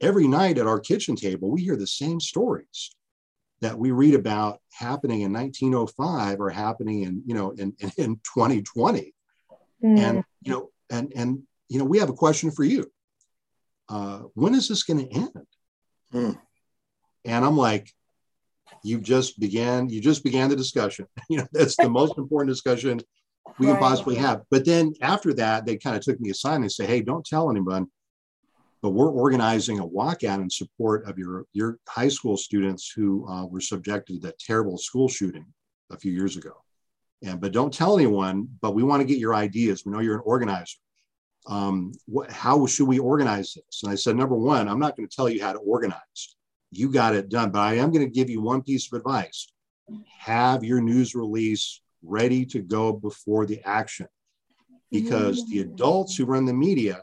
Every 0.00 0.26
night 0.26 0.58
at 0.58 0.66
our 0.66 0.80
kitchen 0.80 1.14
table, 1.14 1.48
we 1.48 1.62
hear 1.62 1.76
the 1.76 1.86
same 1.86 2.18
stories 2.18 2.96
that 3.62 3.78
we 3.78 3.92
read 3.92 4.14
about 4.14 4.60
happening 4.72 5.22
in 5.22 5.32
1905 5.32 6.40
or 6.40 6.50
happening 6.50 7.04
in, 7.04 7.22
you 7.24 7.34
know, 7.34 7.52
in, 7.52 7.74
in 7.96 8.16
2020. 8.16 9.14
Mm. 9.82 9.98
And, 9.98 10.24
you 10.42 10.52
know, 10.52 10.70
and, 10.90 11.12
and, 11.14 11.42
you 11.68 11.78
know, 11.78 11.84
we 11.84 11.98
have 11.98 12.10
a 12.10 12.14
question 12.14 12.50
for 12.50 12.64
you. 12.64 12.90
Uh, 13.88 14.22
when 14.34 14.54
is 14.54 14.68
this 14.68 14.82
going 14.82 15.06
to 15.06 15.14
end? 15.14 15.46
Mm. 16.12 16.38
And 17.24 17.44
I'm 17.44 17.56
like, 17.56 17.92
you 18.82 19.00
just 19.00 19.38
began, 19.38 19.88
you 19.88 20.00
just 20.00 20.24
began 20.24 20.50
the 20.50 20.56
discussion. 20.56 21.06
you 21.30 21.38
know, 21.38 21.46
that's 21.52 21.76
the 21.76 21.88
most 21.88 22.18
important 22.18 22.50
discussion 22.50 23.00
we 23.60 23.66
right. 23.66 23.74
can 23.74 23.80
possibly 23.80 24.16
have. 24.16 24.42
But 24.50 24.64
then 24.64 24.92
after 25.00 25.32
that, 25.34 25.66
they 25.66 25.76
kind 25.76 25.96
of 25.96 26.02
took 26.02 26.20
me 26.20 26.30
aside 26.30 26.56
and 26.56 26.64
they 26.64 26.68
say, 26.68 26.86
hey, 26.86 27.00
don't 27.00 27.24
tell 27.24 27.48
anyone, 27.48 27.86
but 28.82 28.90
we're 28.90 29.10
organizing 29.10 29.78
a 29.78 29.86
walkout 29.86 30.42
in 30.42 30.50
support 30.50 31.06
of 31.06 31.18
your, 31.18 31.46
your 31.52 31.78
high 31.88 32.08
school 32.08 32.36
students 32.36 32.92
who 32.94 33.26
uh, 33.28 33.46
were 33.46 33.60
subjected 33.60 34.14
to 34.14 34.26
that 34.26 34.38
terrible 34.38 34.76
school 34.76 35.08
shooting 35.08 35.46
a 35.90 35.96
few 35.96 36.12
years 36.12 36.36
ago. 36.36 36.52
And, 37.22 37.40
but 37.40 37.52
don't 37.52 37.72
tell 37.72 37.96
anyone, 37.96 38.48
but 38.60 38.74
we 38.74 38.82
want 38.82 39.00
to 39.00 39.06
get 39.06 39.18
your 39.18 39.34
ideas. 39.34 39.84
We 39.86 39.92
know 39.92 40.00
you're 40.00 40.16
an 40.16 40.22
organizer. 40.24 40.78
Um, 41.46 41.92
what, 42.06 42.30
how 42.30 42.66
should 42.66 42.88
we 42.88 42.98
organize 42.98 43.54
this? 43.54 43.82
And 43.82 43.92
I 43.92 43.94
said, 43.94 44.16
number 44.16 44.36
one, 44.36 44.68
I'm 44.68 44.80
not 44.80 44.96
going 44.96 45.08
to 45.08 45.14
tell 45.14 45.28
you 45.28 45.42
how 45.42 45.52
to 45.52 45.58
organize 45.60 46.36
you 46.72 46.90
got 46.90 47.14
it 47.14 47.28
done. 47.28 47.50
But 47.50 47.60
I 47.60 47.74
am 47.74 47.92
going 47.92 48.04
to 48.04 48.12
give 48.12 48.30
you 48.30 48.40
one 48.40 48.62
piece 48.62 48.90
of 48.90 48.98
advice 48.98 49.46
have 50.18 50.64
your 50.64 50.80
news 50.80 51.14
release 51.14 51.80
ready 52.02 52.46
to 52.46 52.60
go 52.60 52.92
before 52.92 53.44
the 53.44 53.60
action 53.64 54.06
because 54.90 55.46
the 55.48 55.60
adults 55.60 56.16
who 56.16 56.24
run 56.24 56.46
the 56.46 56.52
media 56.52 57.02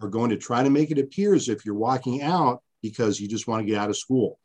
are 0.00 0.08
going 0.08 0.30
to 0.30 0.36
try 0.36 0.62
to 0.62 0.70
make 0.70 0.90
it 0.90 0.98
appear 0.98 1.34
as 1.34 1.48
if 1.48 1.64
you're 1.64 1.74
walking 1.74 2.22
out 2.22 2.62
because 2.82 3.20
you 3.20 3.28
just 3.28 3.48
want 3.48 3.62
to 3.62 3.70
get 3.70 3.80
out 3.80 3.90
of 3.90 3.96
school 3.96 4.38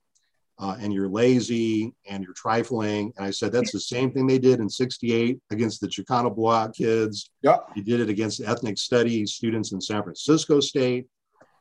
uh, 0.59 0.75
and 0.79 0.93
you're 0.93 1.09
lazy 1.09 1.93
and 2.07 2.23
you're 2.23 2.33
trifling. 2.33 3.11
And 3.17 3.25
I 3.25 3.31
said 3.31 3.51
that's 3.51 3.71
the 3.71 3.79
same 3.79 4.11
thing 4.11 4.27
they 4.27 4.39
did 4.39 4.59
in 4.59 4.69
68 4.69 5.39
against 5.49 5.81
the 5.81 5.87
Chicano 5.87 6.33
blowout 6.33 6.75
kids. 6.75 7.31
Yeah. 7.41 7.57
They 7.75 7.81
did 7.81 7.99
it 7.99 8.09
against 8.09 8.41
ethnic 8.41 8.77
studies 8.77 9.33
students 9.33 9.71
in 9.71 9.81
San 9.81 10.03
Francisco 10.03 10.59
State, 10.59 11.07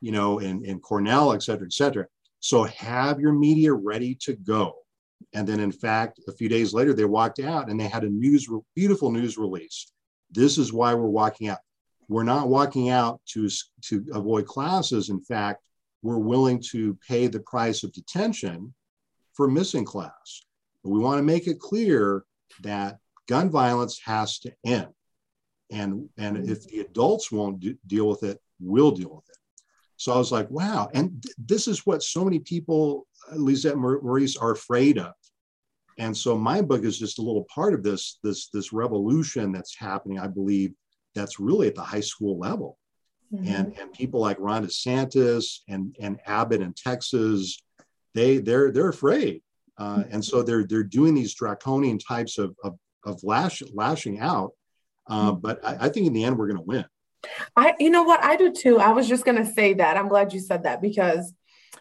you 0.01 0.11
know, 0.11 0.39
in, 0.39 0.63
in 0.65 0.79
Cornell, 0.79 1.33
et 1.33 1.43
cetera, 1.43 1.65
et 1.65 1.73
cetera. 1.73 2.05
So 2.39 2.63
have 2.63 3.19
your 3.19 3.33
media 3.33 3.73
ready 3.73 4.15
to 4.21 4.33
go. 4.33 4.75
And 5.33 5.47
then, 5.47 5.59
in 5.59 5.71
fact, 5.71 6.19
a 6.27 6.31
few 6.31 6.49
days 6.49 6.73
later, 6.73 6.93
they 6.93 7.05
walked 7.05 7.39
out 7.39 7.69
and 7.69 7.79
they 7.79 7.87
had 7.87 8.03
a 8.03 8.09
news, 8.09 8.47
beautiful 8.75 9.11
news 9.11 9.37
release. 9.37 9.91
This 10.31 10.57
is 10.57 10.73
why 10.73 10.93
we're 10.93 11.07
walking 11.07 11.47
out. 11.49 11.59
We're 12.11 12.23
not 12.23 12.49
walking 12.49 12.89
out 12.89 13.21
to, 13.27 13.47
to 13.83 14.05
avoid 14.13 14.45
classes. 14.45 15.09
In 15.09 15.21
fact, 15.21 15.63
we're 16.01 16.17
willing 16.17 16.61
to 16.71 16.97
pay 17.07 17.27
the 17.27 17.39
price 17.39 17.83
of 17.83 17.93
detention 17.93 18.73
for 19.31 19.47
missing 19.47 19.85
class. 19.85 20.43
But 20.83 20.89
we 20.89 20.99
want 20.99 21.19
to 21.19 21.23
make 21.23 21.47
it 21.47 21.57
clear 21.57 22.25
that 22.63 22.97
gun 23.29 23.49
violence 23.49 23.97
has 24.03 24.39
to 24.39 24.51
end. 24.65 24.89
And, 25.71 26.09
and 26.17 26.49
if 26.49 26.67
the 26.67 26.81
adults 26.81 27.31
won't 27.31 27.63
deal 27.87 28.09
with 28.09 28.23
it, 28.23 28.41
we'll 28.59 28.91
deal 28.91 29.15
with 29.15 29.29
it. 29.29 29.37
So 29.95 30.11
I 30.11 30.17
was 30.17 30.33
like, 30.33 30.51
wow. 30.51 30.89
And 30.93 31.23
th- 31.23 31.35
this 31.37 31.65
is 31.65 31.85
what 31.85 32.03
so 32.03 32.25
many 32.25 32.39
people, 32.39 33.07
Lisette 33.31 33.77
Maurice, 33.77 34.35
are 34.35 34.51
afraid 34.51 34.97
of. 34.97 35.13
And 35.97 36.17
so 36.17 36.37
my 36.37 36.61
book 36.61 36.83
is 36.83 36.99
just 36.99 37.19
a 37.19 37.21
little 37.21 37.45
part 37.45 37.73
of 37.73 37.83
this, 37.83 38.19
this, 38.21 38.49
this 38.49 38.73
revolution 38.73 39.53
that's 39.53 39.77
happening, 39.77 40.19
I 40.19 40.27
believe, 40.27 40.73
that's 41.15 41.39
really 41.39 41.67
at 41.67 41.75
the 41.75 41.81
high 41.81 42.01
school 42.01 42.39
level. 42.39 42.77
Mm-hmm. 43.33 43.47
And, 43.47 43.77
and 43.79 43.93
people 43.93 44.19
like 44.19 44.37
Ron 44.39 44.65
DeSantis 44.65 45.59
and, 45.67 45.95
and 45.99 46.19
Abbott 46.25 46.61
in 46.61 46.73
Texas, 46.73 47.61
they, 48.13 48.37
they're, 48.39 48.71
they're 48.71 48.89
afraid. 48.89 49.41
Uh, 49.77 49.97
mm-hmm. 49.97 50.13
and 50.13 50.25
so 50.25 50.43
they're, 50.43 50.65
they're 50.65 50.83
doing 50.83 51.13
these 51.13 51.33
draconian 51.33 51.97
types 51.97 52.37
of, 52.37 52.55
of, 52.63 52.77
of 53.05 53.23
lash, 53.23 53.63
lashing 53.73 54.19
out. 54.19 54.51
Uh, 55.07 55.31
mm-hmm. 55.31 55.39
but 55.39 55.65
I, 55.65 55.85
I 55.85 55.89
think 55.89 56.07
in 56.07 56.13
the 56.13 56.23
end, 56.23 56.37
we're 56.37 56.47
going 56.47 56.57
to 56.57 56.63
win. 56.63 56.85
I, 57.55 57.75
you 57.79 57.89
know 57.89 58.03
what, 58.03 58.23
I 58.23 58.35
do 58.35 58.51
too. 58.51 58.79
I 58.79 58.91
was 58.91 59.07
just 59.07 59.25
going 59.25 59.37
to 59.37 59.45
say 59.45 59.75
that. 59.75 59.95
I'm 59.95 60.07
glad 60.07 60.33
you 60.33 60.39
said 60.39 60.63
that 60.63 60.81
because 60.81 61.33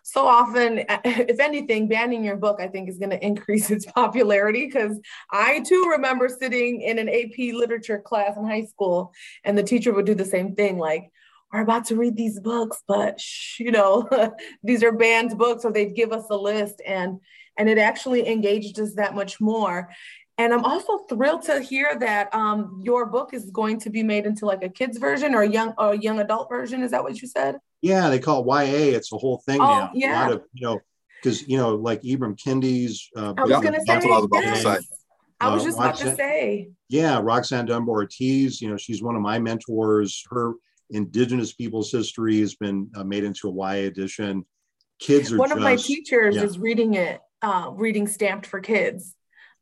so 0.02 0.26
often, 0.26 0.84
if 1.04 1.40
anything, 1.40 1.88
banning 1.88 2.24
your 2.24 2.36
book, 2.36 2.58
I 2.60 2.68
think, 2.68 2.88
is 2.88 2.98
going 2.98 3.10
to 3.10 3.24
increase 3.24 3.70
its 3.70 3.86
popularity. 3.86 4.66
Because 4.66 4.98
I 5.30 5.60
too 5.60 5.88
remember 5.90 6.28
sitting 6.28 6.82
in 6.82 6.98
an 6.98 7.08
AP 7.08 7.54
literature 7.54 7.98
class 7.98 8.36
in 8.36 8.44
high 8.44 8.64
school, 8.64 9.12
and 9.44 9.56
the 9.56 9.62
teacher 9.62 9.92
would 9.92 10.06
do 10.06 10.14
the 10.14 10.24
same 10.24 10.54
thing 10.54 10.78
like, 10.78 11.10
we're 11.52 11.62
about 11.62 11.86
to 11.86 11.96
read 11.96 12.16
these 12.16 12.38
books, 12.38 12.80
but 12.86 13.20
you 13.58 13.72
know, 13.72 14.08
these 14.62 14.84
are 14.84 14.92
banned 14.92 15.36
books, 15.36 15.64
or 15.64 15.72
they'd 15.72 15.96
give 15.96 16.12
us 16.12 16.26
a 16.30 16.36
list. 16.36 16.80
And 16.86 17.20
and 17.60 17.68
it 17.68 17.76
actually 17.76 18.26
engaged 18.26 18.80
us 18.80 18.94
that 18.94 19.14
much 19.14 19.40
more. 19.40 19.90
And 20.40 20.54
I'm 20.54 20.64
also 20.64 21.00
thrilled 21.00 21.42
to 21.42 21.60
hear 21.60 21.94
that 21.98 22.34
um, 22.34 22.80
your 22.82 23.04
book 23.04 23.34
is 23.34 23.50
going 23.50 23.78
to 23.80 23.90
be 23.90 24.02
made 24.02 24.24
into 24.24 24.46
like 24.46 24.62
a 24.62 24.70
kids 24.70 24.96
version 24.96 25.34
or 25.34 25.42
a 25.42 25.48
young 25.48 25.74
or 25.76 25.92
a 25.92 25.98
young 25.98 26.18
adult 26.18 26.48
version. 26.48 26.82
Is 26.82 26.92
that 26.92 27.02
what 27.02 27.20
you 27.20 27.28
said? 27.28 27.58
Yeah, 27.82 28.08
they 28.08 28.18
call 28.18 28.40
it 28.40 28.46
YA. 28.46 28.96
It's 28.96 29.12
a 29.12 29.18
whole 29.18 29.42
thing 29.44 29.60
oh, 29.60 29.66
now. 29.66 29.90
Yeah. 29.92 30.18
A 30.18 30.20
lot 30.22 30.32
of 30.32 30.44
you 30.54 30.66
know, 30.66 30.80
because 31.22 31.46
you 31.46 31.58
know, 31.58 31.74
like 31.74 32.00
Ibram 32.00 32.40
Kendi's. 32.42 33.10
Uh, 33.14 33.34
I 33.36 33.42
was 33.42 33.60
going 33.60 33.74
to 33.74 33.80
say. 33.80 33.84
That's 33.86 34.06
what 34.06 34.14
I 34.14 34.16
was 34.16 34.24
about 34.24 34.42
yes. 34.44 34.62
to 34.62 34.62
say. 34.62 34.86
I 35.42 35.52
was 35.52 35.62
uh, 35.62 35.66
just 35.66 35.78
about 35.78 35.96
to 35.96 36.16
say. 36.16 36.70
Yeah, 36.88 37.20
Roxanne 37.22 37.66
Dunbar 37.66 37.96
Ortiz. 37.96 38.62
You 38.62 38.70
know, 38.70 38.78
she's 38.78 39.02
one 39.02 39.16
of 39.16 39.20
my 39.20 39.38
mentors. 39.38 40.24
Her 40.30 40.54
Indigenous 40.88 41.52
people's 41.52 41.92
history 41.92 42.40
has 42.40 42.54
been 42.54 42.88
uh, 42.94 43.04
made 43.04 43.24
into 43.24 43.50
a 43.50 43.52
YA 43.52 43.88
edition. 43.88 44.46
Kids 45.00 45.34
are 45.34 45.36
one 45.36 45.50
just, 45.50 45.58
of 45.58 45.62
my 45.62 45.76
teachers 45.76 46.36
yeah. 46.36 46.44
is 46.44 46.58
reading 46.58 46.94
it, 46.94 47.20
uh, 47.42 47.72
reading 47.74 48.06
Stamped 48.06 48.46
for 48.46 48.60
Kids 48.60 49.14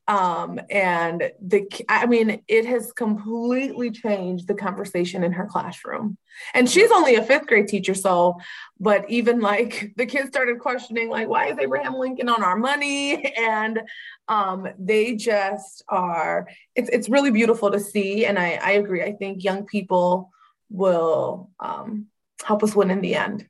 um, 0.09 0.59
and 0.71 1.31
the 1.41 1.69
i 1.89 2.07
mean 2.07 2.43
it 2.49 2.65
has 2.65 2.93
completely 2.93 3.91
changed 3.91 4.49
the 4.49 4.55
conversation 4.55 5.23
in 5.23 5.33
her 5.33 5.47
classroom. 5.47 6.17
And 6.55 6.71
she's 6.71 6.91
only 6.93 7.17
a 7.17 7.23
fifth 7.23 7.47
grade 7.47 7.69
teacher 7.69 7.95
so 7.95 8.39
but 8.81 9.09
even 9.11 9.41
like 9.41 9.93
the 9.97 10.07
kids 10.07 10.29
started 10.29 10.59
questioning 10.59 11.11
like 11.11 11.29
why 11.29 11.49
is 11.49 11.59
abraham 11.59 11.95
lincoln 11.95 12.29
on 12.29 12.43
our 12.43 12.57
money? 12.57 13.33
And 13.39 13.81
um, 14.29 14.67
they 14.79 15.15
just 15.15 15.83
are 15.89 16.49
it's, 16.75 16.89
it's 16.91 17.09
really 17.09 17.31
beautiful 17.31 17.71
to 17.71 17.81
see 17.81 18.27
and 18.27 18.39
I, 18.39 18.59
I 18.63 18.71
agree. 18.73 19.03
I 19.03 19.13
think 19.13 19.45
young 19.45 19.65
people 19.67 20.31
will 20.71 21.51
um, 21.61 22.07
help 22.45 22.63
us 22.63 22.75
win 22.75 22.91
in 22.91 23.01
the 23.01 23.15
end 23.15 23.47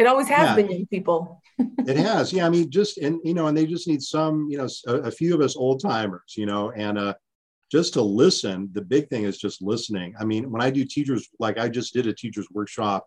it 0.00 0.06
always 0.06 0.28
has 0.28 0.48
yeah. 0.48 0.54
been 0.56 0.70
young 0.70 0.86
people. 0.86 1.42
It 1.86 1.96
has. 1.96 2.32
Yeah 2.32 2.46
i 2.46 2.50
mean 2.50 2.70
just 2.70 2.96
and 2.98 3.20
you 3.22 3.34
know 3.34 3.46
and 3.48 3.56
they 3.56 3.66
just 3.66 3.86
need 3.86 4.02
some 4.02 4.48
you 4.50 4.56
know 4.58 4.68
a, 4.86 4.94
a 5.08 5.10
few 5.10 5.34
of 5.34 5.40
us 5.42 5.56
old 5.56 5.80
timers 5.80 6.34
you 6.36 6.46
know 6.46 6.70
and 6.70 6.96
uh 6.98 7.14
just 7.70 7.92
to 7.94 8.02
listen 8.02 8.70
the 8.72 8.80
big 8.80 9.08
thing 9.08 9.24
is 9.24 9.38
just 9.38 9.60
listening. 9.60 10.14
I 10.18 10.24
mean 10.24 10.50
when 10.50 10.62
i 10.62 10.70
do 10.70 10.84
teachers 10.84 11.28
like 11.38 11.58
i 11.58 11.68
just 11.68 11.92
did 11.92 12.06
a 12.06 12.14
teachers 12.14 12.48
workshop 12.50 13.06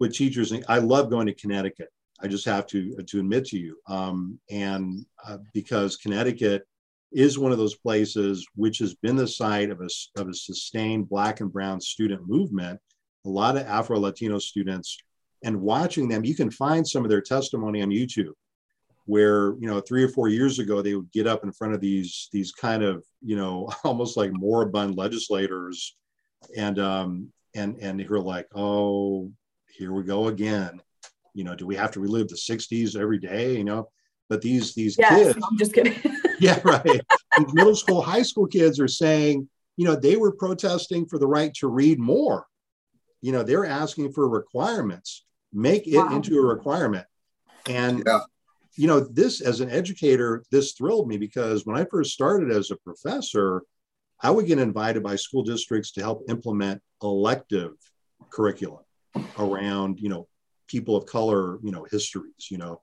with 0.00 0.14
teachers 0.14 0.52
and 0.52 0.64
i 0.68 0.78
love 0.78 1.10
going 1.10 1.26
to 1.28 1.34
connecticut. 1.34 1.90
I 2.22 2.28
just 2.28 2.44
have 2.44 2.66
to 2.68 2.80
to 3.10 3.18
admit 3.18 3.46
to 3.46 3.58
you. 3.58 3.78
Um, 3.88 4.38
and 4.50 5.04
uh, 5.26 5.38
because 5.52 5.96
connecticut 5.96 6.66
is 7.10 7.38
one 7.38 7.52
of 7.52 7.58
those 7.58 7.74
places 7.74 8.46
which 8.54 8.78
has 8.78 8.94
been 8.94 9.16
the 9.16 9.28
site 9.28 9.70
of 9.70 9.80
a, 9.80 9.88
of 10.20 10.28
a 10.28 10.34
sustained 10.34 11.08
black 11.08 11.40
and 11.40 11.52
brown 11.52 11.80
student 11.80 12.28
movement. 12.28 12.80
A 13.24 13.28
lot 13.28 13.56
of 13.56 13.66
afro 13.66 13.98
latino 13.98 14.38
students 14.38 14.98
and 15.44 15.60
watching 15.60 16.08
them, 16.08 16.24
you 16.24 16.34
can 16.34 16.50
find 16.50 16.86
some 16.86 17.04
of 17.04 17.10
their 17.10 17.20
testimony 17.20 17.82
on 17.82 17.90
YouTube 17.90 18.32
where 19.06 19.54
you 19.58 19.66
know 19.66 19.80
three 19.80 20.04
or 20.04 20.08
four 20.08 20.28
years 20.28 20.58
ago 20.58 20.80
they 20.80 20.94
would 20.94 21.10
get 21.10 21.26
up 21.26 21.42
in 21.42 21.52
front 21.52 21.74
of 21.74 21.80
these 21.80 22.28
these 22.32 22.52
kind 22.52 22.82
of 22.82 23.04
you 23.20 23.36
know 23.36 23.68
almost 23.84 24.16
like 24.16 24.32
moribund 24.32 24.96
legislators 24.96 25.96
and 26.56 26.78
um 26.78 27.32
and 27.54 27.76
and 27.78 28.00
you're 28.00 28.20
like 28.20 28.46
oh 28.54 29.30
here 29.76 29.92
we 29.92 30.02
go 30.02 30.28
again. 30.28 30.80
You 31.34 31.44
know 31.44 31.54
do 31.54 31.66
we 31.66 31.76
have 31.76 31.90
to 31.92 32.00
relive 32.00 32.28
the 32.28 32.36
60s 32.36 32.96
every 32.96 33.18
day? 33.18 33.56
You 33.56 33.64
know 33.64 33.88
but 34.28 34.40
these 34.40 34.74
these 34.74 34.96
yes, 34.98 35.34
kids 35.34 35.46
i'm 35.50 35.58
just 35.58 35.74
kidding. 35.74 35.94
Yeah 36.40 36.58
right. 36.64 37.00
Middle 37.52 37.76
school 37.76 38.02
high 38.02 38.22
school 38.22 38.46
kids 38.46 38.80
are 38.80 38.88
saying 38.88 39.48
you 39.76 39.84
know 39.84 39.94
they 39.94 40.16
were 40.16 40.32
protesting 40.32 41.06
for 41.06 41.18
the 41.18 41.26
right 41.26 41.52
to 41.54 41.68
read 41.68 41.98
more. 41.98 42.46
You 43.20 43.32
know 43.32 43.42
they're 43.42 43.66
asking 43.66 44.12
for 44.12 44.28
requirements 44.28 45.24
make 45.52 45.86
it 45.86 45.98
wow. 45.98 46.14
into 46.14 46.38
a 46.38 46.42
requirement. 46.42 47.06
And 47.68 48.02
yeah. 48.06 48.20
you 48.76 48.86
know, 48.86 49.00
this 49.00 49.40
as 49.40 49.60
an 49.60 49.70
educator, 49.70 50.42
this 50.50 50.72
thrilled 50.72 51.08
me 51.08 51.16
because 51.16 51.66
when 51.66 51.76
I 51.76 51.84
first 51.84 52.12
started 52.12 52.50
as 52.50 52.70
a 52.70 52.76
professor, 52.76 53.62
I 54.20 54.30
would 54.30 54.46
get 54.46 54.58
invited 54.58 55.02
by 55.02 55.16
school 55.16 55.42
districts 55.42 55.92
to 55.92 56.00
help 56.00 56.24
implement 56.28 56.80
elective 57.02 57.72
curriculum. 58.30 58.84
around, 59.38 60.00
you 60.00 60.08
know, 60.08 60.26
people 60.66 60.96
of 60.96 61.06
color, 61.06 61.58
you 61.62 61.70
know, 61.70 61.86
histories, 61.90 62.50
you 62.50 62.58
know. 62.58 62.80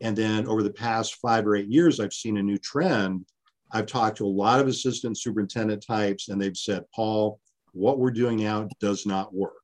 And 0.00 0.16
then 0.16 0.46
over 0.46 0.62
the 0.62 0.72
past 0.72 1.16
five 1.16 1.46
or 1.46 1.56
eight 1.56 1.68
years, 1.68 2.00
I've 2.00 2.12
seen 2.12 2.36
a 2.36 2.42
new 2.42 2.58
trend. 2.58 3.26
I've 3.72 3.86
talked 3.86 4.18
to 4.18 4.26
a 4.26 4.28
lot 4.28 4.60
of 4.60 4.68
assistant 4.68 5.18
superintendent 5.18 5.84
types, 5.84 6.28
and 6.28 6.40
they've 6.40 6.56
said, 6.56 6.84
Paul, 6.94 7.40
what 7.72 7.98
we're 7.98 8.10
doing 8.10 8.38
now 8.38 8.68
does 8.80 9.06
not 9.06 9.34
work. 9.34 9.63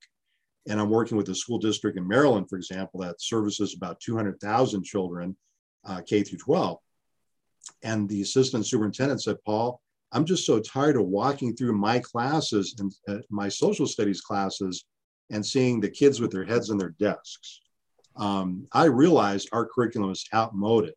And 0.69 0.81
I'm 0.81 0.91
working 0.91 1.17
with 1.17 1.29
a 1.29 1.35
school 1.35 1.59
district 1.59 1.97
in 1.97 2.07
Maryland, 2.07 2.49
for 2.49 2.57
example, 2.57 3.01
that 3.01 3.21
services 3.21 3.75
about 3.75 4.01
200,000 4.01 4.85
children, 4.85 5.37
uh, 5.85 6.03
K 6.07 6.23
through 6.23 6.39
12. 6.39 6.79
And 7.83 8.09
the 8.09 8.23
assistant 8.23 8.67
superintendent 8.67 9.23
said, 9.23 9.37
Paul, 9.45 9.81
I'm 10.13 10.25
just 10.25 10.45
so 10.45 10.59
tired 10.61 10.97
of 10.97 11.07
walking 11.07 11.55
through 11.55 11.73
my 11.73 11.99
classes 11.99 12.75
and 12.79 12.93
uh, 13.09 13.23
my 13.31 13.49
social 13.49 13.87
studies 13.87 14.21
classes 14.21 14.85
and 15.31 15.45
seeing 15.45 15.81
the 15.81 15.89
kids 15.89 16.21
with 16.21 16.31
their 16.31 16.45
heads 16.45 16.71
in 16.71 16.79
their 16.79 16.95
desks. 16.99 17.61
Um, 18.17 18.67
I 18.73 18.85
realized 18.85 19.49
our 19.53 19.67
curriculum 19.67 20.11
is 20.11 20.27
outmoded. 20.35 20.95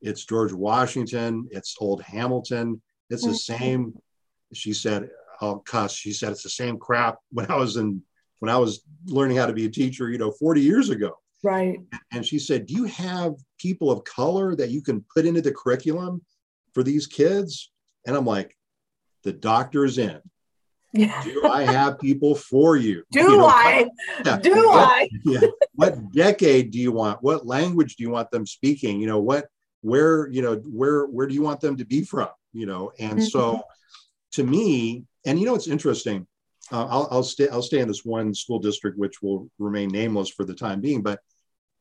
It's 0.00 0.24
George 0.24 0.52
Washington, 0.52 1.46
it's 1.50 1.76
old 1.78 2.02
Hamilton, 2.02 2.80
it's 3.10 3.22
the 3.22 3.28
mm-hmm. 3.28 3.64
same. 3.64 3.98
She 4.52 4.72
said, 4.72 5.10
"I'll 5.40 5.58
cuss." 5.58 5.94
She 5.94 6.12
said 6.12 6.32
it's 6.32 6.42
the 6.42 6.50
same 6.50 6.78
crap 6.78 7.18
when 7.30 7.50
I 7.50 7.56
was 7.56 7.76
in 7.76 8.02
when 8.44 8.54
I 8.54 8.58
was 8.58 8.82
learning 9.06 9.38
how 9.38 9.46
to 9.46 9.54
be 9.54 9.64
a 9.64 9.70
teacher, 9.70 10.10
you 10.10 10.18
know, 10.18 10.30
40 10.30 10.60
years 10.60 10.90
ago. 10.90 11.16
Right. 11.42 11.80
And 12.12 12.26
she 12.26 12.38
said, 12.38 12.66
"Do 12.66 12.74
you 12.74 12.84
have 12.84 13.32
people 13.58 13.90
of 13.90 14.04
color 14.04 14.54
that 14.54 14.68
you 14.68 14.82
can 14.82 15.02
put 15.14 15.24
into 15.24 15.40
the 15.40 15.52
curriculum 15.52 16.22
for 16.74 16.82
these 16.82 17.06
kids?" 17.06 17.72
And 18.06 18.14
I'm 18.14 18.26
like, 18.26 18.54
"The 19.22 19.32
doctor's 19.32 19.96
in." 19.96 20.20
Yeah. 20.92 21.22
Do 21.24 21.46
I 21.46 21.62
have 21.62 21.98
people 21.98 22.34
for 22.34 22.76
you? 22.76 23.02
Do 23.12 23.20
you 23.20 23.28
know, 23.28 23.46
I? 23.46 23.88
Yeah, 24.26 24.36
do 24.36 24.54
what, 24.68 24.88
I? 24.88 25.08
yeah. 25.24 25.40
What 25.74 26.12
decade 26.12 26.70
do 26.70 26.78
you 26.78 26.92
want? 26.92 27.22
What 27.22 27.46
language 27.46 27.96
do 27.96 28.04
you 28.04 28.10
want 28.10 28.30
them 28.30 28.46
speaking? 28.46 29.00
You 29.00 29.08
know, 29.08 29.18
what, 29.18 29.48
where, 29.80 30.28
you 30.28 30.40
know, 30.40 30.56
where, 30.56 31.06
where 31.06 31.26
do 31.26 31.34
you 31.34 31.42
want 31.42 31.60
them 31.60 31.78
to 31.78 31.84
be 31.84 32.04
from? 32.04 32.28
You 32.52 32.66
know, 32.66 32.92
and 32.98 33.18
mm-hmm. 33.18 33.26
so 33.26 33.62
to 34.32 34.44
me, 34.44 35.04
and 35.26 35.40
you 35.40 35.46
know, 35.46 35.54
it's 35.56 35.66
interesting. 35.66 36.26
Uh, 36.72 36.86
I'll, 36.86 37.08
I'll 37.10 37.22
stay. 37.22 37.48
I'll 37.48 37.62
stay 37.62 37.80
in 37.80 37.88
this 37.88 38.04
one 38.04 38.34
school 38.34 38.58
district, 38.58 38.98
which 38.98 39.22
will 39.22 39.50
remain 39.58 39.88
nameless 39.88 40.30
for 40.30 40.44
the 40.44 40.54
time 40.54 40.80
being. 40.80 41.02
But 41.02 41.20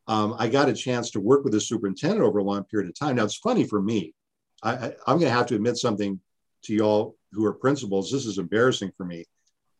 um, 0.08 0.36
I 0.38 0.50
got 0.50 0.70
a 0.70 0.74
chance 0.74 1.12
to 1.12 1.20
work 1.20 1.44
with 1.44 1.54
the 1.54 1.62
superintendent 1.62 2.22
over 2.22 2.40
a 2.40 2.44
long 2.44 2.64
period 2.66 2.90
of 2.90 3.00
time. 3.00 3.16
Now 3.16 3.24
it's 3.24 3.38
funny 3.38 3.66
for 3.66 3.82
me. 3.82 4.14
I, 4.62 4.72
I, 4.72 4.86
I'm 5.08 5.20
going 5.20 5.22
to 5.22 5.30
have 5.30 5.48
to 5.48 5.56
admit 5.56 5.78
something 5.78 6.20
to 6.64 6.74
y'all 6.74 7.16
who 7.32 7.46
are 7.46 7.54
principals, 7.54 8.12
this 8.12 8.26
is 8.26 8.38
embarrassing 8.38 8.92
for 8.96 9.06
me. 9.06 9.26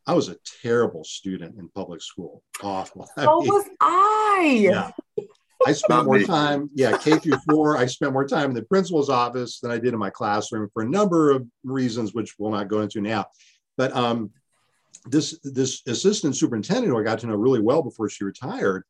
I 0.06 0.12
was 0.12 0.28
a 0.28 0.36
terrible 0.62 1.04
student 1.04 1.56
in 1.58 1.68
public 1.68 2.02
school. 2.02 2.42
Awful. 2.62 3.08
So 3.16 3.22
I 3.22 3.38
mean, 3.38 3.48
was 3.48 3.64
I. 3.80 4.58
Yeah. 4.60 4.90
I 5.66 5.72
spent 5.72 6.04
more 6.04 6.20
time, 6.20 6.68
yeah, 6.74 6.98
K 6.98 7.18
through 7.18 7.38
four. 7.48 7.78
I 7.78 7.86
spent 7.86 8.12
more 8.12 8.26
time 8.26 8.50
in 8.50 8.54
the 8.54 8.64
principal's 8.64 9.08
office 9.08 9.60
than 9.60 9.70
I 9.70 9.78
did 9.78 9.94
in 9.94 9.98
my 9.98 10.10
classroom 10.10 10.68
for 10.74 10.82
a 10.82 10.88
number 10.88 11.30
of 11.30 11.46
reasons, 11.62 12.12
which 12.12 12.34
we'll 12.38 12.50
not 12.50 12.68
go 12.68 12.82
into 12.82 13.00
now. 13.00 13.26
But 13.78 13.96
um, 13.96 14.32
this 15.06 15.38
this 15.42 15.82
assistant 15.86 16.36
superintendent, 16.36 16.88
who 16.88 16.98
I 16.98 17.02
got 17.02 17.18
to 17.20 17.26
know 17.26 17.36
really 17.36 17.60
well 17.60 17.82
before 17.82 18.08
she 18.08 18.24
retired, 18.24 18.84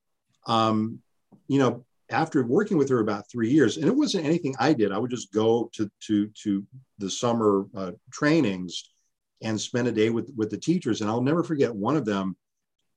um, 0.46 1.00
you 1.48 1.58
know, 1.58 1.84
after 2.10 2.44
working 2.44 2.76
with 2.76 2.88
her 2.90 3.00
about 3.00 3.28
three 3.30 3.50
years, 3.50 3.76
and 3.76 3.86
it 3.86 3.96
wasn't 3.96 4.26
anything 4.26 4.54
I 4.58 4.72
did. 4.72 4.92
I 4.92 4.98
would 4.98 5.10
just 5.10 5.32
go 5.32 5.70
to 5.74 5.90
to 6.06 6.28
to 6.42 6.66
the 6.98 7.10
summer 7.10 7.66
uh, 7.74 7.92
trainings 8.12 8.90
and 9.42 9.60
spend 9.60 9.88
a 9.88 9.92
day 9.92 10.10
with 10.10 10.32
with 10.36 10.50
the 10.50 10.58
teachers. 10.58 11.00
And 11.00 11.10
I'll 11.10 11.20
never 11.20 11.42
forget 11.42 11.74
one 11.74 11.96
of 11.96 12.04
them. 12.04 12.36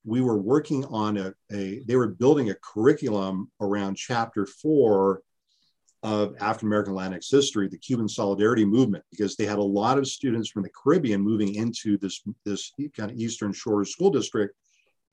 We 0.06 0.22
were 0.22 0.38
working 0.38 0.86
on 0.86 1.18
a, 1.18 1.34
a 1.52 1.82
they 1.88 1.96
were 1.96 2.08
building 2.08 2.50
a 2.50 2.56
curriculum 2.56 3.52
around 3.60 3.96
chapter 3.96 4.46
four 4.46 5.22
of 6.08 6.36
African 6.40 6.70
American 6.70 6.94
Latinx 6.94 7.30
history, 7.30 7.68
the 7.68 7.78
Cuban 7.78 8.08
Solidarity 8.08 8.64
Movement, 8.66 9.04
because 9.12 9.36
they 9.36 9.46
had 9.46 9.58
a 9.58 9.64
lot 9.64 9.98
of 9.98 10.08
students 10.08 10.50
from 10.50 10.64
the 10.64 10.70
Caribbean 10.70 11.22
moving 11.22 11.56
into 11.56 11.98
this 11.98 12.22
this 12.46 12.72
kind 12.96 13.12
of 13.12 13.18
Eastern 13.18 13.52
Shore 13.52 13.84
school 13.86 14.10
district 14.10 14.56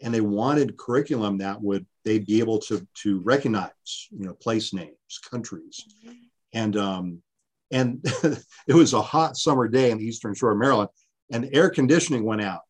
and 0.03 0.13
they 0.13 0.21
wanted 0.21 0.77
curriculum 0.77 1.39
that 1.39 1.61
would 1.61 1.87
they'd 2.05 2.27
be 2.27 2.39
able 2.39 2.59
to 2.59 2.87
to 3.03 3.21
recognize 3.21 4.09
you 4.11 4.27
know 4.27 4.35
place 4.35 4.73
names 4.73 5.21
countries. 5.31 5.85
Mm-hmm. 6.05 6.13
and 6.53 6.77
um 6.77 7.23
and 7.71 8.01
it 8.69 8.75
was 8.75 8.93
a 8.93 9.03
hot 9.03 9.37
summer 9.37 9.69
day 9.69 9.91
in 9.91 9.99
the 9.99 10.05
eastern 10.05 10.35
shore 10.35 10.53
of 10.53 10.59
maryland 10.59 10.91
and 11.33 11.49
air 11.53 11.71
conditioning 11.71 12.25
went 12.25 12.43
out. 12.43 12.61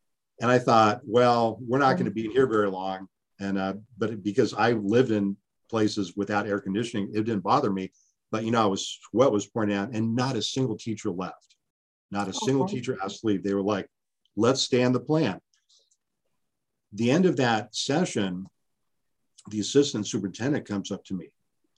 And 0.40 0.50
i 0.50 0.58
thought 0.58 1.00
well 1.04 1.58
we're 1.60 1.78
not 1.78 1.94
going 1.94 2.06
to 2.06 2.10
be 2.10 2.28
here 2.28 2.46
very 2.46 2.70
long. 2.70 3.08
And 3.40 3.58
uh 3.58 3.74
but 3.98 4.22
because 4.22 4.54
i 4.54 4.72
lived 4.72 5.10
in 5.10 5.36
places 5.70 6.14
without 6.16 6.46
air 6.46 6.60
conditioning 6.60 7.10
it 7.14 7.24
didn't 7.24 7.40
bother 7.40 7.70
me 7.70 7.90
but 8.34 8.44
you 8.44 8.50
know 8.50 8.62
i 8.62 8.66
was 8.66 8.98
what 9.12 9.32
was 9.32 9.46
pointed 9.46 9.76
out 9.76 9.90
and 9.92 10.16
not 10.16 10.36
a 10.36 10.42
single 10.42 10.76
teacher 10.76 11.10
left 11.10 11.54
not 12.10 12.28
a 12.28 12.32
oh, 12.34 12.46
single 12.46 12.66
teacher 12.66 12.98
asked 13.02 13.20
to 13.20 13.28
leave 13.28 13.42
they 13.42 13.54
were 13.54 13.62
like 13.62 13.88
let's 14.36 14.60
stand 14.60 14.94
the 14.94 15.00
plan 15.00 15.40
the 16.94 17.10
end 17.10 17.26
of 17.26 17.36
that 17.36 17.74
session, 17.74 18.46
the 19.50 19.60
assistant 19.60 20.06
superintendent 20.06 20.66
comes 20.66 20.90
up 20.92 21.04
to 21.06 21.14
me. 21.14 21.28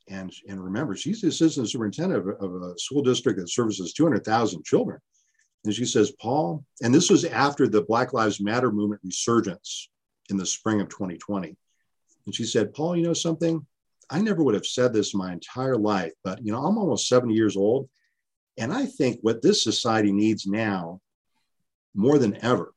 And, 0.09 0.33
and 0.47 0.63
remember, 0.63 0.95
she's 0.95 1.23
the 1.23 1.29
assistant 1.29 1.69
superintendent 1.71 2.29
of, 2.29 2.55
of 2.55 2.63
a 2.63 2.79
school 2.79 3.03
district 3.03 3.41
that 3.41 3.51
services 3.51 3.93
200,000 3.95 4.65
children. 4.65 5.01
And 5.65 5.75
she 5.75 5.85
says, 5.85 6.13
Paul, 6.21 6.65
and 6.83 6.95
this 6.95 7.11
was 7.11 7.25
after 7.25 7.67
the 7.67 7.83
Black 7.83 8.13
Lives 8.13 8.41
Matter 8.41 8.71
movement 8.71 9.01
resurgence 9.03 9.89
in 10.29 10.37
the 10.37 10.47
spring 10.47 10.81
of 10.81 10.89
2020. 10.91 11.57
And 12.27 12.35
she 12.35 12.45
said, 12.45 12.75
Paul, 12.75 12.95
you 12.95 13.03
know 13.03 13.15
something? 13.15 13.67
I 14.09 14.21
never 14.21 14.43
would 14.43 14.55
have 14.55 14.67
said 14.67 14.93
this 14.93 15.15
my 15.15 15.33
entire 15.33 15.77
life, 15.77 16.13
but 16.23 16.45
you 16.45 16.53
know, 16.53 16.65
I'm 16.65 16.79
almost 16.79 17.09
70 17.09 17.35
years 17.35 17.57
old. 17.57 17.89
And 18.59 18.73
I 18.73 18.87
think 18.87 19.19
what 19.23 19.43
this 19.43 19.63
society 19.63 20.13
needs 20.13 20.47
now 20.47 21.01
more 21.95 22.19
than 22.19 22.43
ever 22.45 22.73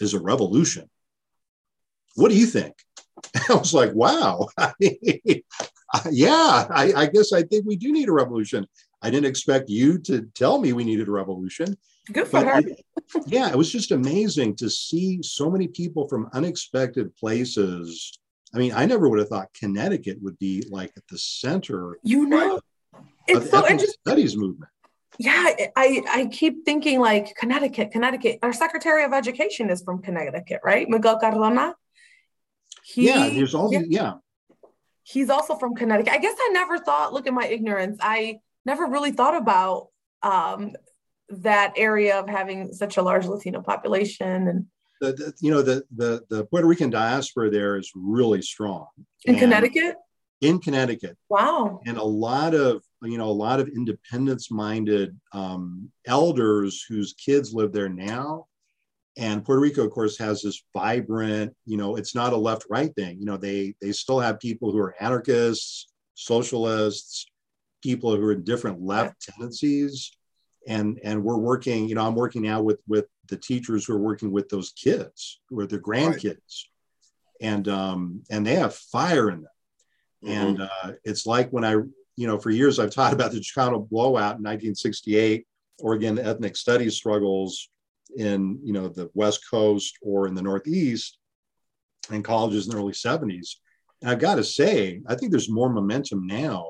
is 0.00 0.14
a 0.14 0.20
revolution. 0.20 0.88
What 2.16 2.30
do 2.30 2.36
you 2.36 2.46
think? 2.46 2.74
I 3.48 3.54
was 3.54 3.74
like, 3.74 3.92
wow. 3.94 4.48
yeah, 4.80 6.66
I, 6.70 6.92
I, 6.96 7.06
guess 7.06 7.32
I 7.32 7.42
think 7.42 7.64
we 7.66 7.76
do 7.76 7.92
need 7.92 8.08
a 8.08 8.12
revolution. 8.12 8.66
I 9.02 9.10
didn't 9.10 9.26
expect 9.26 9.68
you 9.68 9.98
to 10.00 10.22
tell 10.34 10.58
me 10.58 10.72
we 10.72 10.84
needed 10.84 11.08
a 11.08 11.12
revolution. 11.12 11.76
Good 12.12 12.28
for 12.28 12.44
her. 12.44 12.62
yeah, 13.26 13.50
it 13.50 13.56
was 13.56 13.72
just 13.72 13.92
amazing 13.92 14.56
to 14.56 14.68
see 14.68 15.20
so 15.22 15.50
many 15.50 15.68
people 15.68 16.08
from 16.08 16.28
unexpected 16.32 17.14
places. 17.16 18.18
I 18.54 18.58
mean, 18.58 18.72
I 18.72 18.86
never 18.86 19.08
would 19.08 19.18
have 19.18 19.28
thought 19.28 19.52
Connecticut 19.52 20.18
would 20.22 20.38
be 20.38 20.64
like 20.70 20.92
at 20.96 21.06
the 21.08 21.18
center. 21.18 21.98
You 22.02 22.26
know, 22.26 22.60
it's 23.26 23.50
so 23.50 23.66
interesting. 23.66 24.00
Studies 24.06 24.36
movement 24.36 24.70
yeah 25.18 25.54
i 25.76 26.02
i 26.08 26.26
keep 26.26 26.64
thinking 26.64 26.98
like 27.00 27.34
connecticut 27.36 27.90
connecticut 27.90 28.38
our 28.42 28.52
secretary 28.52 29.04
of 29.04 29.12
education 29.12 29.70
is 29.70 29.82
from 29.82 30.02
connecticut 30.02 30.60
right 30.64 30.88
miguel 30.88 31.18
cardona 31.18 31.74
he, 32.82 33.06
yeah 33.06 33.28
there's 33.28 33.54
all 33.54 33.72
yeah. 33.72 33.82
yeah 33.88 34.12
he's 35.04 35.30
also 35.30 35.54
from 35.54 35.74
connecticut 35.74 36.12
i 36.12 36.18
guess 36.18 36.34
i 36.38 36.50
never 36.52 36.78
thought 36.78 37.12
look 37.12 37.26
at 37.26 37.32
my 37.32 37.46
ignorance 37.46 37.98
i 38.00 38.38
never 38.66 38.86
really 38.86 39.12
thought 39.12 39.36
about 39.36 39.88
um, 40.22 40.72
that 41.28 41.74
area 41.76 42.18
of 42.18 42.28
having 42.28 42.72
such 42.72 42.96
a 42.96 43.02
large 43.02 43.26
latino 43.26 43.60
population 43.60 44.48
and 44.48 44.66
the, 45.00 45.12
the, 45.12 45.34
you 45.40 45.50
know 45.50 45.62
the, 45.62 45.84
the 45.96 46.24
the 46.30 46.44
puerto 46.46 46.66
rican 46.66 46.90
diaspora 46.90 47.50
there 47.50 47.76
is 47.76 47.90
really 47.94 48.42
strong. 48.42 48.86
In 49.24 49.36
connecticut? 49.36 49.96
In 50.40 50.58
connecticut. 50.58 51.16
Wow. 51.28 51.80
And 51.86 51.96
a 51.96 52.04
lot 52.04 52.54
of 52.54 52.82
you 53.02 53.18
know 53.18 53.28
a 53.28 53.32
lot 53.32 53.60
of 53.60 53.68
independence 53.68 54.50
minded 54.50 55.18
um, 55.32 55.90
elders 56.06 56.84
whose 56.88 57.14
kids 57.14 57.52
live 57.52 57.72
there 57.72 57.88
now. 57.88 58.46
And 59.16 59.44
puerto 59.44 59.60
rico 59.60 59.84
of 59.84 59.92
course 59.92 60.18
has 60.18 60.42
this 60.42 60.62
vibrant 60.72 61.54
you 61.64 61.76
know 61.76 61.96
it's 61.96 62.14
not 62.14 62.32
a 62.32 62.36
left 62.36 62.66
right 62.68 62.94
thing. 62.94 63.18
You 63.18 63.26
know 63.26 63.36
they 63.36 63.74
they 63.80 63.92
still 63.92 64.20
have 64.20 64.40
people 64.40 64.72
who 64.72 64.78
are 64.78 64.94
anarchists 65.00 65.88
socialists 66.16 67.26
people 67.82 68.16
who 68.16 68.22
are 68.22 68.32
in 68.32 68.44
different 68.44 68.80
left 68.80 69.20
tendencies. 69.20 70.10
And 70.66 70.98
and 71.04 71.22
we're 71.22 71.36
working 71.36 71.86
you 71.86 71.94
know 71.94 72.06
i'm 72.06 72.14
working 72.14 72.40
now 72.40 72.62
with 72.62 72.80
with 72.88 73.04
the 73.28 73.36
teachers 73.36 73.84
who 73.84 73.94
are 73.94 73.98
working 73.98 74.30
with 74.30 74.48
those 74.48 74.72
kids 74.72 75.40
who 75.48 75.58
are 75.60 75.66
their 75.66 75.80
grandkids 75.80 76.24
right. 76.24 77.40
and 77.40 77.68
um 77.68 78.22
and 78.30 78.46
they 78.46 78.54
have 78.54 78.74
fire 78.74 79.30
in 79.30 79.42
them 79.42 79.50
mm-hmm. 80.24 80.32
and 80.32 80.62
uh, 80.62 80.92
it's 81.04 81.26
like 81.26 81.50
when 81.50 81.64
i 81.64 81.76
you 82.16 82.26
know, 82.26 82.38
for 82.38 82.50
years 82.50 82.78
I've 82.78 82.90
taught 82.90 83.12
about 83.14 83.32
the 83.32 83.38
Chicano 83.38 83.88
blowout 83.88 84.38
in 84.38 84.44
1968, 84.44 85.46
Oregon 85.80 86.18
ethnic 86.18 86.56
studies 86.56 86.94
struggles 86.94 87.68
in, 88.16 88.58
you 88.62 88.72
know, 88.72 88.88
the 88.88 89.10
West 89.14 89.48
Coast 89.50 89.98
or 90.02 90.26
in 90.28 90.34
the 90.34 90.42
Northeast 90.42 91.18
and 92.10 92.24
colleges 92.24 92.66
in 92.66 92.72
the 92.72 92.78
early 92.78 92.92
70s. 92.92 93.56
And 94.02 94.10
I've 94.10 94.20
got 94.20 94.36
to 94.36 94.44
say, 94.44 95.00
I 95.06 95.14
think 95.14 95.30
there's 95.30 95.50
more 95.50 95.70
momentum 95.70 96.26
now 96.26 96.66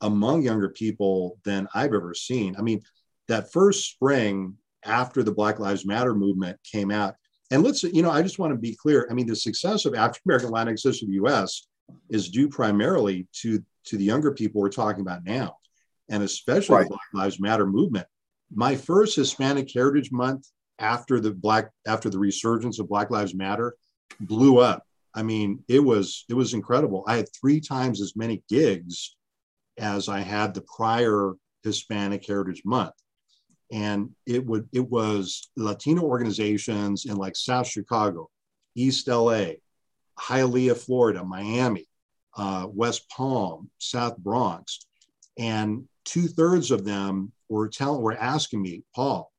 among 0.00 0.42
younger 0.42 0.70
people 0.70 1.38
than 1.44 1.68
I've 1.74 1.94
ever 1.94 2.14
seen. 2.14 2.56
I 2.58 2.62
mean, 2.62 2.82
that 3.28 3.52
first 3.52 3.90
spring 3.92 4.56
after 4.84 5.22
the 5.22 5.32
Black 5.32 5.58
Lives 5.58 5.86
Matter 5.86 6.14
movement 6.14 6.58
came 6.70 6.90
out, 6.90 7.14
and 7.50 7.62
let's, 7.62 7.82
you 7.82 8.02
know, 8.02 8.10
I 8.10 8.22
just 8.22 8.38
want 8.38 8.52
to 8.52 8.58
be 8.58 8.74
clear. 8.74 9.06
I 9.10 9.14
mean, 9.14 9.26
the 9.26 9.36
success 9.36 9.84
of 9.84 9.94
African 9.94 10.22
American 10.26 10.50
Latinx 10.50 11.02
in 11.02 11.08
the 11.08 11.14
U.S. 11.14 11.66
is 12.10 12.30
due 12.30 12.48
primarily 12.48 13.28
to 13.42 13.62
to 13.86 13.96
the 13.96 14.04
younger 14.04 14.32
people 14.32 14.60
we're 14.60 14.70
talking 14.70 15.02
about 15.02 15.24
now, 15.24 15.56
and 16.08 16.22
especially 16.22 16.76
right. 16.76 16.84
the 16.84 16.90
Black 16.90 17.24
Lives 17.24 17.40
Matter 17.40 17.66
movement. 17.66 18.06
My 18.54 18.76
first 18.76 19.16
Hispanic 19.16 19.70
Heritage 19.72 20.10
Month 20.10 20.48
after 20.78 21.20
the 21.20 21.32
black 21.32 21.70
after 21.86 22.10
the 22.10 22.18
resurgence 22.18 22.78
of 22.78 22.88
Black 22.88 23.10
Lives 23.10 23.34
Matter 23.34 23.74
blew 24.20 24.58
up. 24.58 24.84
I 25.14 25.22
mean, 25.22 25.62
it 25.68 25.80
was 25.80 26.24
it 26.28 26.34
was 26.34 26.54
incredible. 26.54 27.04
I 27.06 27.16
had 27.16 27.28
three 27.38 27.60
times 27.60 28.00
as 28.00 28.16
many 28.16 28.42
gigs 28.48 29.16
as 29.78 30.08
I 30.08 30.20
had 30.20 30.54
the 30.54 30.64
prior 30.76 31.34
Hispanic 31.62 32.26
Heritage 32.26 32.62
Month 32.64 32.94
and 33.74 34.10
it 34.24 34.46
would 34.46 34.68
it 34.72 34.88
was 34.88 35.50
Latino 35.56 36.02
organizations 36.02 37.06
in 37.06 37.16
like 37.16 37.34
South 37.34 37.66
Chicago, 37.66 38.30
East 38.76 39.08
LA, 39.08 39.54
Hialeah, 40.18 40.76
Florida, 40.76 41.24
Miami, 41.24 41.84
uh, 42.36 42.68
West 42.70 43.10
Palm, 43.10 43.68
South 43.78 44.16
Bronx, 44.16 44.86
and 45.38 45.88
two 46.04 46.28
thirds 46.28 46.70
of 46.70 46.84
them 46.84 47.32
were 47.48 47.68
telling 47.68 48.00
were 48.00 48.16
asking 48.16 48.62
me, 48.62 48.84
Paul, 48.94 49.32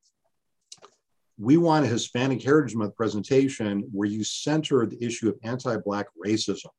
we 1.38 1.56
want 1.56 1.86
a 1.86 1.88
Hispanic 1.88 2.42
Heritage 2.42 2.76
Month 2.76 2.94
presentation 2.94 3.88
where 3.90 4.08
you 4.08 4.22
center 4.22 4.84
the 4.84 5.02
issue 5.02 5.30
of 5.30 5.38
anti-black 5.44 6.06
racism 6.22 6.70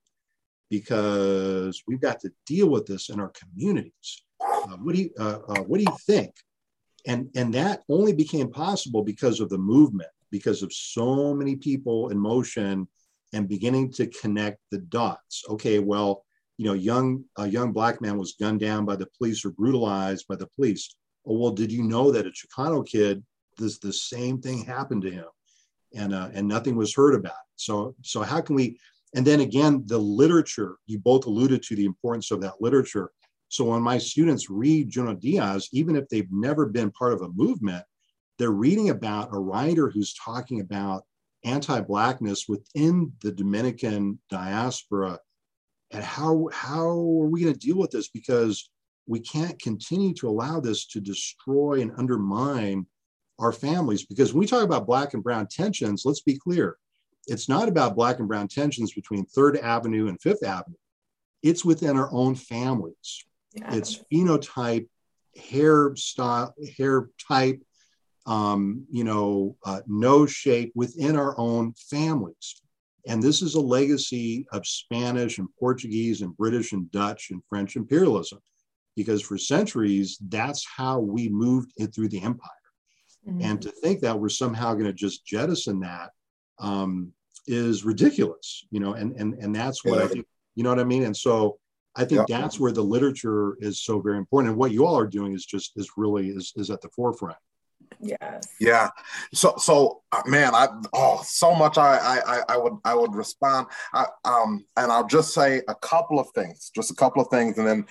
because 0.69 1.81
we've 1.87 2.01
got 2.01 2.19
to 2.19 2.31
deal 2.45 2.69
with 2.69 2.85
this 2.85 3.09
in 3.09 3.19
our 3.19 3.31
communities. 3.31 4.23
Uh, 4.39 4.77
what 4.77 4.93
do 4.93 5.01
you 5.01 5.09
uh, 5.19 5.39
uh 5.47 5.61
what 5.63 5.79
do 5.79 5.85
you 5.89 5.97
think? 6.05 6.35
And 7.07 7.29
and 7.35 7.53
that 7.53 7.81
only 7.89 8.13
became 8.13 8.51
possible 8.51 9.03
because 9.03 9.39
of 9.39 9.49
the 9.49 9.57
movement 9.57 10.09
because 10.29 10.61
of 10.61 10.71
so 10.73 11.33
many 11.33 11.55
people 11.55 12.09
in 12.09 12.19
motion 12.19 12.87
and 13.33 13.47
beginning 13.47 13.91
to 13.93 14.07
connect 14.07 14.59
the 14.69 14.77
dots. 14.77 15.43
Okay 15.49 15.79
well 15.79 16.23
you 16.57 16.65
know 16.65 16.73
young 16.73 17.23
a 17.37 17.47
young 17.47 17.71
black 17.71 18.01
man 18.01 18.17
was 18.17 18.35
gunned 18.39 18.59
down 18.59 18.85
by 18.85 18.95
the 18.95 19.07
police 19.17 19.43
or 19.43 19.51
brutalized 19.51 20.27
by 20.27 20.35
the 20.35 20.47
police. 20.55 20.95
Oh 21.25 21.37
well 21.39 21.51
did 21.51 21.71
you 21.71 21.83
know 21.83 22.11
that 22.11 22.27
a 22.27 22.31
chicano 22.31 22.85
kid 22.85 23.23
this 23.57 23.79
the 23.79 23.93
same 23.93 24.39
thing 24.39 24.63
happened 24.63 25.01
to 25.03 25.11
him 25.11 25.25
and 25.95 26.13
uh, 26.13 26.29
and 26.33 26.47
nothing 26.47 26.75
was 26.75 26.93
heard 26.93 27.15
about? 27.15 27.31
It. 27.31 27.55
so 27.55 27.95
so 28.03 28.21
how 28.21 28.41
can 28.41 28.55
we 28.55 28.79
and 29.15 29.25
then 29.25 29.39
again 29.39 29.83
the 29.85 29.97
literature 29.97 30.75
you 30.85 30.99
both 30.99 31.25
alluded 31.25 31.63
to 31.63 31.75
the 31.75 31.85
importance 31.85 32.31
of 32.31 32.41
that 32.41 32.61
literature 32.61 33.11
so 33.49 33.65
when 33.65 33.81
my 33.81 33.97
students 33.97 34.49
read 34.49 34.89
Junot 34.89 35.19
Diaz, 35.19 35.69
even 35.71 35.95
if 35.95 36.09
they've 36.09 36.31
never 36.31 36.65
been 36.65 36.91
part 36.91 37.13
of 37.13 37.21
a 37.21 37.29
movement, 37.29 37.83
they're 38.37 38.51
reading 38.51 38.89
about 38.89 39.33
a 39.33 39.39
writer 39.39 39.89
who's 39.89 40.13
talking 40.13 40.59
about 40.59 41.03
anti-blackness 41.43 42.45
within 42.47 43.11
the 43.21 43.31
Dominican 43.31 44.19
diaspora. 44.29 45.19
And 45.91 46.03
how 46.03 46.49
how 46.51 46.89
are 46.89 47.29
we 47.29 47.41
going 47.41 47.53
to 47.53 47.59
deal 47.59 47.77
with 47.77 47.91
this? 47.91 48.09
Because 48.09 48.69
we 49.07 49.21
can't 49.21 49.61
continue 49.61 50.13
to 50.15 50.27
allow 50.27 50.59
this 50.59 50.85
to 50.87 50.99
destroy 50.99 51.81
and 51.81 51.93
undermine 51.97 52.85
our 53.39 53.53
families. 53.53 54.05
Because 54.05 54.33
when 54.33 54.41
we 54.41 54.47
talk 54.47 54.63
about 54.63 54.87
black 54.87 55.13
and 55.13 55.23
brown 55.23 55.47
tensions 55.47 56.03
let's 56.05 56.21
be 56.21 56.37
clear 56.37 56.77
it's 57.27 57.49
not 57.49 57.67
about 57.67 57.95
black 57.95 58.19
and 58.19 58.27
brown 58.27 58.47
tensions 58.47 58.93
between 58.93 59.25
third 59.25 59.57
avenue 59.57 60.07
and 60.07 60.21
fifth 60.21 60.43
avenue. 60.43 60.77
It's 61.43 61.65
within 61.65 61.97
our 61.97 62.11
own 62.11 62.35
families 62.35 63.25
yeah. 63.53 63.75
It's 63.75 63.99
phenotype, 64.11 64.87
hair 65.35 65.95
style, 65.95 66.53
hair 66.77 67.09
type, 67.27 67.61
um, 68.25 68.85
you 68.91 69.03
know, 69.03 69.55
uh, 69.65 69.81
nose 69.87 70.31
shape 70.31 70.71
within 70.75 71.15
our 71.15 71.37
own 71.39 71.73
families. 71.89 72.61
And 73.07 73.23
this 73.23 73.41
is 73.41 73.55
a 73.55 73.61
legacy 73.61 74.45
of 74.51 74.67
Spanish 74.67 75.37
and 75.37 75.47
Portuguese 75.59 76.21
and 76.21 76.35
British 76.35 76.73
and 76.73 76.91
Dutch 76.91 77.31
and 77.31 77.41
French 77.47 77.77
imperialism, 77.77 78.39
because 78.97 79.21
for 79.21 79.37
centuries, 79.37 80.17
that's 80.27 80.65
how 80.65 80.99
we 80.99 81.29
moved 81.29 81.71
it 81.77 81.95
through 81.95 82.09
the 82.09 82.21
empire. 82.21 82.49
Mm-hmm. 83.25 83.41
And 83.41 83.61
to 83.61 83.71
think 83.71 84.01
that 84.01 84.19
we're 84.19 84.29
somehow 84.29 84.73
going 84.73 84.85
to 84.85 84.93
just 84.93 85.25
jettison 85.25 85.79
that 85.81 86.09
um, 86.59 87.13
is 87.45 87.85
ridiculous, 87.85 88.65
you 88.71 88.81
know, 88.81 88.93
and, 88.93 89.15
and, 89.15 89.35
and 89.35 89.55
that's 89.55 89.85
what 89.85 89.99
yeah. 89.99 90.05
I 90.05 90.07
think, 90.07 90.25
you 90.55 90.63
know 90.63 90.69
what 90.69 90.79
I 90.79 90.83
mean? 90.83 91.03
And 91.03 91.15
so 91.15 91.59
I 91.97 92.05
think 92.05 92.29
yeah. 92.29 92.41
that's 92.41 92.59
where 92.59 92.71
the 92.71 92.83
literature 92.83 93.57
is 93.59 93.81
so 93.81 93.99
very 93.99 94.17
important. 94.17 94.51
And 94.51 94.59
what 94.59 94.71
you 94.71 94.85
all 94.85 94.97
are 94.97 95.07
doing 95.07 95.33
is 95.33 95.45
just 95.45 95.71
is 95.75 95.91
really 95.97 96.29
is, 96.29 96.53
is 96.55 96.69
at 96.69 96.81
the 96.81 96.89
forefront. 96.89 97.37
Yes. 97.99 98.43
Yeah. 98.59 98.89
So 99.33 99.55
so 99.57 100.03
uh, 100.11 100.21
man, 100.25 100.53
I 100.53 100.67
oh 100.93 101.21
so 101.25 101.55
much 101.55 101.77
I 101.77 101.97
I 101.97 102.41
I 102.49 102.57
would 102.57 102.73
I 102.85 102.93
would 102.93 103.15
respond. 103.15 103.67
I, 103.93 104.05
um 104.25 104.65
and 104.75 104.91
I'll 104.91 105.07
just 105.07 105.33
say 105.33 105.61
a 105.67 105.75
couple 105.75 106.19
of 106.19 106.27
things, 106.35 106.71
just 106.75 106.91
a 106.91 106.95
couple 106.95 107.21
of 107.21 107.29
things, 107.29 107.57
and 107.57 107.67
then 107.67 107.85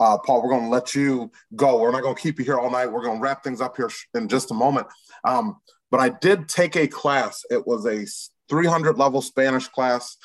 uh, 0.00 0.16
Paul, 0.18 0.42
we're 0.42 0.50
going 0.50 0.64
to 0.64 0.68
let 0.68 0.94
you 0.94 1.30
go. 1.56 1.80
We're 1.80 1.90
not 1.90 2.02
going 2.02 2.14
to 2.14 2.20
keep 2.20 2.38
you 2.38 2.44
here 2.44 2.58
all 2.58 2.70
night. 2.70 2.86
We're 2.86 3.02
going 3.02 3.18
to 3.18 3.22
wrap 3.22 3.42
things 3.42 3.60
up 3.60 3.76
here 3.76 3.90
in 4.14 4.28
just 4.28 4.50
a 4.52 4.54
moment. 4.54 4.86
Um, 5.24 5.56
but 5.90 5.98
I 5.98 6.10
did 6.10 6.48
take 6.48 6.76
a 6.76 6.86
class. 6.86 7.44
It 7.50 7.66
was 7.66 7.84
a 7.84 8.06
300 8.48 8.96
level 8.96 9.22
Spanish 9.22 9.66
class, 9.68 10.16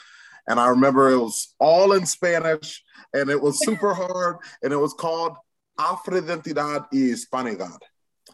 and 0.48 0.60
I 0.60 0.68
remember 0.68 1.10
it 1.10 1.18
was 1.18 1.54
all 1.60 1.94
in 1.94 2.06
Spanish 2.06 2.84
and 3.14 3.30
it 3.30 3.42
was 3.42 3.64
super 3.64 3.94
hard, 3.94 4.38
and 4.62 4.74
it 4.74 4.78
was 4.78 4.94
called 4.94 5.38
Afroidentidad 5.80 6.88
y 6.92 7.14
Hispanidad. 7.14 7.80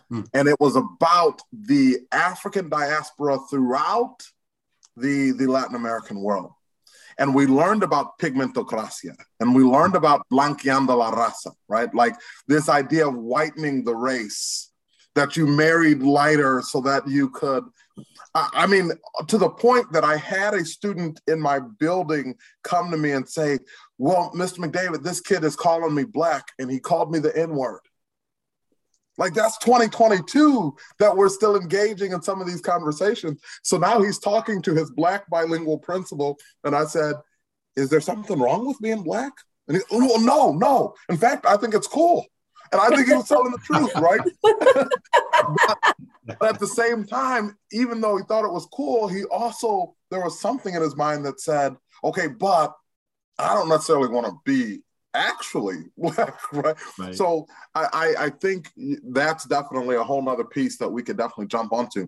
Hmm. 0.09 0.21
And 0.33 0.47
it 0.47 0.59
was 0.59 0.75
about 0.75 1.41
the 1.51 1.99
African 2.11 2.69
diaspora 2.69 3.39
throughout 3.49 4.17
the, 4.95 5.31
the 5.31 5.47
Latin 5.47 5.75
American 5.75 6.19
world. 6.21 6.51
And 7.17 7.35
we 7.35 7.47
learned 7.47 7.83
about 7.83 8.17
pigmentocracia 8.17 9.13
and 9.41 9.53
we 9.53 9.61
learned 9.61 9.95
about 9.95 10.25
blanqueando 10.31 10.95
la 10.95 11.11
raza, 11.11 11.51
right? 11.67 11.93
Like 11.93 12.15
this 12.47 12.69
idea 12.69 13.07
of 13.09 13.15
whitening 13.15 13.83
the 13.83 13.93
race, 13.93 14.69
that 15.15 15.35
you 15.35 15.45
married 15.45 16.01
lighter 16.01 16.61
so 16.61 16.79
that 16.81 17.07
you 17.07 17.29
could 17.29 17.65
I 18.35 18.67
mean, 18.67 18.91
to 19.27 19.37
the 19.37 19.49
point 19.49 19.91
that 19.91 20.03
I 20.03 20.15
had 20.17 20.53
a 20.53 20.63
student 20.63 21.19
in 21.27 21.39
my 21.39 21.59
building 21.59 22.35
come 22.63 22.91
to 22.91 22.97
me 22.97 23.11
and 23.11 23.27
say, 23.27 23.59
Well, 23.97 24.31
Mr. 24.35 24.59
McDavid, 24.59 25.03
this 25.03 25.19
kid 25.19 25.43
is 25.43 25.55
calling 25.55 25.95
me 25.95 26.03
black 26.03 26.45
and 26.59 26.69
he 26.69 26.79
called 26.79 27.11
me 27.11 27.19
the 27.19 27.35
N 27.35 27.55
word. 27.55 27.81
Like 29.17 29.33
that's 29.33 29.57
2022 29.59 30.75
that 30.99 31.15
we're 31.15 31.29
still 31.29 31.55
engaging 31.55 32.13
in 32.13 32.21
some 32.21 32.39
of 32.39 32.47
these 32.47 32.61
conversations. 32.61 33.41
So 33.63 33.77
now 33.77 34.01
he's 34.01 34.19
talking 34.19 34.61
to 34.61 34.73
his 34.73 34.91
black 34.91 35.29
bilingual 35.29 35.79
principal. 35.79 36.37
And 36.63 36.75
I 36.75 36.85
said, 36.85 37.15
Is 37.75 37.89
there 37.89 38.01
something 38.01 38.39
wrong 38.39 38.67
with 38.67 38.79
being 38.79 39.03
black? 39.03 39.33
And 39.67 39.77
he, 39.77 39.83
oh, 39.91 40.17
no, 40.21 40.53
no. 40.53 40.95
In 41.09 41.17
fact, 41.17 41.45
I 41.45 41.57
think 41.57 41.73
it's 41.73 41.87
cool. 41.87 42.25
And 42.71 42.79
I 42.81 42.89
think 42.89 43.07
he 43.07 43.13
was 43.13 43.27
telling 43.27 43.51
the 43.51 43.57
truth, 43.57 43.95
right? 43.95 44.21
but, 45.67 45.95
but 46.39 46.49
at 46.49 46.59
the 46.59 46.67
same 46.67 47.05
time, 47.05 47.57
even 47.71 48.01
though 48.01 48.17
he 48.17 48.23
thought 48.23 48.45
it 48.45 48.51
was 48.51 48.67
cool, 48.73 49.07
he 49.07 49.23
also, 49.25 49.95
there 50.11 50.21
was 50.21 50.39
something 50.39 50.73
in 50.73 50.81
his 50.81 50.95
mind 50.95 51.25
that 51.25 51.39
said, 51.39 51.75
okay, 52.03 52.27
but 52.27 52.75
I 53.37 53.53
don't 53.53 53.69
necessarily 53.69 54.09
want 54.09 54.27
to 54.27 54.33
be 54.45 54.81
actually 55.13 55.85
black, 55.97 56.39
right? 56.53 56.75
right. 56.97 57.15
So 57.15 57.47
I, 57.73 57.87
I, 57.93 58.25
I 58.25 58.29
think 58.29 58.71
that's 59.03 59.45
definitely 59.45 59.95
a 59.95 60.03
whole 60.03 60.21
nother 60.21 60.43
piece 60.43 60.77
that 60.77 60.89
we 60.89 61.03
could 61.03 61.17
definitely 61.17 61.47
jump 61.47 61.73
onto. 61.73 62.07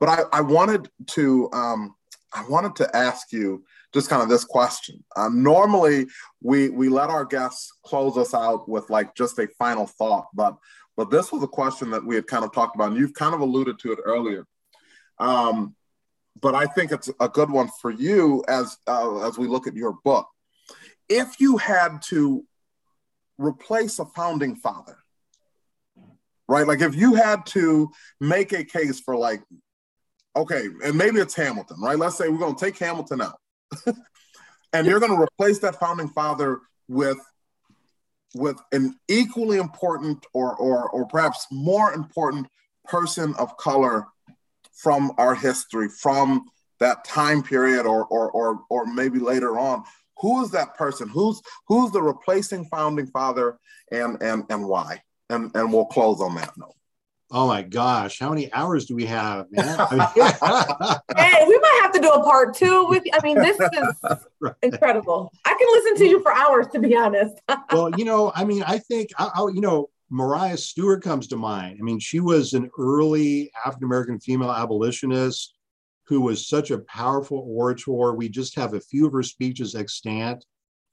But 0.00 0.08
I, 0.08 0.22
I 0.32 0.40
wanted 0.40 0.88
to 1.08 1.50
um, 1.52 1.94
I 2.32 2.44
wanted 2.48 2.76
to 2.76 2.96
ask 2.96 3.32
you 3.32 3.64
just 3.92 4.08
kind 4.08 4.22
of 4.22 4.28
this 4.28 4.44
question. 4.44 5.02
Um, 5.16 5.42
normally, 5.42 6.06
we 6.42 6.70
we 6.70 6.88
let 6.88 7.10
our 7.10 7.24
guests 7.24 7.72
close 7.84 8.16
us 8.16 8.34
out 8.34 8.68
with 8.68 8.88
like 8.90 9.14
just 9.14 9.38
a 9.38 9.48
final 9.58 9.86
thought, 9.86 10.26
but 10.34 10.56
but 10.96 11.10
this 11.10 11.30
was 11.30 11.42
a 11.42 11.48
question 11.48 11.90
that 11.90 12.04
we 12.04 12.14
had 12.14 12.26
kind 12.26 12.44
of 12.44 12.52
talked 12.52 12.74
about, 12.74 12.88
and 12.88 12.96
you've 12.96 13.14
kind 13.14 13.34
of 13.34 13.40
alluded 13.40 13.78
to 13.80 13.92
it 13.92 13.98
earlier. 14.04 14.46
Um, 15.18 15.74
but 16.40 16.54
I 16.54 16.66
think 16.66 16.92
it's 16.92 17.10
a 17.20 17.28
good 17.28 17.50
one 17.50 17.70
for 17.80 17.90
you 17.90 18.44
as 18.48 18.76
uh, 18.86 19.26
as 19.26 19.38
we 19.38 19.46
look 19.46 19.66
at 19.66 19.74
your 19.74 19.96
book. 20.04 20.28
If 21.08 21.40
you 21.40 21.56
had 21.56 22.02
to 22.08 22.44
replace 23.38 23.98
a 23.98 24.06
founding 24.06 24.56
father, 24.56 24.96
right? 26.48 26.66
Like 26.66 26.80
if 26.80 26.94
you 26.94 27.14
had 27.14 27.46
to 27.46 27.90
make 28.20 28.52
a 28.52 28.64
case 28.64 29.00
for 29.00 29.16
like, 29.16 29.42
okay, 30.34 30.68
and 30.84 30.96
maybe 30.96 31.20
it's 31.20 31.34
Hamilton, 31.34 31.80
right? 31.80 31.98
Let's 31.98 32.16
say 32.16 32.28
we're 32.28 32.38
going 32.38 32.56
to 32.56 32.64
take 32.64 32.78
Hamilton 32.78 33.20
out, 33.22 33.38
and 34.72 34.86
you're 34.86 35.00
going 35.00 35.16
to 35.16 35.22
replace 35.22 35.58
that 35.60 35.78
founding 35.78 36.08
father 36.08 36.60
with 36.88 37.18
with 38.38 38.60
an 38.72 38.94
equally 39.08 39.58
important 39.58 40.24
or, 40.32 40.54
or, 40.56 40.88
or 40.90 41.06
perhaps 41.06 41.46
more 41.50 41.92
important 41.92 42.46
person 42.84 43.34
of 43.38 43.56
color 43.56 44.06
from 44.72 45.12
our 45.18 45.34
history, 45.34 45.88
from 45.88 46.46
that 46.78 47.04
time 47.04 47.42
period 47.42 47.86
or, 47.86 48.04
or, 48.06 48.30
or, 48.30 48.60
or 48.68 48.86
maybe 48.86 49.18
later 49.18 49.58
on. 49.58 49.82
Who 50.18 50.42
is 50.44 50.50
that 50.52 50.76
person? 50.76 51.08
Who's, 51.08 51.40
who's 51.66 51.90
the 51.90 52.02
replacing 52.02 52.66
founding 52.66 53.06
father 53.06 53.58
and, 53.90 54.22
and, 54.22 54.44
and 54.50 54.66
why? 54.66 55.02
And, 55.28 55.50
and 55.54 55.72
we'll 55.72 55.86
close 55.86 56.20
on 56.20 56.34
that 56.36 56.52
note. 56.56 56.74
Oh 57.30 57.48
my 57.48 57.62
gosh, 57.62 58.20
how 58.20 58.30
many 58.30 58.52
hours 58.52 58.86
do 58.86 58.94
we 58.94 59.04
have, 59.06 59.46
man? 59.50 59.76
I 59.78 59.90
mean, 59.90 61.16
hey, 61.16 61.44
we 61.46 61.58
might 61.58 61.80
have 61.82 61.92
to 61.92 62.00
do 62.00 62.08
a 62.08 62.22
part 62.22 62.54
two 62.54 62.86
with 62.86 63.04
you. 63.04 63.10
I 63.14 63.20
mean, 63.24 63.36
this 63.36 63.58
is 63.58 64.26
right. 64.38 64.54
incredible. 64.62 65.32
I 65.44 65.56
can 65.58 65.66
listen 65.72 65.96
to 65.96 66.08
you 66.08 66.22
for 66.22 66.32
hours, 66.32 66.68
to 66.72 66.78
be 66.78 66.96
honest. 66.96 67.34
well, 67.72 67.90
you 67.98 68.04
know, 68.04 68.30
I 68.34 68.44
mean, 68.44 68.62
I 68.62 68.78
think, 68.78 69.10
I, 69.18 69.30
I, 69.34 69.48
you 69.52 69.60
know, 69.60 69.90
Maria 70.08 70.56
Stewart 70.56 71.02
comes 71.02 71.26
to 71.28 71.36
mind. 71.36 71.78
I 71.80 71.82
mean, 71.82 71.98
she 71.98 72.20
was 72.20 72.52
an 72.52 72.70
early 72.78 73.50
African 73.64 73.86
American 73.86 74.20
female 74.20 74.52
abolitionist 74.52 75.54
who 76.06 76.20
was 76.20 76.46
such 76.46 76.70
a 76.70 76.78
powerful 76.78 77.44
orator. 77.48 78.14
We 78.14 78.28
just 78.28 78.54
have 78.54 78.74
a 78.74 78.80
few 78.80 79.04
of 79.04 79.12
her 79.12 79.24
speeches 79.24 79.74
extant. 79.74 80.44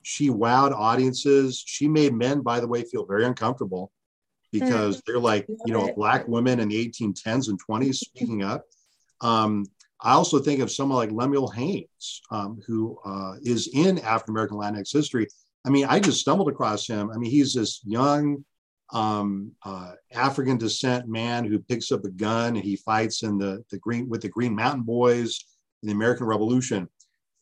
She 0.01 0.29
wowed 0.29 0.71
audiences. 0.71 1.63
She 1.63 1.88
made 1.88 2.15
men, 2.15 2.41
by 2.41 2.59
the 2.59 2.67
way, 2.67 2.84
feel 2.84 3.05
very 3.05 3.23
uncomfortable 3.23 3.91
because 4.54 5.01
they're 5.06 5.20
like, 5.20 5.47
you 5.66 5.74
know, 5.74 5.91
black 5.95 6.28
women 6.28 6.60
in 6.60 6.70
the 6.70 6.88
1810s 6.88 7.49
and 7.49 7.60
20s 7.68 7.95
speaking 7.95 8.43
up. 8.43 8.64
Um, 9.20 9.66
I 9.99 10.14
also 10.14 10.39
think 10.39 10.62
of 10.62 10.72
someone 10.72 10.97
like 10.97 11.12
Lemuel 11.12 11.49
Haynes, 11.49 12.22
um, 12.30 12.62
who 12.68 12.97
uh, 13.04 13.34
is 13.41 13.70
in 13.74 13.99
African 13.99 14.36
American 14.36 14.58
Latinx 14.58 14.93
history. 14.93 15.28
I 15.66 15.70
mean, 15.70 15.86
I 15.86 15.99
just 15.99 16.20
stumbled 16.20 16.49
across 16.49 16.86
him. 16.88 17.10
I 17.10 17.18
mean, 17.18 17.32
he's 17.32 17.54
this 17.54 17.82
young 17.84 18.45
um, 18.91 19.54
uh, 19.64 19.93
African 20.14 20.58
descent 20.58 21.08
man 21.08 21.45
who 21.45 21.58
picks 21.58 21.91
up 21.91 22.04
a 22.06 22.12
gun 22.12 22.56
and 22.56 22.64
he 22.64 22.76
fights 22.76 23.24
in 23.24 23.38
the, 23.38 23.64
the 23.72 23.78
green 23.80 24.08
with 24.08 24.22
the 24.22 24.30
Green 24.30 24.56
Mountain 24.56 24.84
Boys 24.84 25.39
in 25.82 25.88
the 25.88 25.93
American 25.95 26.28
Revolution. 26.28 26.88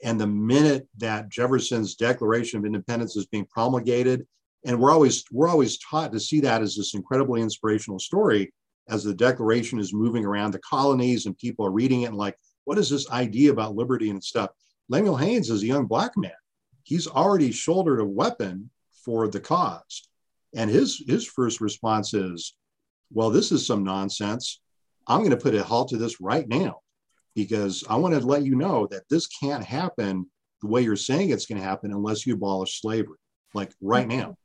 And 0.03 0.19
the 0.19 0.27
minute 0.27 0.87
that 0.97 1.29
Jefferson's 1.29 1.95
Declaration 1.95 2.59
of 2.59 2.65
Independence 2.65 3.15
is 3.17 3.25
being 3.25 3.45
promulgated, 3.45 4.25
and 4.65 4.79
we're 4.79 4.91
always 4.91 5.23
we're 5.31 5.49
always 5.49 5.77
taught 5.79 6.11
to 6.11 6.19
see 6.19 6.39
that 6.41 6.61
as 6.61 6.75
this 6.75 6.93
incredibly 6.93 7.41
inspirational 7.41 7.99
story 7.99 8.53
as 8.89 9.03
the 9.03 9.13
declaration 9.13 9.79
is 9.79 9.93
moving 9.93 10.25
around 10.25 10.51
the 10.51 10.59
colonies 10.59 11.25
and 11.25 11.37
people 11.37 11.65
are 11.65 11.71
reading 11.71 12.01
it 12.01 12.07
and 12.07 12.17
like 12.17 12.35
what 12.65 12.77
is 12.77 12.89
this 12.89 13.09
idea 13.09 13.51
about 13.51 13.75
liberty 13.75 14.11
and 14.11 14.23
stuff? 14.23 14.51
Lemuel 14.87 15.17
haynes 15.17 15.49
is 15.49 15.63
a 15.63 15.67
young 15.67 15.87
black 15.87 16.15
man. 16.15 16.31
He's 16.83 17.07
already 17.07 17.51
shouldered 17.51 17.99
a 17.99 18.05
weapon 18.05 18.69
for 19.03 19.27
the 19.27 19.39
cause. 19.39 20.07
And 20.55 20.69
his 20.69 21.03
his 21.07 21.25
first 21.25 21.61
response 21.61 22.13
is 22.13 22.55
well 23.11 23.29
this 23.29 23.51
is 23.51 23.65
some 23.65 23.83
nonsense. 23.83 24.59
I'm 25.07 25.19
going 25.19 25.31
to 25.31 25.37
put 25.37 25.55
a 25.55 25.63
halt 25.63 25.89
to 25.89 25.97
this 25.97 26.21
right 26.21 26.47
now 26.47 26.81
because 27.35 27.83
i 27.89 27.95
want 27.95 28.13
to 28.13 28.25
let 28.25 28.43
you 28.43 28.55
know 28.55 28.87
that 28.87 29.07
this 29.09 29.27
can't 29.27 29.63
happen 29.63 30.25
the 30.61 30.67
way 30.67 30.81
you're 30.81 30.95
saying 30.95 31.29
it's 31.29 31.45
going 31.45 31.59
to 31.59 31.67
happen 31.67 31.91
unless 31.91 32.25
you 32.25 32.33
abolish 32.33 32.81
slavery 32.81 33.17
like 33.53 33.71
right 33.81 34.07
mm-hmm. 34.07 34.19
now 34.19 34.35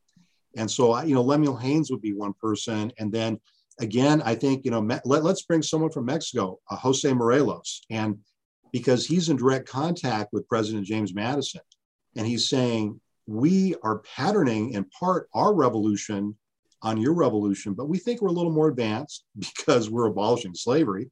and 0.56 0.70
so, 0.70 1.00
you 1.02 1.14
know, 1.14 1.22
Lemuel 1.22 1.56
Haynes 1.56 1.90
would 1.90 2.00
be 2.00 2.14
one 2.14 2.32
person. 2.40 2.90
And 2.98 3.12
then 3.12 3.38
again, 3.78 4.22
I 4.24 4.34
think, 4.34 4.64
you 4.64 4.70
know, 4.70 4.80
let, 5.04 5.24
us 5.24 5.42
bring 5.42 5.62
someone 5.62 5.90
from 5.90 6.06
Mexico, 6.06 6.58
uh, 6.70 6.76
Jose 6.76 7.12
Morelos, 7.12 7.82
and 7.90 8.18
because 8.72 9.06
he's 9.06 9.28
in 9.28 9.36
direct 9.36 9.68
contact 9.68 10.30
with 10.32 10.48
President 10.48 10.86
James 10.86 11.14
Madison. 11.14 11.60
And 12.16 12.26
he's 12.26 12.48
saying, 12.48 12.98
we 13.26 13.74
are 13.82 13.98
patterning 13.98 14.72
in 14.72 14.84
part 14.98 15.28
our 15.34 15.54
revolution 15.54 16.36
on 16.82 17.00
your 17.00 17.12
revolution, 17.12 17.74
but 17.74 17.88
we 17.88 17.98
think 17.98 18.22
we're 18.22 18.28
a 18.28 18.32
little 18.32 18.52
more 18.52 18.68
advanced 18.68 19.24
because 19.38 19.90
we're 19.90 20.06
abolishing 20.06 20.54
slavery. 20.54 21.10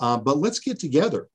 Uh, 0.00 0.18
but 0.18 0.38
let's 0.38 0.58
get 0.58 0.78
together 0.78 1.28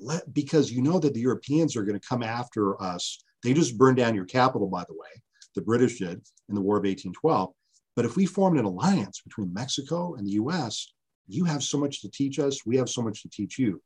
Let, 0.00 0.32
because 0.32 0.72
you 0.72 0.80
know 0.80 0.98
that 1.00 1.12
the 1.12 1.20
Europeans 1.20 1.76
are 1.76 1.84
going 1.84 1.98
to 1.98 2.06
come 2.06 2.22
after 2.22 2.80
us. 2.82 3.22
They 3.42 3.52
just 3.52 3.76
burned 3.76 3.98
down 3.98 4.14
your 4.14 4.24
capital, 4.24 4.68
by 4.68 4.84
the 4.88 4.94
way 4.94 5.22
the 5.54 5.62
British 5.62 5.98
did 5.98 6.22
in 6.48 6.54
the 6.54 6.60
War 6.60 6.76
of 6.76 6.84
1812. 6.84 7.52
But 7.96 8.04
if 8.04 8.16
we 8.16 8.26
formed 8.26 8.58
an 8.58 8.64
alliance 8.64 9.20
between 9.20 9.52
Mexico 9.52 10.14
and 10.14 10.26
the 10.26 10.32
US, 10.32 10.92
you 11.28 11.44
have 11.44 11.62
so 11.62 11.78
much 11.78 12.02
to 12.02 12.10
teach 12.10 12.38
us, 12.38 12.66
we 12.66 12.76
have 12.76 12.88
so 12.88 13.02
much 13.02 13.22
to 13.22 13.28
teach 13.28 13.58
you. 13.58 13.80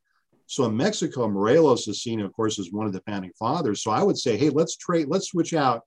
So 0.47 0.65
in 0.65 0.77
Mexico, 0.77 1.29
Morelos 1.29 1.87
is 1.89 2.03
seen, 2.03 2.21
of 2.21 2.33
course, 2.33 2.59
as 2.59 2.73
one 2.73 2.87
of 2.87 2.95
the 2.95 3.03
founding 3.03 3.33
fathers. 3.39 3.83
So 3.83 3.91
I 3.91 4.03
would 4.03 4.17
say, 4.17 4.37
hey, 4.37 4.49
let's 4.49 4.77
trade, 4.77 5.09
let's 5.09 5.29
switch 5.29 5.53
out 5.53 5.83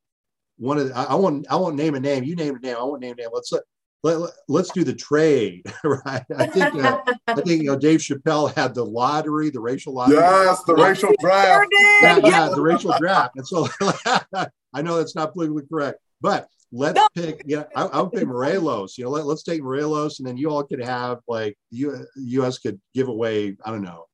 one 0.57 0.77
of 0.77 0.89
the, 0.89 0.97
I, 0.97 1.05
I 1.05 1.15
won't 1.15 1.47
I 1.49 1.55
won't 1.55 1.75
name 1.75 1.95
a 1.95 1.99
name. 1.99 2.23
You 2.23 2.35
name 2.35 2.55
a 2.55 2.59
name. 2.59 2.75
I 2.77 2.83
won't 2.83 3.01
name 3.01 3.13
a 3.13 3.21
name. 3.21 3.29
Let's 3.33 3.51
let, 3.51 3.63
let, 4.03 4.31
let's 4.47 4.71
do 4.71 4.83
the 4.83 4.93
trade, 4.93 5.63
right? 5.83 6.25
I 6.35 6.47
think 6.47 6.75
uh, 6.75 7.01
I 7.27 7.35
think 7.35 7.61
you 7.61 7.67
know 7.67 7.77
Dave 7.77 7.99
Chappelle 7.99 8.53
had 8.55 8.73
the 8.73 8.85
lottery, 8.85 9.49
the 9.49 9.59
racial 9.59 9.93
lottery. 9.93 10.17
Yes, 10.17 10.63
the 10.63 10.75
racial 10.75 11.13
draft. 11.19 11.67
Yeah, 12.01 12.19
yeah, 12.23 12.49
the 12.49 12.61
racial 12.61 12.93
draft. 12.97 13.33
And 13.35 13.47
so 13.47 13.67
I 14.73 14.81
know 14.81 14.97
that's 14.97 15.15
not 15.15 15.33
politically 15.33 15.63
correct, 15.69 15.99
but 16.19 16.47
let's 16.71 16.95
no. 16.95 17.07
pick. 17.13 17.43
Yeah, 17.45 17.63
I, 17.75 17.83
I 17.83 18.01
would 18.01 18.11
pick 18.11 18.27
Morelos. 18.27 18.97
You 18.97 19.05
know, 19.05 19.11
let, 19.11 19.25
us 19.25 19.43
take 19.43 19.61
Morelos, 19.61 20.19
and 20.19 20.27
then 20.27 20.37
you 20.37 20.49
all 20.49 20.63
could 20.63 20.83
have 20.83 21.19
like 21.27 21.57
you 21.69 22.05
U.S. 22.15 22.57
could 22.57 22.81
give 22.93 23.07
away. 23.07 23.55
I 23.63 23.69
don't 23.69 23.83
know, 23.83 24.05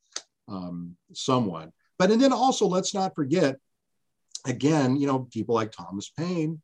um, 0.49 0.97
someone. 1.13 1.71
But 1.97 2.11
and 2.11 2.21
then 2.21 2.33
also 2.33 2.67
let's 2.67 2.93
not 2.93 3.15
forget, 3.15 3.55
again, 4.45 4.97
you 4.97 5.07
know, 5.07 5.27
people 5.31 5.55
like 5.55 5.71
Thomas 5.71 6.09
Paine. 6.09 6.61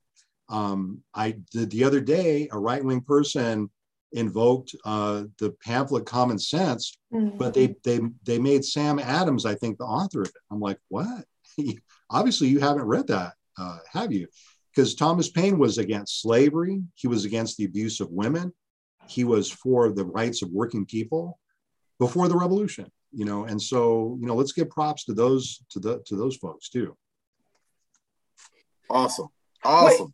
Um, 0.49 1.03
I 1.13 1.37
the, 1.53 1.65
the 1.65 1.83
other 1.83 2.01
day, 2.01 2.49
a 2.51 2.59
right 2.59 2.83
wing 2.83 3.01
person 3.01 3.69
invoked 4.11 4.75
uh, 4.85 5.23
the 5.39 5.55
pamphlet 5.65 6.05
Common 6.05 6.37
Sense, 6.37 6.97
mm-hmm. 7.13 7.37
but 7.37 7.53
they 7.53 7.75
they 7.83 7.99
they 8.23 8.39
made 8.39 8.65
Sam 8.65 8.99
Adams, 8.99 9.45
I 9.45 9.55
think, 9.55 9.77
the 9.77 9.85
author 9.85 10.21
of 10.21 10.27
it. 10.27 10.33
I'm 10.51 10.59
like, 10.59 10.79
what? 10.89 11.25
Obviously, 12.09 12.47
you 12.47 12.59
haven't 12.59 12.83
read 12.85 13.07
that 13.07 13.33
uh, 13.57 13.77
have 13.91 14.11
you? 14.11 14.27
Because 14.73 14.95
Thomas 14.95 15.29
Paine 15.29 15.59
was 15.59 15.77
against 15.77 16.21
slavery, 16.21 16.81
he 16.95 17.07
was 17.07 17.25
against 17.25 17.57
the 17.57 17.65
abuse 17.65 17.99
of 17.99 18.09
women, 18.09 18.53
he 19.07 19.23
was 19.23 19.51
for 19.51 19.91
the 19.91 20.05
rights 20.05 20.41
of 20.41 20.49
working 20.49 20.85
people 20.85 21.39
before 21.99 22.27
the 22.27 22.37
revolution. 22.37 22.91
You 23.11 23.25
know, 23.25 23.43
and 23.43 23.61
so 23.61 24.17
you 24.19 24.25
know, 24.25 24.33
let's 24.33 24.53
give 24.53 24.71
props 24.71 25.05
to 25.05 25.13
those 25.13 25.63
to 25.69 25.79
the 25.79 26.01
to 26.07 26.15
those 26.15 26.35
folks 26.37 26.69
too. 26.69 26.97
Awesome, 28.89 29.27
awesome. 29.63 30.07
Wait, 30.07 30.13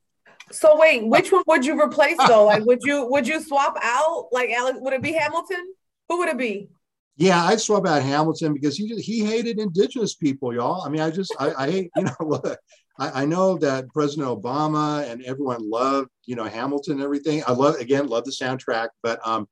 so 0.51 0.77
wait, 0.79 1.05
which 1.07 1.31
one 1.31 1.43
would 1.47 1.65
you 1.65 1.79
replace 1.79 2.17
though? 2.27 2.45
Like, 2.45 2.65
would 2.65 2.79
you 2.83 3.05
would 3.05 3.27
you 3.27 3.41
swap 3.41 3.77
out? 3.81 4.27
Like, 4.31 4.49
Alex, 4.51 4.79
would 4.81 4.93
it 4.93 5.01
be 5.01 5.13
Hamilton? 5.13 5.73
Who 6.07 6.19
would 6.19 6.29
it 6.29 6.37
be? 6.37 6.69
Yeah, 7.17 7.43
I'd 7.43 7.59
swap 7.59 7.85
out 7.85 8.01
Hamilton 8.01 8.53
because 8.53 8.77
he 8.77 8.87
just, 8.87 9.05
he 9.05 9.25
hated 9.25 9.59
indigenous 9.59 10.15
people, 10.15 10.53
y'all. 10.53 10.83
I 10.83 10.89
mean, 10.89 11.01
I 11.01 11.11
just 11.11 11.35
I, 11.39 11.53
I 11.65 11.71
hate 11.71 11.91
you 11.95 12.03
know 12.03 12.41
I, 12.99 13.21
I, 13.21 13.25
know 13.25 13.57
that 13.59 13.87
President 13.89 14.27
Obama 14.27 15.09
and 15.09 15.23
everyone 15.23 15.69
loved, 15.69 16.09
you 16.25 16.35
know, 16.35 16.43
Hamilton 16.43 16.93
and 16.93 17.01
everything. 17.01 17.41
I 17.47 17.53
love, 17.53 17.75
again, 17.75 18.07
love 18.07 18.25
the 18.25 18.31
soundtrack. 18.31 18.89
But 19.01 19.25
um, 19.25 19.47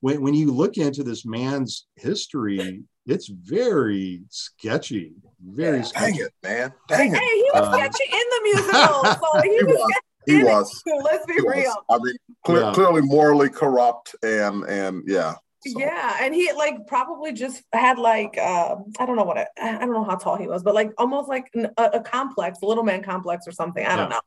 when, 0.00 0.20
when 0.20 0.34
you 0.34 0.50
look 0.50 0.76
into 0.76 1.02
this 1.02 1.24
man's 1.24 1.86
history, 1.96 2.82
it's 3.06 3.28
very 3.28 4.22
sketchy. 4.28 5.12
Very 5.42 5.78
yeah, 5.78 5.84
sketchy. 5.84 6.12
Dang 6.12 6.26
it, 6.26 6.32
man. 6.42 6.72
Dang 6.88 7.14
it. 7.14 7.18
Hey, 7.18 7.36
he 7.36 7.50
was 7.54 7.66
um, 7.66 7.74
sketchy 7.74 8.04
in 8.12 8.26
the 8.30 8.40
musical. 8.44 9.04
So 9.04 9.40
he, 9.42 9.48
he 9.56 9.64
was, 9.64 9.74
was. 9.76 10.00
He 10.26 10.44
was. 10.44 10.82
Let's 11.02 11.24
be 11.26 11.40
real. 11.46 11.74
I 11.88 11.98
mean, 11.98 12.14
clear, 12.44 12.60
yeah. 12.60 12.72
clearly 12.72 13.02
morally 13.02 13.48
corrupt 13.48 14.14
and 14.22 14.64
and 14.64 15.02
yeah. 15.06 15.34
So. 15.66 15.78
Yeah, 15.78 16.16
and 16.20 16.34
he 16.34 16.52
like 16.52 16.86
probably 16.86 17.32
just 17.32 17.62
had 17.72 17.98
like 17.98 18.38
uh, 18.38 18.76
I 18.98 19.06
don't 19.06 19.16
know 19.16 19.24
what 19.24 19.38
I, 19.38 19.46
I 19.58 19.78
don't 19.80 19.92
know 19.92 20.04
how 20.04 20.16
tall 20.16 20.36
he 20.36 20.46
was, 20.46 20.62
but 20.62 20.74
like 20.74 20.92
almost 20.96 21.28
like 21.28 21.50
a, 21.54 21.84
a 21.84 22.00
complex, 22.00 22.60
a 22.62 22.66
little 22.66 22.84
man 22.84 23.02
complex 23.02 23.46
or 23.46 23.52
something. 23.52 23.84
I 23.84 23.90
yeah. 23.90 23.96
don't 23.96 24.08
know. 24.10 24.20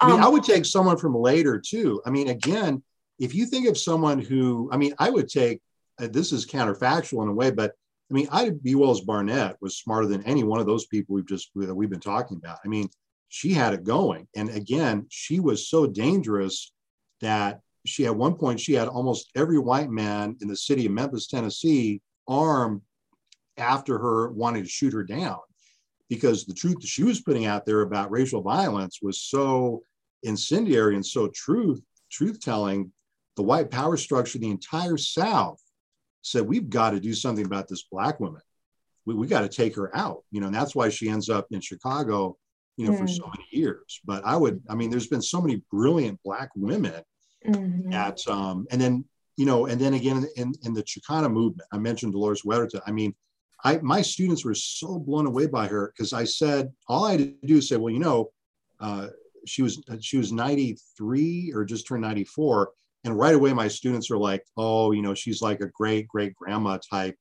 Um, 0.00 0.10
I 0.12 0.12
mean, 0.12 0.20
I 0.20 0.26
um, 0.26 0.32
would 0.32 0.44
take 0.44 0.64
someone 0.64 0.96
from 0.96 1.14
later 1.14 1.60
too. 1.60 2.00
I 2.06 2.10
mean, 2.10 2.28
again, 2.28 2.82
if 3.18 3.34
you 3.34 3.46
think 3.46 3.68
of 3.68 3.76
someone 3.76 4.18
who, 4.18 4.68
I 4.72 4.76
mean, 4.76 4.94
I 4.98 5.10
would 5.10 5.28
take. 5.28 5.60
Uh, 6.00 6.08
this 6.10 6.32
is 6.32 6.46
counterfactual 6.46 7.22
in 7.22 7.28
a 7.28 7.34
way, 7.34 7.50
but 7.50 7.72
I 8.10 8.14
mean, 8.14 8.28
Ida 8.32 8.52
B. 8.52 8.74
Wells 8.74 9.02
Barnett 9.02 9.56
was 9.60 9.76
smarter 9.76 10.06
than 10.06 10.22
any 10.24 10.42
one 10.42 10.60
of 10.60 10.66
those 10.66 10.86
people 10.86 11.14
we've 11.14 11.26
just 11.26 11.50
that 11.54 11.74
we've 11.74 11.90
been 11.90 12.00
talking 12.00 12.38
about. 12.38 12.58
I 12.64 12.68
mean, 12.68 12.88
she 13.30 13.54
had 13.54 13.72
it 13.72 13.84
going, 13.84 14.26
and 14.36 14.50
again, 14.50 15.06
she 15.08 15.40
was 15.40 15.68
so 15.68 15.86
dangerous 15.86 16.72
that 17.20 17.60
she 17.86 18.04
at 18.04 18.16
one 18.16 18.34
point 18.34 18.60
she 18.60 18.74
had 18.74 18.88
almost 18.88 19.30
every 19.36 19.58
white 19.58 19.88
man 19.88 20.36
in 20.40 20.48
the 20.48 20.56
city 20.56 20.84
of 20.84 20.92
Memphis, 20.92 21.28
Tennessee, 21.28 22.02
armed 22.28 22.82
after 23.56 23.98
her 23.98 24.30
wanting 24.30 24.64
to 24.64 24.68
shoot 24.68 24.92
her 24.92 25.04
down. 25.04 25.38
Because 26.08 26.44
the 26.44 26.54
truth 26.54 26.80
that 26.80 26.88
she 26.88 27.04
was 27.04 27.20
putting 27.20 27.46
out 27.46 27.64
there 27.64 27.82
about 27.82 28.10
racial 28.10 28.42
violence 28.42 28.98
was 29.00 29.22
so 29.22 29.82
incendiary 30.24 30.96
and 30.96 31.06
so 31.06 31.28
truth 31.28 31.80
truth 32.10 32.40
telling 32.40 32.92
the 33.36 33.42
white 33.42 33.70
power 33.70 33.96
structure 33.96 34.38
the 34.38 34.50
entire 34.50 34.98
south 34.98 35.62
said 36.22 36.42
we've 36.42 36.68
got 36.68 36.90
to 36.90 37.00
do 37.00 37.14
something 37.14 37.46
about 37.46 37.68
this 37.68 37.84
black 37.90 38.18
woman. 38.18 38.42
We, 39.06 39.14
we 39.14 39.26
got 39.28 39.42
to 39.42 39.48
take 39.48 39.76
her 39.76 39.96
out. 39.96 40.24
You 40.32 40.40
know 40.40 40.48
and 40.48 40.54
that's 40.54 40.74
why 40.74 40.88
she 40.88 41.08
ends 41.08 41.30
up 41.30 41.46
in 41.52 41.60
chicago 41.60 42.36
you 42.76 42.86
know 42.86 42.92
mm. 42.92 42.98
for 42.98 43.06
so 43.06 43.26
many 43.26 43.46
years 43.50 44.00
but 44.04 44.24
i 44.24 44.36
would 44.36 44.62
i 44.68 44.74
mean 44.74 44.90
there's 44.90 45.08
been 45.08 45.22
so 45.22 45.40
many 45.40 45.62
brilliant 45.70 46.18
black 46.24 46.48
women 46.56 47.02
mm-hmm. 47.46 47.92
at 47.92 48.18
um, 48.28 48.66
and 48.70 48.80
then 48.80 49.04
you 49.36 49.46
know 49.46 49.66
and 49.66 49.80
then 49.80 49.94
again 49.94 50.26
in, 50.36 50.52
in 50.64 50.74
the 50.74 50.82
Chicana 50.82 51.30
movement, 51.30 51.68
I 51.72 51.78
mentioned 51.78 52.12
Dolores 52.12 52.42
Huerta. 52.42 52.80
I 52.86 52.92
mean, 52.92 53.14
I 53.64 53.78
my 53.78 54.02
students 54.02 54.44
were 54.44 54.54
so 54.54 54.98
blown 54.98 55.26
away 55.26 55.46
by 55.46 55.66
her 55.66 55.92
because 55.94 56.12
I 56.12 56.24
said 56.24 56.72
all 56.88 57.04
I 57.04 57.12
had 57.12 57.20
to 57.20 57.46
do 57.46 57.56
is 57.58 57.68
say, 57.68 57.76
well, 57.76 57.92
you 57.92 58.00
know, 58.00 58.30
uh, 58.80 59.08
she 59.46 59.62
was 59.62 59.82
she 60.00 60.18
was 60.18 60.32
93 60.32 61.52
or 61.54 61.64
just 61.64 61.86
turned 61.86 62.02
94. 62.02 62.70
And 63.04 63.18
right 63.18 63.34
away, 63.34 63.54
my 63.54 63.68
students 63.68 64.10
are 64.10 64.18
like, 64.18 64.44
oh, 64.58 64.92
you 64.92 65.00
know, 65.00 65.14
she's 65.14 65.40
like 65.40 65.60
a 65.60 65.68
great 65.68 66.06
great 66.08 66.34
grandma 66.34 66.78
type. 66.78 67.16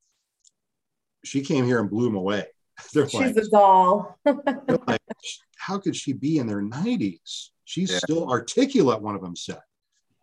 She 1.23 1.41
came 1.41 1.65
here 1.65 1.79
and 1.79 1.89
blew 1.89 2.05
them 2.05 2.15
away. 2.15 2.47
They're 2.93 3.09
she's 3.09 3.19
like, 3.19 3.35
a 3.35 3.49
doll. 3.49 4.17
like, 4.25 5.01
how 5.57 5.77
could 5.77 5.95
she 5.95 6.13
be 6.13 6.37
in 6.37 6.47
their 6.47 6.61
90s? 6.61 7.49
She's 7.65 7.91
yeah. 7.91 7.99
still 7.99 8.29
articulate, 8.29 9.01
one 9.01 9.15
of 9.15 9.21
them 9.21 9.35
said. 9.35 9.61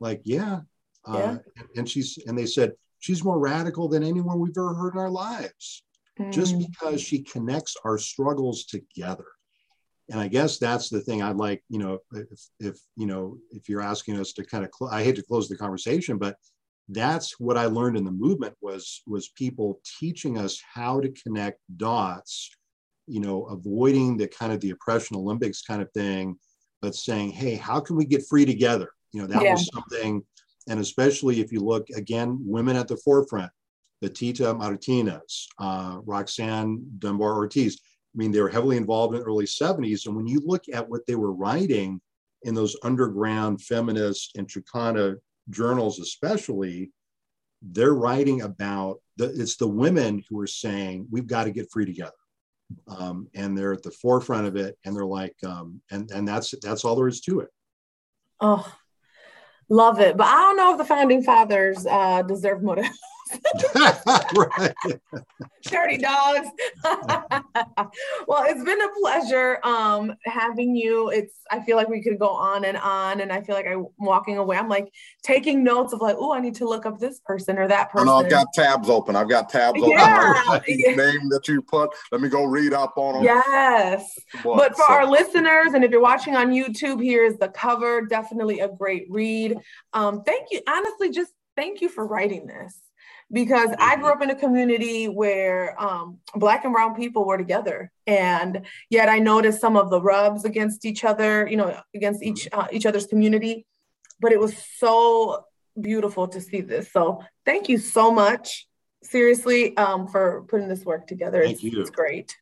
Like, 0.00 0.22
yeah. 0.24 0.60
Uh, 1.06 1.18
yeah. 1.18 1.30
Uh, 1.32 1.62
and 1.76 1.88
she's, 1.88 2.18
and 2.26 2.36
they 2.36 2.46
said, 2.46 2.72
she's 2.98 3.22
more 3.22 3.38
radical 3.38 3.88
than 3.88 4.02
anyone 4.02 4.40
we've 4.40 4.56
ever 4.56 4.74
heard 4.74 4.94
in 4.94 5.00
our 5.00 5.10
lives, 5.10 5.84
mm. 6.18 6.32
just 6.32 6.56
because 6.58 7.00
she 7.00 7.22
connects 7.22 7.76
our 7.84 7.98
struggles 7.98 8.64
together 8.64 9.26
and 10.10 10.20
i 10.20 10.28
guess 10.28 10.58
that's 10.58 10.88
the 10.88 11.00
thing 11.00 11.22
i'd 11.22 11.36
like 11.36 11.62
you 11.68 11.78
know 11.78 11.98
if, 12.12 12.40
if 12.60 12.78
you 12.96 13.06
know 13.06 13.38
if 13.50 13.68
you're 13.68 13.82
asking 13.82 14.18
us 14.18 14.32
to 14.32 14.44
kind 14.44 14.64
of 14.64 14.70
cl- 14.76 14.90
i 14.90 15.02
hate 15.02 15.16
to 15.16 15.22
close 15.22 15.48
the 15.48 15.56
conversation 15.56 16.18
but 16.18 16.36
that's 16.90 17.38
what 17.40 17.56
i 17.56 17.66
learned 17.66 17.96
in 17.96 18.04
the 18.04 18.10
movement 18.10 18.54
was 18.60 19.02
was 19.06 19.28
people 19.30 19.80
teaching 19.98 20.38
us 20.38 20.62
how 20.74 21.00
to 21.00 21.08
connect 21.10 21.58
dots 21.76 22.50
you 23.06 23.20
know 23.20 23.44
avoiding 23.46 24.16
the 24.16 24.28
kind 24.28 24.52
of 24.52 24.60
the 24.60 24.70
oppression 24.70 25.16
olympics 25.16 25.62
kind 25.62 25.82
of 25.82 25.90
thing 25.92 26.36
but 26.80 26.94
saying 26.94 27.30
hey 27.30 27.56
how 27.56 27.80
can 27.80 27.96
we 27.96 28.04
get 28.04 28.26
free 28.28 28.44
together 28.44 28.90
you 29.12 29.20
know 29.20 29.26
that 29.26 29.42
yeah. 29.42 29.52
was 29.52 29.68
something 29.72 30.22
and 30.68 30.80
especially 30.80 31.40
if 31.40 31.52
you 31.52 31.60
look 31.60 31.88
again 31.90 32.38
women 32.42 32.76
at 32.76 32.88
the 32.88 32.96
forefront 32.98 33.50
Betita 34.02 34.56
Martinez, 34.56 35.48
uh, 35.58 35.98
Roxanne 36.04 36.84
Dunbar 36.98 37.34
Ortiz. 37.34 37.80
I 38.14 38.18
mean, 38.18 38.30
they 38.30 38.40
were 38.40 38.48
heavily 38.48 38.76
involved 38.76 39.14
in 39.14 39.20
the 39.20 39.26
early 39.26 39.46
70s. 39.46 40.06
And 40.06 40.16
when 40.16 40.26
you 40.26 40.40
look 40.44 40.64
at 40.72 40.88
what 40.88 41.06
they 41.06 41.14
were 41.14 41.32
writing 41.32 42.00
in 42.42 42.54
those 42.54 42.76
underground 42.82 43.62
feminist 43.62 44.36
and 44.36 44.46
Chicana 44.46 45.16
journals, 45.50 45.98
especially, 46.00 46.92
they're 47.62 47.94
writing 47.94 48.42
about 48.42 49.00
the, 49.16 49.26
it's 49.26 49.56
the 49.56 49.68
women 49.68 50.22
who 50.28 50.38
are 50.40 50.46
saying, 50.46 51.06
we've 51.10 51.26
got 51.26 51.44
to 51.44 51.50
get 51.50 51.70
free 51.70 51.86
together. 51.86 52.12
Um, 52.88 53.28
and 53.34 53.56
they're 53.56 53.72
at 53.72 53.82
the 53.82 53.90
forefront 53.90 54.46
of 54.46 54.56
it. 54.56 54.76
And 54.84 54.94
they're 54.94 55.04
like, 55.04 55.36
um, 55.44 55.80
and, 55.90 56.10
and 56.10 56.26
that's, 56.26 56.54
that's 56.62 56.84
all 56.84 56.96
there 56.96 57.08
is 57.08 57.20
to 57.22 57.40
it. 57.40 57.48
Oh, 58.40 58.70
love 59.68 60.00
it. 60.00 60.16
But 60.16 60.26
I 60.26 60.34
don't 60.42 60.56
know 60.56 60.72
if 60.72 60.78
the 60.78 60.84
founding 60.84 61.22
fathers 61.22 61.86
uh, 61.86 62.22
deserve 62.22 62.62
more 62.62 62.76
right. 64.36 64.74
Dirty 65.62 65.98
dogs. 65.98 66.48
well, 68.26 68.44
it's 68.46 68.62
been 68.62 68.80
a 68.80 68.88
pleasure 69.00 69.58
um, 69.64 70.14
having 70.24 70.76
you. 70.76 71.10
It's 71.10 71.34
I 71.50 71.60
feel 71.60 71.76
like 71.76 71.88
we 71.88 72.02
could 72.02 72.18
go 72.18 72.28
on 72.28 72.64
and 72.64 72.76
on, 72.76 73.20
and 73.20 73.32
I 73.32 73.42
feel 73.42 73.54
like 73.54 73.66
I'm 73.66 73.86
walking 73.98 74.38
away. 74.38 74.56
I'm 74.56 74.68
like 74.68 74.92
taking 75.22 75.64
notes 75.64 75.92
of 75.92 76.00
like, 76.00 76.16
oh, 76.18 76.32
I 76.32 76.40
need 76.40 76.54
to 76.56 76.68
look 76.68 76.86
up 76.86 76.98
this 76.98 77.20
person 77.24 77.58
or 77.58 77.66
that 77.68 77.90
person. 77.90 78.08
And 78.08 78.26
I've 78.26 78.30
got 78.30 78.46
tabs 78.54 78.88
open. 78.88 79.16
I've 79.16 79.28
got 79.28 79.48
tabs 79.48 79.80
yeah. 79.82 80.42
open. 80.48 80.76
Name 80.78 81.28
that 81.30 81.48
you 81.48 81.62
put. 81.62 81.90
Let 82.12 82.20
me 82.20 82.28
go 82.28 82.44
read 82.44 82.72
up 82.72 82.94
on 82.96 83.14
them. 83.14 83.24
Yes. 83.24 84.18
But, 84.44 84.56
but 84.56 84.76
for 84.76 84.86
so. 84.86 84.92
our 84.92 85.06
listeners, 85.06 85.74
and 85.74 85.82
if 85.82 85.90
you're 85.90 86.00
watching 86.00 86.36
on 86.36 86.52
YouTube, 86.52 87.02
here 87.02 87.24
is 87.24 87.38
the 87.38 87.48
cover. 87.48 88.06
Definitely 88.06 88.60
a 88.60 88.68
great 88.68 89.06
read. 89.10 89.58
Um, 89.92 90.22
thank 90.22 90.48
you. 90.52 90.60
Honestly, 90.68 91.10
just 91.10 91.32
thank 91.56 91.80
you 91.80 91.88
for 91.88 92.06
writing 92.06 92.46
this 92.46 92.85
because 93.32 93.70
I 93.78 93.96
grew 93.96 94.06
mm-hmm. 94.06 94.22
up 94.22 94.22
in 94.22 94.30
a 94.30 94.34
community 94.38 95.08
where 95.08 95.80
um, 95.82 96.18
Black 96.34 96.64
and 96.64 96.72
Brown 96.72 96.94
people 96.94 97.24
were 97.24 97.38
together, 97.38 97.90
and 98.06 98.62
yet 98.88 99.08
I 99.08 99.18
noticed 99.18 99.60
some 99.60 99.76
of 99.76 99.90
the 99.90 100.00
rubs 100.00 100.44
against 100.44 100.84
each 100.84 101.04
other, 101.04 101.46
you 101.46 101.56
know, 101.56 101.80
against 101.94 102.22
each 102.22 102.48
mm-hmm. 102.50 102.60
uh, 102.60 102.66
each 102.72 102.86
other's 102.86 103.06
community. 103.06 103.66
But 104.20 104.32
it 104.32 104.40
was 104.40 104.56
so 104.78 105.44
beautiful 105.78 106.28
to 106.28 106.40
see 106.40 106.60
this. 106.60 106.90
So 106.92 107.22
thank 107.44 107.68
you 107.68 107.78
so 107.78 108.10
much, 108.10 108.66
seriously, 109.02 109.76
um, 109.76 110.08
for 110.08 110.44
putting 110.48 110.68
this 110.68 110.84
work 110.84 111.06
together. 111.06 111.42
Thank 111.42 111.54
it's, 111.54 111.62
you. 111.64 111.80
It's 111.80 111.90
great. 111.90 112.34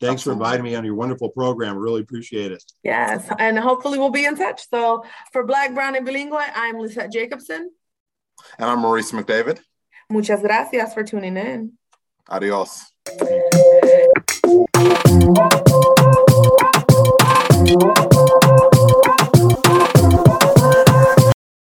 Thanks 0.00 0.22
for 0.22 0.32
inviting 0.32 0.64
me 0.64 0.74
on 0.74 0.84
your 0.84 0.96
wonderful 0.96 1.28
program. 1.28 1.76
Really 1.76 2.00
appreciate 2.00 2.52
it. 2.52 2.62
Yes, 2.82 3.28
and 3.38 3.58
hopefully 3.58 3.98
we'll 3.98 4.10
be 4.10 4.24
in 4.24 4.36
touch. 4.36 4.68
So 4.68 5.04
for 5.32 5.44
Black, 5.44 5.72
Brown, 5.74 5.94
and 5.94 6.04
Bilingual, 6.04 6.40
I'm 6.54 6.78
Lisette 6.78 7.12
Jacobson. 7.12 7.70
And 8.58 8.68
I'm 8.68 8.80
Maurice 8.80 9.12
McDavid. 9.12 9.60
Muchas 10.14 10.40
gracias 10.42 10.94
for 10.94 11.02
tuning 11.02 11.36
in. 11.36 11.76
Adiós. 12.28 12.84